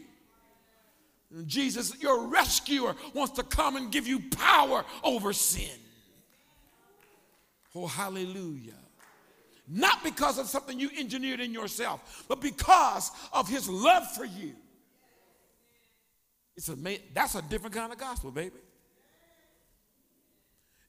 Jesus, 1.46 2.00
your 2.00 2.26
rescuer, 2.26 2.96
wants 3.14 3.34
to 3.34 3.42
come 3.42 3.76
and 3.76 3.92
give 3.92 4.06
you 4.06 4.20
power 4.30 4.84
over 5.04 5.32
sin. 5.32 5.78
Oh, 7.74 7.86
hallelujah. 7.86 8.72
Not 9.68 10.02
because 10.02 10.38
of 10.38 10.46
something 10.46 10.80
you 10.80 10.90
engineered 10.98 11.40
in 11.40 11.52
yourself, 11.52 12.24
but 12.28 12.40
because 12.40 13.10
of 13.32 13.48
his 13.48 13.68
love 13.68 14.10
for 14.12 14.24
you. 14.24 14.54
It's 16.56 16.70
a, 16.70 16.76
that's 17.12 17.34
a 17.34 17.42
different 17.42 17.74
kind 17.74 17.92
of 17.92 17.98
gospel, 17.98 18.30
baby. 18.30 18.56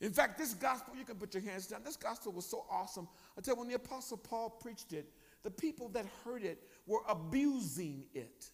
In 0.01 0.11
fact, 0.11 0.37
this 0.37 0.53
gospel, 0.53 0.95
you 0.97 1.03
can 1.03 1.15
put 1.15 1.33
your 1.33 1.43
hands 1.43 1.67
down. 1.67 1.81
This 1.83 1.97
gospel 1.97 2.31
was 2.31 2.45
so 2.45 2.65
awesome. 2.71 3.07
I 3.37 3.41
tell 3.41 3.55
you, 3.55 3.59
when 3.59 3.67
the 3.67 3.75
Apostle 3.75 4.17
Paul 4.17 4.49
preached 4.49 4.93
it, 4.93 5.11
the 5.43 5.51
people 5.51 5.89
that 5.89 6.05
heard 6.23 6.43
it 6.43 6.63
were 6.85 7.01
abusing 7.07 8.05
it 8.13 8.49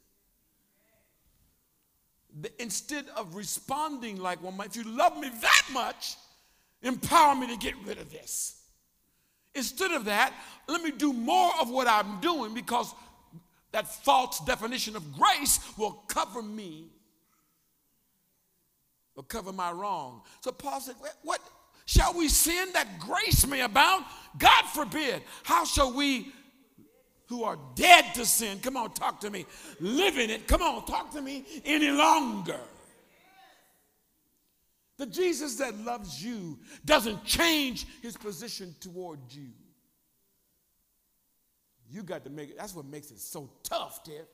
instead 2.59 3.05
of 3.15 3.35
responding 3.35 4.17
like 4.17 4.41
one 4.43 4.57
might, 4.57 4.67
if 4.67 4.75
you 4.75 4.83
love 4.83 5.17
me 5.17 5.29
that 5.41 5.61
much, 5.71 6.15
empower 6.81 7.35
me 7.35 7.47
to 7.47 7.57
get 7.57 7.73
rid 7.85 7.97
of 7.97 8.11
this. 8.11 8.61
Instead 9.53 9.91
of 9.91 10.05
that, 10.05 10.33
let 10.67 10.81
me 10.81 10.91
do 10.91 11.13
more 11.13 11.51
of 11.61 11.69
what 11.69 11.87
I'm 11.87 12.19
doing 12.19 12.53
because 12.53 12.93
that 13.71 13.87
false 13.87 14.39
definition 14.41 14.95
of 14.95 15.13
grace 15.13 15.59
will 15.77 16.03
cover 16.07 16.41
me, 16.41 16.89
will 19.15 19.23
cover 19.23 19.53
my 19.53 19.71
wrong. 19.71 20.21
So 20.41 20.51
Paul 20.51 20.81
said, 20.81 20.95
What 21.23 21.39
shall 21.85 22.13
we 22.13 22.27
sin 22.27 22.69
that 22.73 22.99
grace 22.99 23.45
may 23.47 23.61
abound? 23.61 24.05
God 24.37 24.63
forbid. 24.73 25.21
How 25.43 25.65
shall 25.65 25.93
we 25.93 26.31
who 27.27 27.43
are 27.43 27.57
dead 27.75 28.13
to 28.15 28.25
sin, 28.25 28.59
come 28.59 28.77
on, 28.77 28.93
talk 28.93 29.19
to 29.21 29.29
me, 29.29 29.45
live 29.79 30.17
in 30.17 30.29
it, 30.29 30.47
come 30.47 30.61
on, 30.61 30.85
talk 30.85 31.11
to 31.11 31.21
me 31.21 31.43
any 31.65 31.89
longer. 31.89 32.59
The 34.97 35.07
Jesus 35.07 35.55
that 35.55 35.77
loves 35.79 36.23
you 36.23 36.57
doesn't 36.85 37.25
change 37.25 37.85
his 38.01 38.15
position 38.15 38.75
toward 38.79 39.19
you. 39.29 39.49
You 41.89 42.03
got 42.03 42.23
to 42.23 42.29
make 42.29 42.51
it, 42.51 42.57
that's 42.57 42.75
what 42.75 42.85
makes 42.85 43.11
it 43.11 43.19
so 43.19 43.49
tough, 43.63 44.03
Tiff. 44.03 44.25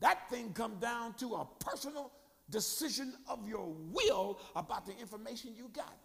That 0.00 0.28
thing 0.28 0.52
come 0.52 0.78
down 0.78 1.14
to 1.14 1.34
a 1.34 1.46
personal 1.60 2.10
decision 2.50 3.14
of 3.28 3.48
your 3.48 3.74
will 3.92 4.38
about 4.54 4.86
the 4.86 4.96
information 4.98 5.54
you 5.56 5.68
got. 5.72 5.96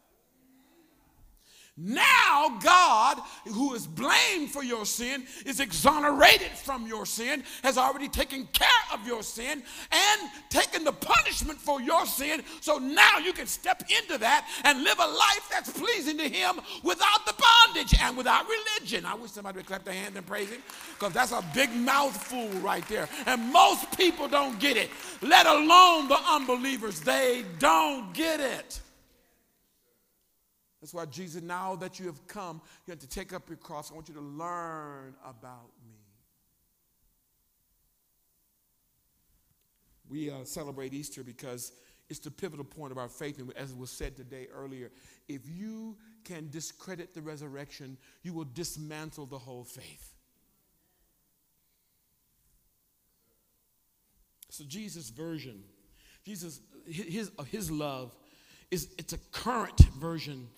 Now, 1.84 2.60
God, 2.62 3.20
who 3.48 3.74
is 3.74 3.88
blamed 3.88 4.52
for 4.52 4.64
your 4.64 4.86
sin, 4.86 5.24
is 5.48 5.60
exonerated 5.60 6.52
from 6.52 6.86
your 6.86 7.08
sin, 7.08 7.44
has 7.64 7.76
already 7.76 8.08
taken 8.08 8.48
care 8.54 8.68
of 8.94 9.08
your 9.08 9.24
sin, 9.24 9.64
and 9.92 10.30
taken 10.50 10.84
the 10.84 10.92
punishment 10.92 11.60
for 11.60 11.82
your 11.82 12.06
sin. 12.06 12.44
So 12.60 12.78
now 12.78 13.18
you 13.18 13.34
can 13.34 13.48
step 13.48 13.84
into 14.00 14.20
that 14.20 14.48
and 14.64 14.84
live 14.84 15.00
a 15.00 15.08
life 15.08 15.48
that's 15.50 15.72
pleasing 15.72 16.20
to 16.20 16.30
Him 16.30 16.62
without 16.84 17.26
the 17.26 17.34
bondage 17.34 17.96
and 18.00 18.16
without 18.16 18.46
religion. 18.48 19.04
I 19.04 19.16
wish 19.16 19.32
somebody 19.32 19.58
would 19.58 19.66
clap 19.66 19.84
their 19.84 19.96
hands 19.96 20.16
and 20.16 20.26
praise 20.28 20.52
Him 20.52 20.62
because 20.94 21.14
that's 21.14 21.32
a 21.32 21.44
big 21.56 21.74
mouthful 21.74 22.48
right 22.60 22.88
there. 22.90 23.10
And 23.26 23.52
most 23.52 23.98
people 23.98 24.28
don't 24.28 24.60
get 24.60 24.78
it, 24.78 24.92
let 25.24 25.48
alone 25.48 26.10
the 26.10 26.20
unbelievers. 26.30 27.00
They 27.00 27.44
don't 27.58 28.14
get 28.14 28.40
it. 28.40 28.82
That's 30.82 30.94
why 30.94 31.06
Jesus, 31.06 31.44
now 31.44 31.76
that 31.76 32.00
you 32.00 32.08
have 32.08 32.26
come, 32.28 32.60
you 32.86 32.92
have 32.92 33.00
to 33.00 33.08
take 33.08 33.34
up 33.34 33.48
your 33.48 33.58
cross. 33.58 33.92
I 33.92 33.94
want 33.94 34.10
you 34.10 34.16
to 34.16 34.22
learn 34.22 35.14
about 35.24 35.70
me. 35.86 35.94
We 40.10 40.30
uh, 40.32 40.44
celebrate 40.44 40.94
Easter 40.94 41.24
because 41.24 41.72
it's 42.10 42.20
the 42.20 42.32
pivotal 42.32 42.66
point 42.66 42.92
of 42.92 42.98
our 42.98 43.08
faith. 43.08 43.40
And 43.40 43.54
as 43.56 43.74
was 43.74 43.92
said 43.92 44.18
today 44.18 44.48
earlier, 44.54 44.92
if 45.30 45.42
you 45.48 45.96
can 46.26 46.50
discredit 46.50 47.14
the 47.14 47.22
resurrection, 47.22 47.98
you 48.24 48.34
will 48.34 48.48
dismantle 48.54 49.28
the 49.28 49.38
whole 49.38 49.64
faith. 49.64 50.14
So 54.50 54.66
Jesus' 54.68 55.10
version, 55.10 55.64
Jesus, 56.26 56.60
his, 56.86 57.32
his 57.48 57.72
love 57.72 58.14
is 58.70 58.90
it's 58.98 59.14
a 59.14 59.18
current 59.32 59.80
version 59.98 60.50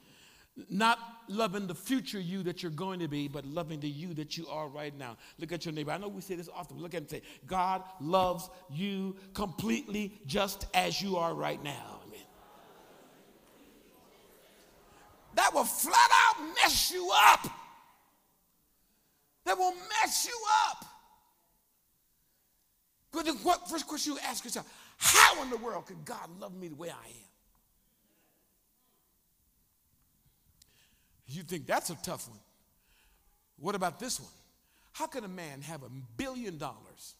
not 0.69 0.99
loving 1.27 1.65
the 1.67 1.75
future 1.75 2.19
you 2.19 2.43
that 2.43 2.61
you're 2.61 2.71
going 2.71 2.99
to 2.99 3.07
be, 3.07 3.27
but 3.27 3.45
loving 3.45 3.79
the 3.79 3.89
you 3.89 4.13
that 4.13 4.37
you 4.37 4.47
are 4.47 4.67
right 4.67 4.95
now. 4.97 5.17
Look 5.39 5.51
at 5.51 5.65
your 5.65 5.73
neighbor. 5.73 5.91
I 5.91 5.97
know 5.97 6.07
we 6.07 6.21
say 6.21 6.35
this 6.35 6.49
often. 6.53 6.77
Look 6.79 6.93
at 6.93 6.97
him 6.97 7.03
and 7.03 7.09
say, 7.09 7.21
God 7.47 7.81
loves 7.99 8.49
you 8.69 9.15
completely 9.33 10.21
just 10.27 10.67
as 10.73 11.01
you 11.01 11.17
are 11.17 11.33
right 11.33 11.61
now. 11.63 12.01
Amen. 12.07 12.19
That 15.35 15.53
will 15.53 15.63
flat 15.63 16.09
out 16.27 16.45
mess 16.61 16.91
you 16.91 17.09
up. 17.11 17.47
That 19.45 19.57
will 19.57 19.73
mess 19.73 20.27
you 20.27 20.39
up. 20.69 20.85
But 23.11 23.25
the 23.25 23.33
first 23.67 23.87
question 23.87 24.13
you 24.13 24.19
ask 24.19 24.43
yourself, 24.43 24.67
how 24.97 25.41
in 25.41 25.49
the 25.49 25.57
world 25.57 25.87
could 25.87 26.05
God 26.05 26.29
love 26.39 26.55
me 26.55 26.67
the 26.67 26.75
way 26.75 26.89
I 26.89 27.07
am? 27.07 27.22
You 31.27 31.43
think 31.43 31.65
that's 31.65 31.89
a 31.89 31.97
tough 32.03 32.29
one. 32.29 32.39
What 33.57 33.75
about 33.75 33.99
this 33.99 34.19
one? 34.19 34.29
How 34.91 35.07
can 35.07 35.23
a 35.23 35.29
man 35.29 35.61
have 35.61 35.83
a 35.83 35.89
billion 36.17 36.57
dollars 36.57 37.15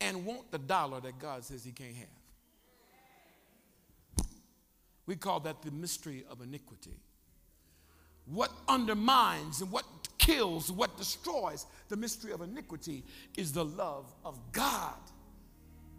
and 0.00 0.26
want 0.26 0.50
the 0.50 0.58
dollar 0.58 1.00
that 1.00 1.18
God 1.18 1.44
says 1.44 1.64
he 1.64 1.72
can't 1.72 1.96
have? 1.96 2.08
We 5.06 5.16
call 5.16 5.40
that 5.40 5.62
the 5.62 5.70
mystery 5.70 6.24
of 6.30 6.40
iniquity. 6.40 6.96
What 8.26 8.52
undermines 8.68 9.60
and 9.60 9.70
what 9.70 9.84
kills, 10.18 10.70
what 10.70 10.96
destroys 10.96 11.66
the 11.88 11.96
mystery 11.96 12.32
of 12.32 12.40
iniquity 12.40 13.04
is 13.36 13.52
the 13.52 13.64
love 13.64 14.12
of 14.24 14.38
God 14.52 14.94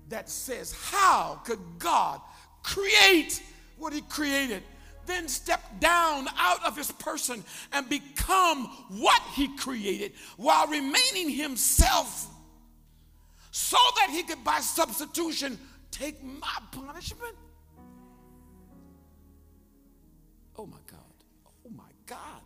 that 0.10 0.30
says, 0.30 0.74
How 0.74 1.42
could 1.44 1.60
God 1.80 2.22
create 2.62 3.42
what 3.78 3.94
He 3.94 4.02
created 4.02 4.64
then 5.06 5.28
step 5.28 5.62
down 5.80 6.28
out 6.38 6.66
of 6.66 6.78
his 6.78 6.92
person 6.94 7.44
and 7.72 7.88
become 7.90 8.66
what 8.90 9.22
he 9.34 9.56
created 9.58 10.14
while 10.38 10.68
remaining 10.68 11.30
himself 11.30 12.28
so 13.52 13.78
that 13.98 14.10
he 14.10 14.24
could, 14.24 14.44
by 14.44 14.60
substitution, 14.60 15.58
take 15.92 16.24
my 16.24 16.58
punishment? 16.72 17.36
Oh 20.58 20.66
my 20.66 20.78
God. 20.88 21.00
Oh 21.66 21.70
my 21.70 21.84
God. 22.06 22.42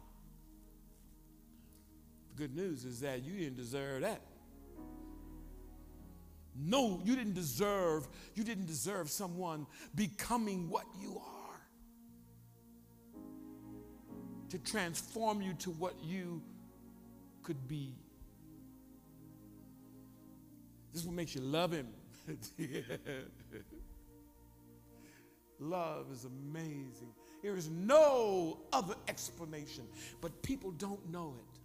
The 2.30 2.44
good 2.44 2.56
news 2.56 2.86
is 2.86 3.00
that 3.02 3.24
you 3.24 3.38
didn't 3.38 3.58
deserve 3.58 4.02
that. 4.02 4.22
No, 6.60 7.00
you 7.06 7.16
didn't 7.16 7.36
deserve, 7.36 8.08
you 8.34 8.44
didn't 8.44 8.66
deserve 8.66 9.10
someone 9.10 9.68
becoming 9.96 10.70
what 10.70 10.86
you 11.00 11.22
are 11.24 11.37
to 14.50 14.58
transform 14.60 15.42
you 15.42 15.54
to 15.54 15.72
what 15.72 15.94
you 16.04 16.42
could 17.44 17.68
be. 17.68 17.94
This 20.92 21.02
is 21.02 21.08
what 21.08 21.16
makes 21.16 21.36
you 21.36 21.42
love 21.42 21.72
Him. 21.72 21.88
Love 25.60 26.12
is 26.12 26.26
amazing. 26.26 27.12
There 27.42 27.56
is 27.56 27.70
no 27.70 28.60
other 28.72 28.96
explanation, 29.08 29.86
but 30.22 30.44
people 30.44 30.72
don't 30.72 31.10
know 31.12 31.34
it. 31.38 31.60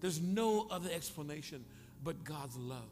There's 0.00 0.20
no 0.20 0.66
other 0.70 0.88
explanation 0.90 1.64
but 2.02 2.24
God's 2.24 2.56
love. 2.56 2.88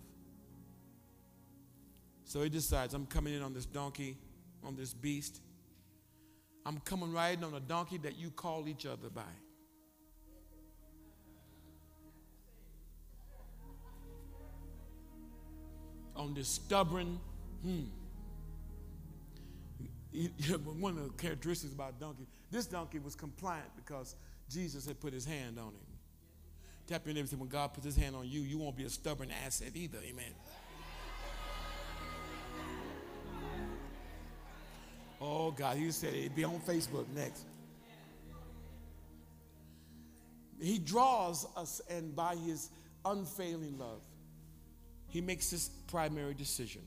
So 2.25 2.43
he 2.43 2.49
decides, 2.49 2.95
I'm 2.95 3.07
coming 3.07 3.35
in 3.35 3.43
on 3.43 3.53
this 3.53 3.67
donkey, 3.67 4.17
on 4.65 4.75
this 4.77 4.93
beast. 4.93 5.41
I'm 6.67 6.81
coming 6.81 7.13
riding 7.13 7.45
on 7.45 7.55
a 7.55 7.61
donkey 7.61 7.99
that 7.99 8.17
you 8.17 8.31
call 8.31 8.69
each 8.69 8.87
other 8.87 9.11
by. 9.11 9.23
On 16.17 16.33
this 16.33 16.49
stubborn, 16.49 17.19
hmm. 17.63 17.83
One 20.79 20.97
of 20.97 21.05
the 21.05 21.23
characteristics 21.23 21.73
about 21.73 21.99
donkey, 21.99 22.27
this 22.51 22.67
donkey 22.67 23.01
was 23.01 23.17
compliant 23.17 23.67
because 23.75 24.15
Jesus 24.49 24.87
had 24.87 25.01
put 25.01 25.13
his 25.13 25.25
hand 25.25 25.59
on 25.59 25.69
him. 25.69 25.87
Tap 26.87 27.09
in 27.09 27.17
everything. 27.17 27.41
When 27.41 27.49
God 27.49 27.73
puts 27.73 27.87
his 27.87 27.97
hand 27.97 28.15
on 28.15 28.29
you, 28.29 28.43
you 28.43 28.59
won't 28.59 28.77
be 28.77 28.85
a 28.85 28.91
stubborn 28.91 29.31
asset 29.45 29.73
either. 29.75 29.99
Amen. 30.05 30.33
Oh, 35.27 35.53
God, 35.53 35.79
he 35.79 35.91
said 35.91 36.13
it'd 36.13 36.35
be 36.35 36.45
on 36.45 36.61
Facebook 36.61 37.09
next. 37.15 37.47
He 40.61 40.79
draws 40.79 41.47
us, 41.57 41.81
and 41.89 42.15
by 42.15 42.37
his 42.37 42.69
unfailing 43.07 43.79
love, 43.79 44.03
he 45.09 45.23
makes 45.23 45.51
this 45.51 45.71
primary 45.87 46.35
decision. 46.35 46.83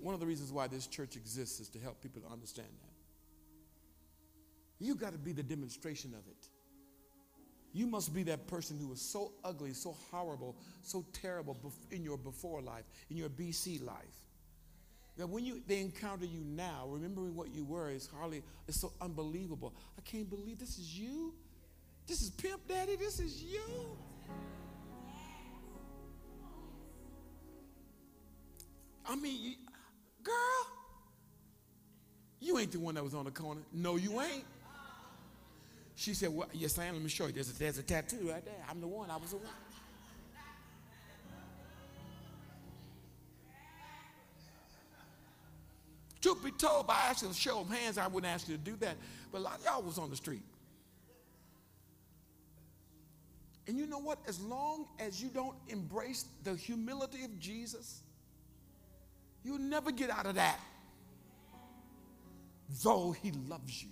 one 0.00 0.14
of 0.14 0.20
the 0.20 0.26
reasons 0.26 0.52
why 0.52 0.68
this 0.68 0.86
church 0.86 1.16
exists 1.16 1.58
is 1.58 1.68
to 1.70 1.80
help 1.80 2.00
people 2.00 2.22
to 2.22 2.28
understand 2.28 2.68
that. 2.68 2.92
You 4.78 4.94
got 4.94 5.12
to 5.12 5.18
be 5.18 5.32
the 5.32 5.42
demonstration 5.42 6.14
of 6.14 6.24
it. 6.28 6.48
You 7.72 7.88
must 7.88 8.14
be 8.14 8.22
that 8.24 8.46
person 8.46 8.78
who 8.78 8.86
was 8.86 9.00
so 9.00 9.32
ugly, 9.42 9.72
so 9.72 9.96
horrible, 10.10 10.56
so 10.82 11.04
terrible 11.12 11.58
in 11.90 12.04
your 12.04 12.16
before 12.16 12.62
life, 12.62 12.84
in 13.10 13.16
your 13.16 13.28
BC 13.28 13.84
life. 13.84 14.23
That 15.16 15.28
when 15.28 15.44
you, 15.44 15.62
they 15.66 15.80
encounter 15.80 16.24
you 16.24 16.40
now, 16.40 16.86
remembering 16.88 17.36
what 17.36 17.54
you 17.54 17.64
were 17.64 17.90
is 17.90 18.08
hardly, 18.12 18.42
it's 18.66 18.80
so 18.80 18.92
unbelievable. 19.00 19.72
I 19.96 20.00
can't 20.02 20.28
believe 20.28 20.58
this 20.58 20.78
is 20.78 20.98
you. 20.98 21.34
This 22.06 22.20
is 22.20 22.30
Pimp 22.30 22.66
Daddy. 22.68 22.96
This 22.96 23.20
is 23.20 23.42
you. 23.42 23.96
I 29.06 29.16
mean, 29.16 29.40
you, 29.40 29.54
girl, 30.22 30.34
you 32.40 32.58
ain't 32.58 32.72
the 32.72 32.80
one 32.80 32.94
that 32.96 33.04
was 33.04 33.14
on 33.14 33.24
the 33.24 33.30
corner. 33.30 33.60
No, 33.72 33.96
you 33.96 34.20
ain't. 34.20 34.44
She 35.94 36.12
said, 36.14 36.30
well, 36.34 36.48
Yes, 36.52 36.78
I 36.78 36.86
am. 36.86 36.94
Let 36.94 37.02
me 37.02 37.08
show 37.08 37.26
you. 37.26 37.32
There's 37.32 37.50
a, 37.50 37.58
there's 37.58 37.78
a 37.78 37.82
tattoo 37.82 38.30
right 38.30 38.44
there. 38.44 38.54
I'm 38.68 38.80
the 38.80 38.88
one. 38.88 39.10
I 39.10 39.16
was 39.16 39.30
the 39.30 39.36
one. 39.36 39.46
Truth 46.24 46.42
be 46.42 46.52
told, 46.52 46.86
by 46.86 46.94
asking 47.10 47.28
a 47.28 47.34
show 47.34 47.60
of 47.60 47.68
hands, 47.68 47.98
I 47.98 48.06
wouldn't 48.06 48.32
ask 48.32 48.48
you 48.48 48.56
to 48.56 48.62
do 48.62 48.76
that. 48.76 48.96
But 49.30 49.40
a 49.40 49.42
lot 49.42 49.58
of 49.58 49.64
y'all 49.66 49.82
was 49.82 49.98
on 49.98 50.08
the 50.08 50.16
street. 50.16 50.40
And 53.68 53.76
you 53.76 53.86
know 53.86 53.98
what? 53.98 54.20
As 54.26 54.40
long 54.40 54.86
as 54.98 55.22
you 55.22 55.28
don't 55.28 55.54
embrace 55.68 56.24
the 56.42 56.54
humility 56.54 57.24
of 57.24 57.38
Jesus, 57.38 58.00
you'll 59.42 59.58
never 59.58 59.92
get 59.92 60.08
out 60.08 60.24
of 60.24 60.36
that. 60.36 60.58
Though 62.82 63.14
he 63.22 63.30
loves 63.46 63.82
you. 63.82 63.90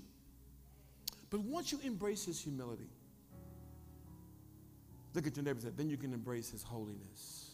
But 1.29 1.41
once 1.41 1.71
you 1.71 1.81
embrace 1.85 2.25
his 2.25 2.41
humility, 2.41 2.89
look 5.13 5.27
at 5.27 5.37
your 5.37 5.45
neighbor 5.45 5.59
and 5.59 5.65
say, 5.65 5.73
then 5.77 5.91
you 5.91 5.99
can 5.99 6.15
embrace 6.15 6.49
his 6.49 6.63
holiness. 6.63 7.51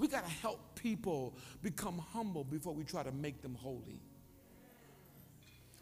We 0.00 0.08
got 0.08 0.24
to 0.24 0.30
help 0.30 0.76
people 0.76 1.34
become 1.62 1.98
humble 1.98 2.42
before 2.42 2.72
we 2.72 2.84
try 2.84 3.02
to 3.02 3.12
make 3.12 3.42
them 3.42 3.54
holy. 3.54 4.00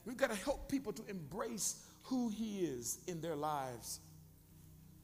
We've 0.05 0.17
got 0.17 0.31
to 0.31 0.37
help 0.37 0.69
people 0.69 0.93
to 0.95 1.03
embrace 1.09 1.77
who 2.03 2.29
he 2.29 2.65
is 2.65 2.99
in 3.07 3.21
their 3.21 3.37
lives. 3.37 4.01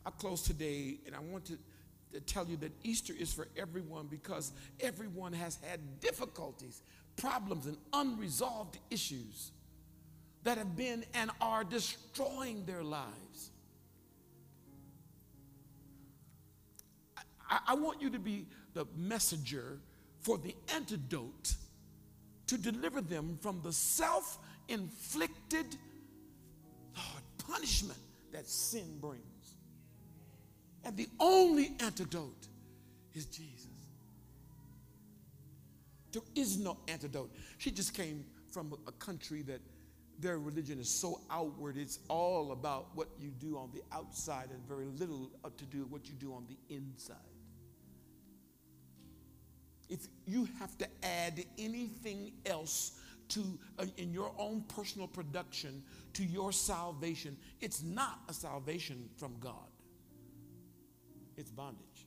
I 0.05 0.11
close 0.11 0.43
today, 0.43 0.99
and 1.07 1.15
I 1.15 1.21
want 1.21 1.45
to, 1.45 1.59
to 2.13 2.21
tell 2.23 2.45
you 2.49 2.57
that 2.57 2.73
Easter 2.83 3.13
is 3.17 3.33
for 3.33 3.47
everyone 3.57 4.09
because 4.09 4.51
everyone 4.81 5.33
has 5.33 5.59
had 5.63 6.01
difficulties, 6.01 6.83
problems, 7.17 7.67
and 7.67 7.77
unresolved 7.93 8.79
issues 8.91 9.53
that 10.43 10.59
have 10.59 10.75
been 10.75 11.05
and 11.15 11.31
are 11.41 11.63
destroying 11.63 12.65
their 12.65 12.83
lives. 12.83 13.53
I, 17.49 17.61
I, 17.69 17.75
want 17.75 18.03
you 18.03 18.11
to 18.11 18.19
be 18.19 18.47
the 18.75 18.87
messenger 18.97 19.79
for 20.21 20.39
the 20.39 20.55
antidote 20.75 21.55
to 22.47 22.59
deliver 22.59 23.01
them 23.01 23.39
from 23.41 23.61
the 23.63 23.73
self 23.73 24.39
inflicted 24.69 25.67
punishment 27.47 27.99
that 28.33 28.47
sin 28.47 28.99
brings. 29.01 29.23
And 30.85 30.97
the 30.97 31.09
only 31.19 31.73
antidote 31.81 32.49
is 33.15 33.27
Jesus. 33.27 33.69
There 36.13 36.23
is 36.35 36.59
no 36.59 36.79
antidote. 36.89 37.31
She 37.59 37.71
just 37.71 37.95
came 37.95 38.25
from 38.51 38.77
a 38.87 38.93
country 38.93 39.43
that 39.43 39.61
their 40.21 40.39
religion 40.39 40.79
is 40.79 40.89
so 40.89 41.21
outward, 41.31 41.77
it's 41.77 41.99
all 42.09 42.53
about 42.53 42.87
what 42.95 43.09
you 43.19 43.31
do 43.31 43.59
on 43.59 43.71
the 43.75 43.83
outside 43.93 44.49
and 44.51 44.61
very 44.69 44.87
little 44.87 45.31
to 45.57 45.65
do 45.65 45.83
with 45.83 45.91
what 45.91 46.09
you 46.09 46.15
do 46.15 46.33
on 46.33 46.47
the 46.49 46.75
inside. 46.75 47.17
If 49.89 50.07
you 50.27 50.49
have 50.59 50.77
to 50.79 50.89
add 51.03 51.45
anything 51.59 52.33
else 52.47 52.93
to 53.31 53.59
uh, 53.79 53.87
in 53.97 54.13
your 54.13 54.33
own 54.39 54.63
personal 54.69 55.09
production 55.09 55.83
to 56.15 56.25
your 56.25 56.53
salvation, 56.53 57.37
it's 57.61 57.83
not 57.83 58.21
a 58.29 58.33
salvation 58.33 59.09
from 59.17 59.35
God. 59.41 59.69
It's 61.37 61.51
bondage. 61.51 62.07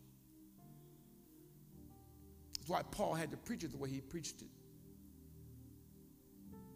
That's 2.57 2.69
why 2.69 2.81
Paul 2.91 3.13
had 3.13 3.31
to 3.31 3.37
preach 3.37 3.63
it 3.63 3.71
the 3.71 3.77
way 3.77 3.89
he 3.89 4.01
preached 4.01 4.41
it. 4.41 4.47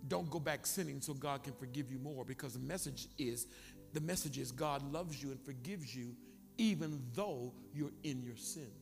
Don't 0.08 0.30
go 0.30 0.40
back 0.40 0.66
sinning 0.66 1.00
so 1.02 1.14
God 1.14 1.44
can 1.44 1.54
forgive 1.54 1.92
you 1.92 2.00
more 2.00 2.26
because 2.26 2.54
the 2.54 2.60
message 2.60 3.08
is 3.18 3.48
the 3.94 4.02
message 4.02 4.38
is 4.38 4.52
God 4.52 4.82
loves 4.92 5.22
you 5.22 5.32
and 5.32 5.40
forgives 5.40 5.96
you 5.96 6.16
even 6.58 7.02
though 7.14 7.54
you're 7.74 7.92
in 8.04 8.22
your 8.22 8.36
sins. 8.36 8.81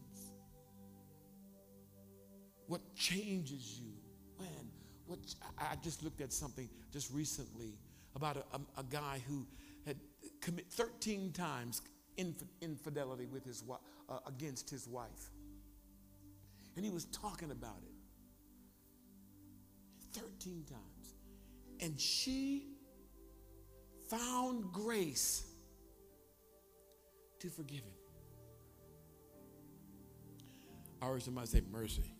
What 2.70 2.96
changes 2.96 3.80
you? 3.82 3.92
When? 4.38 4.70
what 5.10 5.20
I 5.58 5.76
just 5.84 6.04
looked 6.04 6.22
at 6.22 6.32
something 6.32 6.70
just 6.94 7.12
recently 7.12 7.74
about 8.16 8.38
a, 8.38 8.44
a, 8.56 8.82
a 8.82 8.84
guy 8.84 9.20
who 9.28 9.48
had 9.88 9.98
committed 10.40 10.72
13 10.72 11.32
times 11.32 11.82
inf- 12.18 12.44
infidelity 12.62 13.26
with 13.26 13.44
his 13.44 13.64
uh, 13.68 14.20
against 14.28 14.70
his 14.70 14.88
wife. 14.88 15.32
And 16.76 16.86
he 16.86 16.92
was 16.92 17.06
talking 17.06 17.50
about 17.50 17.82
it 17.82 17.96
13 20.20 20.64
times. 20.70 21.16
And 21.80 22.00
she 22.00 22.68
found 24.12 24.72
grace 24.72 25.44
to 27.40 27.50
forgive 27.50 27.80
him. 27.80 27.94
I 31.02 31.06
heard 31.08 31.24
somebody 31.24 31.48
say 31.48 31.62
mercy. 31.72 32.14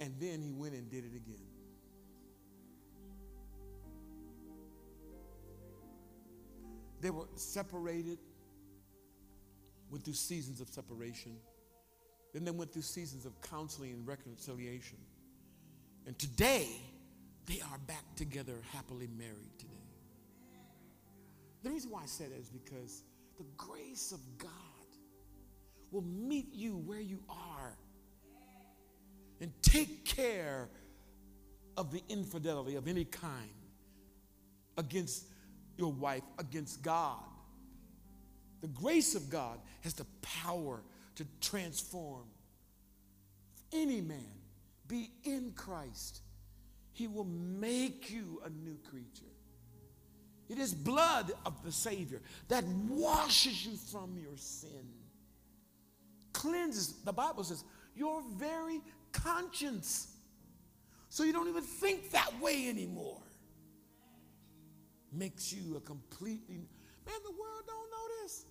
And 0.00 0.14
then 0.18 0.40
he 0.40 0.52
went 0.52 0.74
and 0.74 0.90
did 0.90 1.04
it 1.04 1.14
again. 1.14 1.46
They 7.00 7.10
were 7.10 7.26
separated, 7.34 8.18
went 9.90 10.04
through 10.04 10.14
seasons 10.14 10.60
of 10.60 10.68
separation. 10.68 11.36
Then 12.32 12.44
they 12.44 12.50
went 12.50 12.72
through 12.72 12.82
seasons 12.82 13.26
of 13.26 13.40
counseling 13.42 13.92
and 13.92 14.06
reconciliation. 14.06 14.98
And 16.06 16.18
today, 16.18 16.68
they 17.46 17.60
are 17.60 17.78
back 17.86 18.04
together, 18.16 18.54
happily 18.72 19.08
married 19.18 19.58
today. 19.58 19.74
The 21.62 21.70
reason 21.70 21.90
why 21.90 22.02
I 22.02 22.06
say 22.06 22.26
that 22.26 22.38
is 22.38 22.48
because 22.48 23.02
the 23.38 23.44
grace 23.56 24.12
of 24.12 24.20
God 24.38 24.50
will 25.90 26.02
meet 26.02 26.54
you 26.54 26.76
where 26.76 27.00
you 27.00 27.18
are 27.28 27.76
and 29.40 29.52
take 29.62 30.04
care 30.04 30.68
of 31.76 31.90
the 31.92 32.02
infidelity 32.08 32.76
of 32.76 32.86
any 32.86 33.04
kind 33.04 33.50
against 34.76 35.24
your 35.76 35.92
wife, 35.92 36.22
against 36.38 36.82
God. 36.82 37.18
The 38.60 38.68
grace 38.68 39.14
of 39.14 39.30
God 39.30 39.58
has 39.80 39.94
the 39.94 40.06
power 40.20 40.82
to 41.16 41.26
transform 41.40 42.24
any 43.72 44.00
man 44.00 44.40
be 44.90 45.10
in 45.24 45.52
Christ, 45.54 46.20
He 46.92 47.06
will 47.06 47.24
make 47.24 48.10
you 48.10 48.42
a 48.44 48.50
new 48.50 48.76
creature. 48.90 49.24
It 50.48 50.58
is 50.58 50.74
blood 50.74 51.30
of 51.46 51.62
the 51.64 51.70
Savior 51.70 52.20
that 52.48 52.64
washes 52.64 53.64
you 53.64 53.76
from 53.76 54.18
your 54.18 54.36
sin, 54.36 54.88
cleanses, 56.32 56.94
the 57.04 57.12
Bible 57.12 57.44
says, 57.44 57.62
your 57.94 58.22
very 58.36 58.80
conscience. 59.12 60.08
So 61.08 61.24
you 61.24 61.32
don't 61.32 61.48
even 61.48 61.62
think 61.62 62.10
that 62.12 62.40
way 62.40 62.68
anymore. 62.68 63.20
Makes 65.12 65.52
you 65.52 65.76
a 65.76 65.80
completely, 65.80 66.68
man, 67.06 67.16
the 67.24 67.32
world 67.32 67.64
don't 67.66 67.90
know 67.90 68.22
this. 68.22 68.46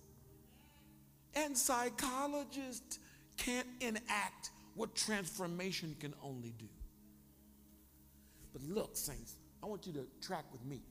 And 1.34 1.56
psychologists 1.56 2.98
can't 3.36 3.66
enact 3.80 4.50
what 4.74 4.94
transformation 4.94 5.96
can 5.98 6.14
only 6.22 6.52
do. 6.58 6.68
But 8.52 8.62
look, 8.62 8.96
saints, 8.96 9.36
I 9.62 9.66
want 9.66 9.86
you 9.86 9.92
to 9.94 10.06
track 10.20 10.44
with 10.52 10.64
me. 10.64 10.82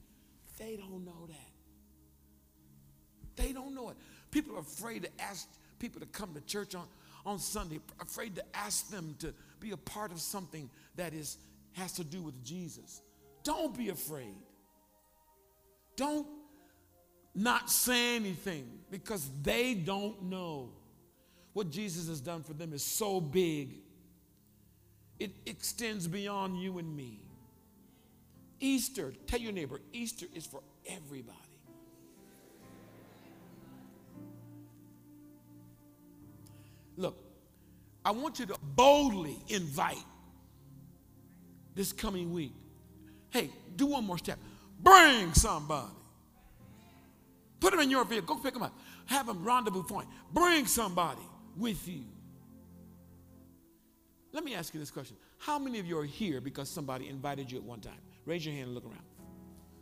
They 0.58 0.78
don't 0.78 1.06
know 1.06 1.28
that. 1.28 1.52
They 3.36 3.54
don't 3.54 3.74
know 3.74 3.90
it. 3.90 3.98
People 4.32 4.56
are 4.56 4.62
afraid 4.62 5.04
to 5.04 5.10
ask 5.20 5.48
people 5.80 6.02
to 6.02 6.08
come 6.08 6.34
to 6.34 6.42
church 6.42 6.76
on, 6.76 6.86
on 7.30 7.40
Sunday, 7.40 7.80
afraid 8.02 8.36
to 8.36 8.44
ask 8.54 8.90
them 8.90 9.16
to 9.20 9.34
be 9.60 9.72
a 9.72 9.78
part 9.78 10.12
of 10.12 10.20
something 10.20 10.70
that 10.96 11.14
is, 11.14 11.38
has 11.74 11.94
to 11.94 12.04
do 12.04 12.22
with 12.22 12.44
Jesus. 12.44 13.02
Don't 13.44 13.78
be 13.78 13.90
afraid. 13.90 14.36
Don't 15.96 16.28
not 17.36 17.70
say 17.70 18.16
anything 18.16 18.68
because 18.90 19.30
they 19.44 19.76
don't 19.76 20.24
know 20.24 20.72
what 21.54 21.70
Jesus 21.70 22.08
has 22.08 22.20
done 22.20 22.42
for 22.42 22.54
them 22.54 22.74
is 22.74 22.84
so 22.84 23.22
big. 23.22 23.76
It 25.20 25.32
extends 25.46 26.08
beyond 26.08 26.60
you 26.60 26.80
and 26.80 26.96
me. 26.96 27.22
Easter, 28.60 29.14
tell 29.28 29.40
your 29.40 29.52
neighbor, 29.52 29.80
Easter 29.94 30.26
is 30.34 30.46
for 30.46 30.62
everybody. 30.88 31.38
I 38.04 38.12
want 38.12 38.40
you 38.40 38.46
to 38.48 38.56
boldly 38.76 39.38
invite 39.50 40.04
this 41.76 41.92
coming 41.92 42.34
week. 42.34 42.54
Hey, 43.30 43.50
do 43.76 43.88
one 43.88 44.06
more 44.06 44.18
step. 44.18 44.40
Bring 44.82 45.34
somebody. 45.34 45.92
Put 47.60 47.72
them 47.72 47.82
in 47.82 47.92
your 47.92 48.06
vehicle. 48.06 48.36
Go 48.36 48.42
pick 48.42 48.54
them 48.54 48.64
up. 48.64 48.74
Have 49.06 49.28
them 49.28 49.44
rendezvous 49.44 49.84
point. 49.84 50.08
Bring 50.34 50.66
somebody 50.66 51.22
with 51.58 51.88
you. 51.88 52.06
Let 54.32 54.44
me 54.44 54.56
ask 54.56 54.74
you 54.74 54.80
this 54.80 54.92
question. 54.92 55.18
How 55.38 55.58
many 55.60 55.80
of 55.80 55.86
you 55.86 55.98
are 55.98 56.06
here 56.06 56.40
because 56.40 56.70
somebody 56.70 57.10
invited 57.10 57.52
you 57.52 57.58
at 57.58 57.64
one 57.64 57.82
time? 57.82 58.00
Raise 58.26 58.46
your 58.46 58.54
hand 58.54 58.68
and 58.68 58.76
look 58.76 58.86
around. 58.86 59.04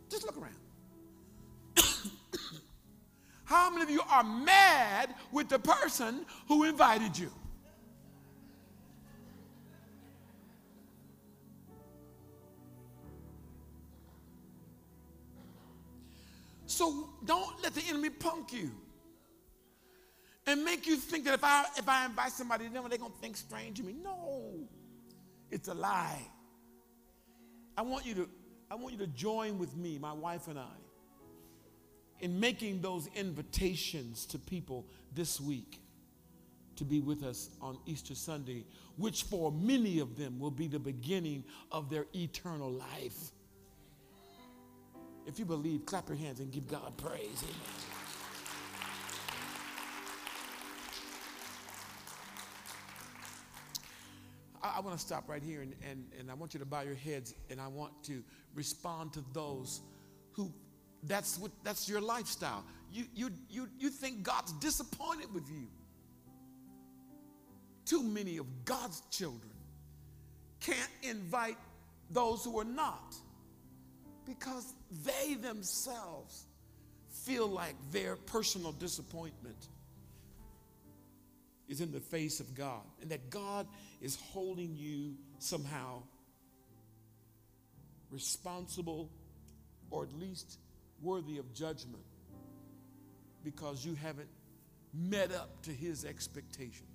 Just 0.08 0.24
look 0.24 0.36
around. 0.38 0.54
How 3.44 3.70
many 3.70 3.82
of 3.82 3.90
you 3.90 4.00
are 4.10 4.24
mad 4.24 5.14
with 5.32 5.48
the 5.48 5.58
person 5.58 6.24
who 6.48 6.64
invited 6.64 7.18
you? 7.18 7.30
So 16.78 17.08
don't 17.24 17.60
let 17.60 17.74
the 17.74 17.82
enemy 17.88 18.08
punk 18.08 18.52
you 18.52 18.70
and 20.46 20.64
make 20.64 20.86
you 20.86 20.94
think 20.94 21.24
that 21.24 21.34
if 21.34 21.42
I 21.42 21.64
if 21.76 21.88
I 21.88 22.06
invite 22.06 22.30
somebody 22.30 22.68
to 22.68 22.70
dinner, 22.72 22.88
they're 22.88 22.98
gonna 22.98 23.12
think 23.20 23.36
strange 23.36 23.80
of 23.80 23.86
me. 23.86 23.96
No, 24.00 24.60
it's 25.50 25.66
a 25.66 25.74
lie. 25.74 26.22
I 27.76 27.82
want 27.82 28.06
you 28.06 28.14
to 28.14 28.28
I 28.70 28.76
want 28.76 28.92
you 28.92 28.98
to 29.00 29.08
join 29.08 29.58
with 29.58 29.76
me, 29.76 29.98
my 29.98 30.12
wife 30.12 30.46
and 30.46 30.56
I, 30.56 30.78
in 32.20 32.38
making 32.38 32.80
those 32.80 33.08
invitations 33.16 34.24
to 34.26 34.38
people 34.38 34.86
this 35.12 35.40
week 35.40 35.80
to 36.76 36.84
be 36.84 37.00
with 37.00 37.24
us 37.24 37.50
on 37.60 37.76
Easter 37.86 38.14
Sunday, 38.14 38.64
which 38.96 39.24
for 39.24 39.50
many 39.50 39.98
of 39.98 40.16
them 40.16 40.38
will 40.38 40.52
be 40.52 40.68
the 40.68 40.78
beginning 40.78 41.42
of 41.72 41.90
their 41.90 42.06
eternal 42.14 42.70
life. 42.70 43.32
If 45.28 45.38
you 45.38 45.44
believe, 45.44 45.84
clap 45.84 46.08
your 46.08 46.16
hands 46.16 46.40
and 46.40 46.50
give 46.50 46.66
God 46.66 46.96
praise. 46.96 47.42
Amen. 47.42 47.54
I, 54.62 54.78
I 54.78 54.80
want 54.80 54.98
to 54.98 55.04
stop 55.04 55.28
right 55.28 55.42
here 55.42 55.60
and, 55.60 55.74
and, 55.88 56.06
and 56.18 56.30
I 56.30 56.34
want 56.34 56.54
you 56.54 56.60
to 56.60 56.66
bow 56.66 56.80
your 56.80 56.94
heads 56.94 57.34
and 57.50 57.60
I 57.60 57.68
want 57.68 57.92
to 58.04 58.24
respond 58.54 59.12
to 59.12 59.24
those 59.34 59.82
who 60.32 60.50
that's 61.02 61.38
what 61.38 61.52
that's 61.62 61.90
your 61.90 62.00
lifestyle. 62.00 62.64
You 62.90 63.04
you 63.14 63.30
you 63.50 63.68
you 63.78 63.90
think 63.90 64.22
God's 64.22 64.52
disappointed 64.54 65.32
with 65.34 65.46
you. 65.50 65.68
Too 67.84 68.02
many 68.02 68.38
of 68.38 68.46
God's 68.64 69.02
children 69.10 69.52
can't 70.58 70.90
invite 71.02 71.58
those 72.10 72.44
who 72.44 72.58
are 72.58 72.64
not 72.64 73.14
because 74.28 74.74
they 75.04 75.34
themselves 75.34 76.44
feel 77.24 77.48
like 77.48 77.74
their 77.90 78.14
personal 78.14 78.72
disappointment 78.72 79.68
is 81.66 81.80
in 81.80 81.92
the 81.92 82.00
face 82.00 82.38
of 82.38 82.54
God 82.54 82.82
and 83.00 83.10
that 83.10 83.30
God 83.30 83.66
is 84.02 84.16
holding 84.32 84.74
you 84.76 85.14
somehow 85.38 86.02
responsible 88.10 89.10
or 89.90 90.04
at 90.04 90.12
least 90.12 90.58
worthy 91.02 91.38
of 91.38 91.52
judgment 91.54 92.04
because 93.42 93.84
you 93.84 93.94
haven't 93.94 94.28
met 94.92 95.32
up 95.32 95.62
to 95.62 95.70
his 95.70 96.04
expectations. 96.04 96.87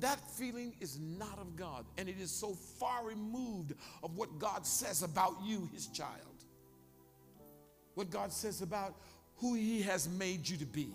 That 0.00 0.20
feeling 0.30 0.74
is 0.80 0.98
not 0.98 1.38
of 1.38 1.56
God, 1.56 1.84
and 1.96 2.08
it 2.08 2.16
is 2.20 2.30
so 2.30 2.54
far 2.54 3.04
removed 3.04 3.74
of 4.02 4.16
what 4.16 4.38
God 4.38 4.66
says 4.66 5.02
about 5.02 5.34
you, 5.44 5.68
his 5.72 5.86
child. 5.88 6.12
What 7.94 8.10
God 8.10 8.32
says 8.32 8.62
about 8.62 8.94
who 9.38 9.54
he 9.54 9.82
has 9.82 10.08
made 10.08 10.48
you 10.48 10.56
to 10.58 10.66
be. 10.66 10.88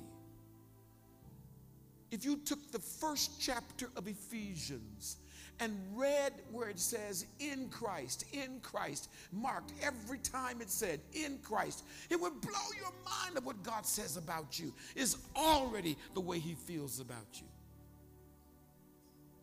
If 2.12 2.24
you 2.24 2.38
took 2.38 2.72
the 2.72 2.80
first 2.80 3.42
chapter 3.42 3.90
of 3.96 4.08
Ephesians 4.08 5.18
and 5.60 5.78
read 5.94 6.34
where 6.52 6.70
it 6.70 6.80
says 6.80 7.26
in 7.40 7.70
Christ, 7.70 8.26
in 8.34 8.60
Christ, 8.62 9.10
marked 9.32 9.74
every 9.82 10.20
time 10.20 10.62
it 10.62 10.70
said 10.70 11.00
in 11.14 11.40
Christ, 11.42 11.84
it 12.10 12.20
would 12.20 12.40
blow 12.42 12.70
your 12.80 12.94
mind 13.04 13.38
of 13.38 13.46
what 13.46 13.64
God 13.64 13.86
says 13.86 14.18
about 14.18 14.60
you 14.60 14.74
is 14.96 15.18
already 15.36 15.98
the 16.14 16.22
way 16.22 16.40
he 16.40 16.54
feels 16.54 17.00
about 17.00 17.28
you. 17.34 17.48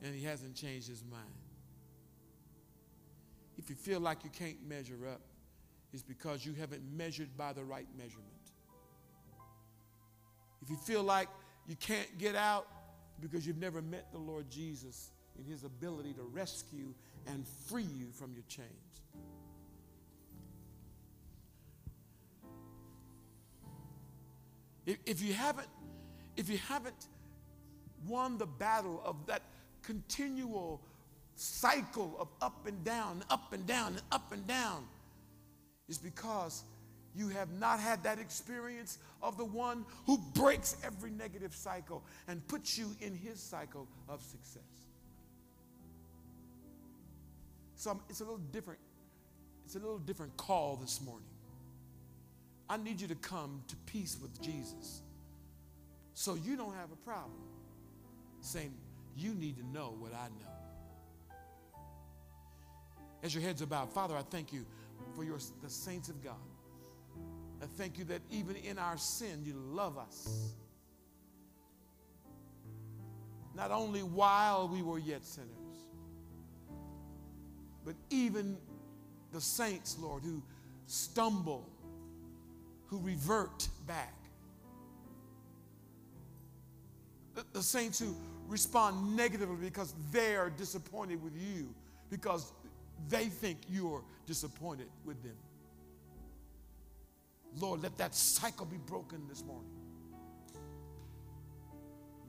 And 0.03 0.15
he 0.15 0.25
hasn't 0.25 0.55
changed 0.55 0.89
his 0.89 1.03
mind. 1.11 1.25
If 3.59 3.69
you 3.69 3.77
feel 3.77 4.01
like 4.01 4.25
you 4.25 4.31
can't 4.31 4.67
measure 4.67 5.07
up, 5.13 5.21
it's 5.93 6.03
because 6.03 6.47
you 6.47 6.55
haven't 6.55 6.83
measured 6.97 7.37
by 7.37 7.53
the 7.53 7.65
right 7.65 7.87
measurement. 7.97 8.29
If 10.63 10.71
you 10.71 10.77
feel 10.77 11.03
like 11.03 11.29
you 11.67 11.77
can't 11.77 12.19
get 12.19 12.37
out 12.37 12.67
because 13.21 13.47
you've 13.47 13.59
never 13.59 13.83
met 13.83 14.11
the 14.13 14.19
Lord 14.19 14.51
Jesus, 14.51 15.11
in 15.41 15.51
his 15.51 15.65
ability 15.65 16.13
to 16.15 16.23
rescue 16.23 16.95
and 17.27 17.47
free 17.67 17.83
you 17.83 18.07
from 18.13 18.33
your 18.33 18.45
chains. 18.49 18.69
If, 24.87 24.99
if 25.07 25.23
you 25.23 25.35
haven't, 25.35 25.69
if 26.37 26.49
you 26.49 26.59
haven't 26.69 27.07
won 28.09 28.39
the 28.39 28.47
battle 28.47 29.03
of 29.05 29.27
that 29.27 29.43
continual 29.91 30.81
cycle 31.35 32.15
of 32.21 32.29
up 32.41 32.65
and 32.67 32.85
down, 32.85 33.25
up 33.29 33.53
and 33.53 33.67
down, 33.67 33.89
and 33.95 34.03
up 34.13 34.33
and 34.33 34.47
down, 34.47 34.85
is 35.89 35.99
because 35.99 36.63
you 37.17 37.29
have 37.29 37.51
not 37.59 37.81
had 37.81 38.05
that 38.05 38.21
experience 38.21 38.99
of 39.21 39.37
the 39.37 39.45
one 39.45 39.85
who 40.07 40.17
breaks 40.35 40.77
every 40.85 41.11
negative 41.11 41.53
cycle 41.53 42.05
and 42.29 42.47
puts 42.47 42.79
you 42.79 42.95
in 43.01 43.17
his 43.17 43.41
cycle 43.41 43.89
of 44.09 44.23
success. 44.23 44.63
So 47.75 48.01
it's 48.09 48.21
a 48.21 48.25
little 48.25 48.39
different. 48.53 48.79
It's 49.65 49.75
a 49.75 49.81
little 49.81 49.99
different 49.99 50.37
call 50.37 50.77
this 50.77 51.01
morning. 51.01 51.27
I 52.69 52.77
need 52.77 53.01
you 53.01 53.09
to 53.09 53.17
come 53.17 53.63
to 53.67 53.77
peace 53.87 54.17
with 54.23 54.41
Jesus 54.41 55.03
so 56.15 56.37
you 56.37 56.57
don't 56.57 56.75
have 56.75 56.93
a 56.93 57.05
problem 57.05 57.41
saying, 58.41 58.73
You 59.17 59.35
need 59.35 59.57
to 59.59 59.67
know 59.67 59.97
what 59.99 60.13
I 60.15 60.29
know. 60.41 60.51
As 63.23 63.35
your 63.35 63.43
heads 63.43 63.63
bowed, 63.63 63.93
Father, 63.93 64.17
I 64.17 64.23
thank 64.23 64.53
you 64.53 64.65
for 65.15 65.25
your, 65.25 65.39
the 65.63 65.69
saints 65.69 66.09
of 66.09 66.23
God. 66.25 66.35
I 67.63 67.67
thank 67.67 67.99
you 67.99 68.05
that 68.05 68.23
even 68.31 68.57
in 68.57 68.79
our 68.79 68.97
sin, 68.97 69.43
you 69.45 69.55
love 69.55 69.99
us. 69.99 70.55
Not 73.55 73.71
only 73.71 74.01
while 74.01 74.69
we 74.69 74.81
were 74.81 74.99
yet 74.99 75.25
sinners, 75.25 75.51
but 77.85 77.95
even 78.09 78.57
the 79.33 79.41
saints, 79.41 79.97
Lord, 80.01 80.23
who 80.23 80.43
stumble, 80.87 81.69
who 82.87 82.99
revert 83.01 83.69
back. 83.87 84.15
The, 87.35 87.45
the 87.53 87.63
saints 87.63 87.99
who 87.99 88.17
respond 88.51 89.17
negatively 89.17 89.57
because 89.57 89.95
they 90.11 90.35
are 90.35 90.51
disappointed 90.51 91.23
with 91.23 91.37
you, 91.37 91.73
because 92.11 92.53
they 93.09 93.27
think 93.27 93.59
you're 93.69 94.03
disappointed 94.27 94.89
with 95.05 95.23
them. 95.23 95.37
Lord, 97.59 97.83
let 97.83 97.97
that 97.99 98.15
cycle 98.15 98.67
be 98.67 98.77
broken 98.77 99.23
this 99.29 99.45
morning. 99.45 99.71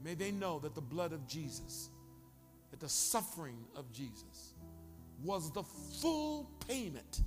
May 0.04 0.14
they 0.14 0.30
know 0.30 0.58
that 0.60 0.74
the 0.74 0.80
blood 0.80 1.12
of 1.12 1.26
Jesus, 1.26 1.90
that 2.70 2.80
the 2.80 2.88
suffering 2.88 3.58
of 3.76 3.92
Jesus 3.92 4.54
was 5.22 5.52
the 5.52 5.62
full 5.62 6.50
payment, 6.68 7.20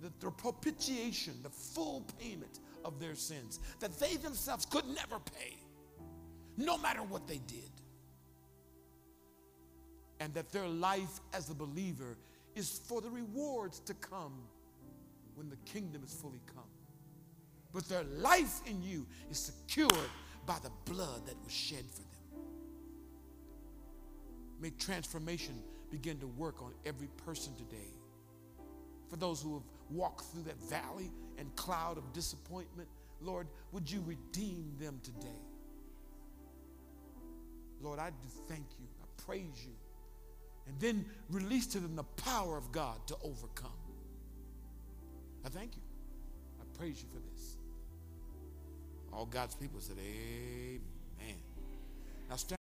that 0.00 0.18
the 0.20 0.30
propitiation, 0.30 1.34
the 1.42 1.50
full 1.50 2.06
payment 2.18 2.60
of 2.84 3.00
their 3.00 3.14
sins, 3.14 3.58
that 3.80 3.98
they 3.98 4.16
themselves 4.16 4.64
could 4.66 4.86
never 4.86 5.18
pay, 5.18 5.56
no 6.56 6.78
matter 6.78 7.02
what 7.02 7.26
they 7.26 7.40
did. 7.46 7.70
And 10.20 10.32
that 10.34 10.50
their 10.52 10.66
life 10.66 11.20
as 11.32 11.50
a 11.50 11.54
believer 11.54 12.16
is 12.54 12.80
for 12.86 13.00
the 13.00 13.10
rewards 13.10 13.80
to 13.80 13.94
come 13.94 14.32
when 15.34 15.50
the 15.50 15.56
kingdom 15.70 16.02
is 16.04 16.14
fully 16.14 16.40
come. 16.54 16.64
But 17.72 17.88
their 17.88 18.04
life 18.04 18.60
in 18.66 18.82
you 18.82 19.06
is 19.30 19.38
secured 19.38 19.92
by 20.46 20.56
the 20.62 20.70
blood 20.90 21.26
that 21.26 21.36
was 21.44 21.52
shed 21.52 21.84
for 21.90 22.00
them. 22.00 22.42
May 24.60 24.70
transformation 24.70 25.62
begin 25.90 26.18
to 26.20 26.26
work 26.26 26.62
on 26.62 26.72
every 26.86 27.08
person 27.24 27.54
today. 27.56 27.92
For 29.10 29.16
those 29.16 29.42
who 29.42 29.54
have 29.54 29.62
walked 29.90 30.24
through 30.26 30.44
that 30.44 30.56
valley 30.62 31.10
and 31.38 31.54
cloud 31.56 31.98
of 31.98 32.12
disappointment, 32.12 32.88
Lord, 33.20 33.46
would 33.72 33.90
you 33.90 34.02
redeem 34.06 34.72
them 34.80 34.98
today? 35.02 35.42
Lord, 37.82 37.98
I 37.98 38.08
do 38.10 38.28
thank 38.48 38.66
you. 38.78 38.86
I 39.02 39.22
praise 39.22 39.64
you. 39.64 39.72
And 40.66 40.80
then 40.80 41.04
release 41.30 41.66
to 41.68 41.80
them 41.80 41.96
the 41.96 42.04
power 42.04 42.56
of 42.56 42.72
God 42.72 43.06
to 43.06 43.16
overcome. 43.22 43.70
I 45.44 45.48
thank 45.48 45.76
you. 45.76 45.82
I 46.60 46.78
praise 46.78 47.02
you 47.02 47.08
for 47.08 47.20
this. 47.32 47.56
All 49.12 49.26
God's 49.26 49.54
people 49.54 49.80
said, 49.80 49.96
Amen. 49.98 51.36
Now 52.28 52.36
stand. 52.36 52.56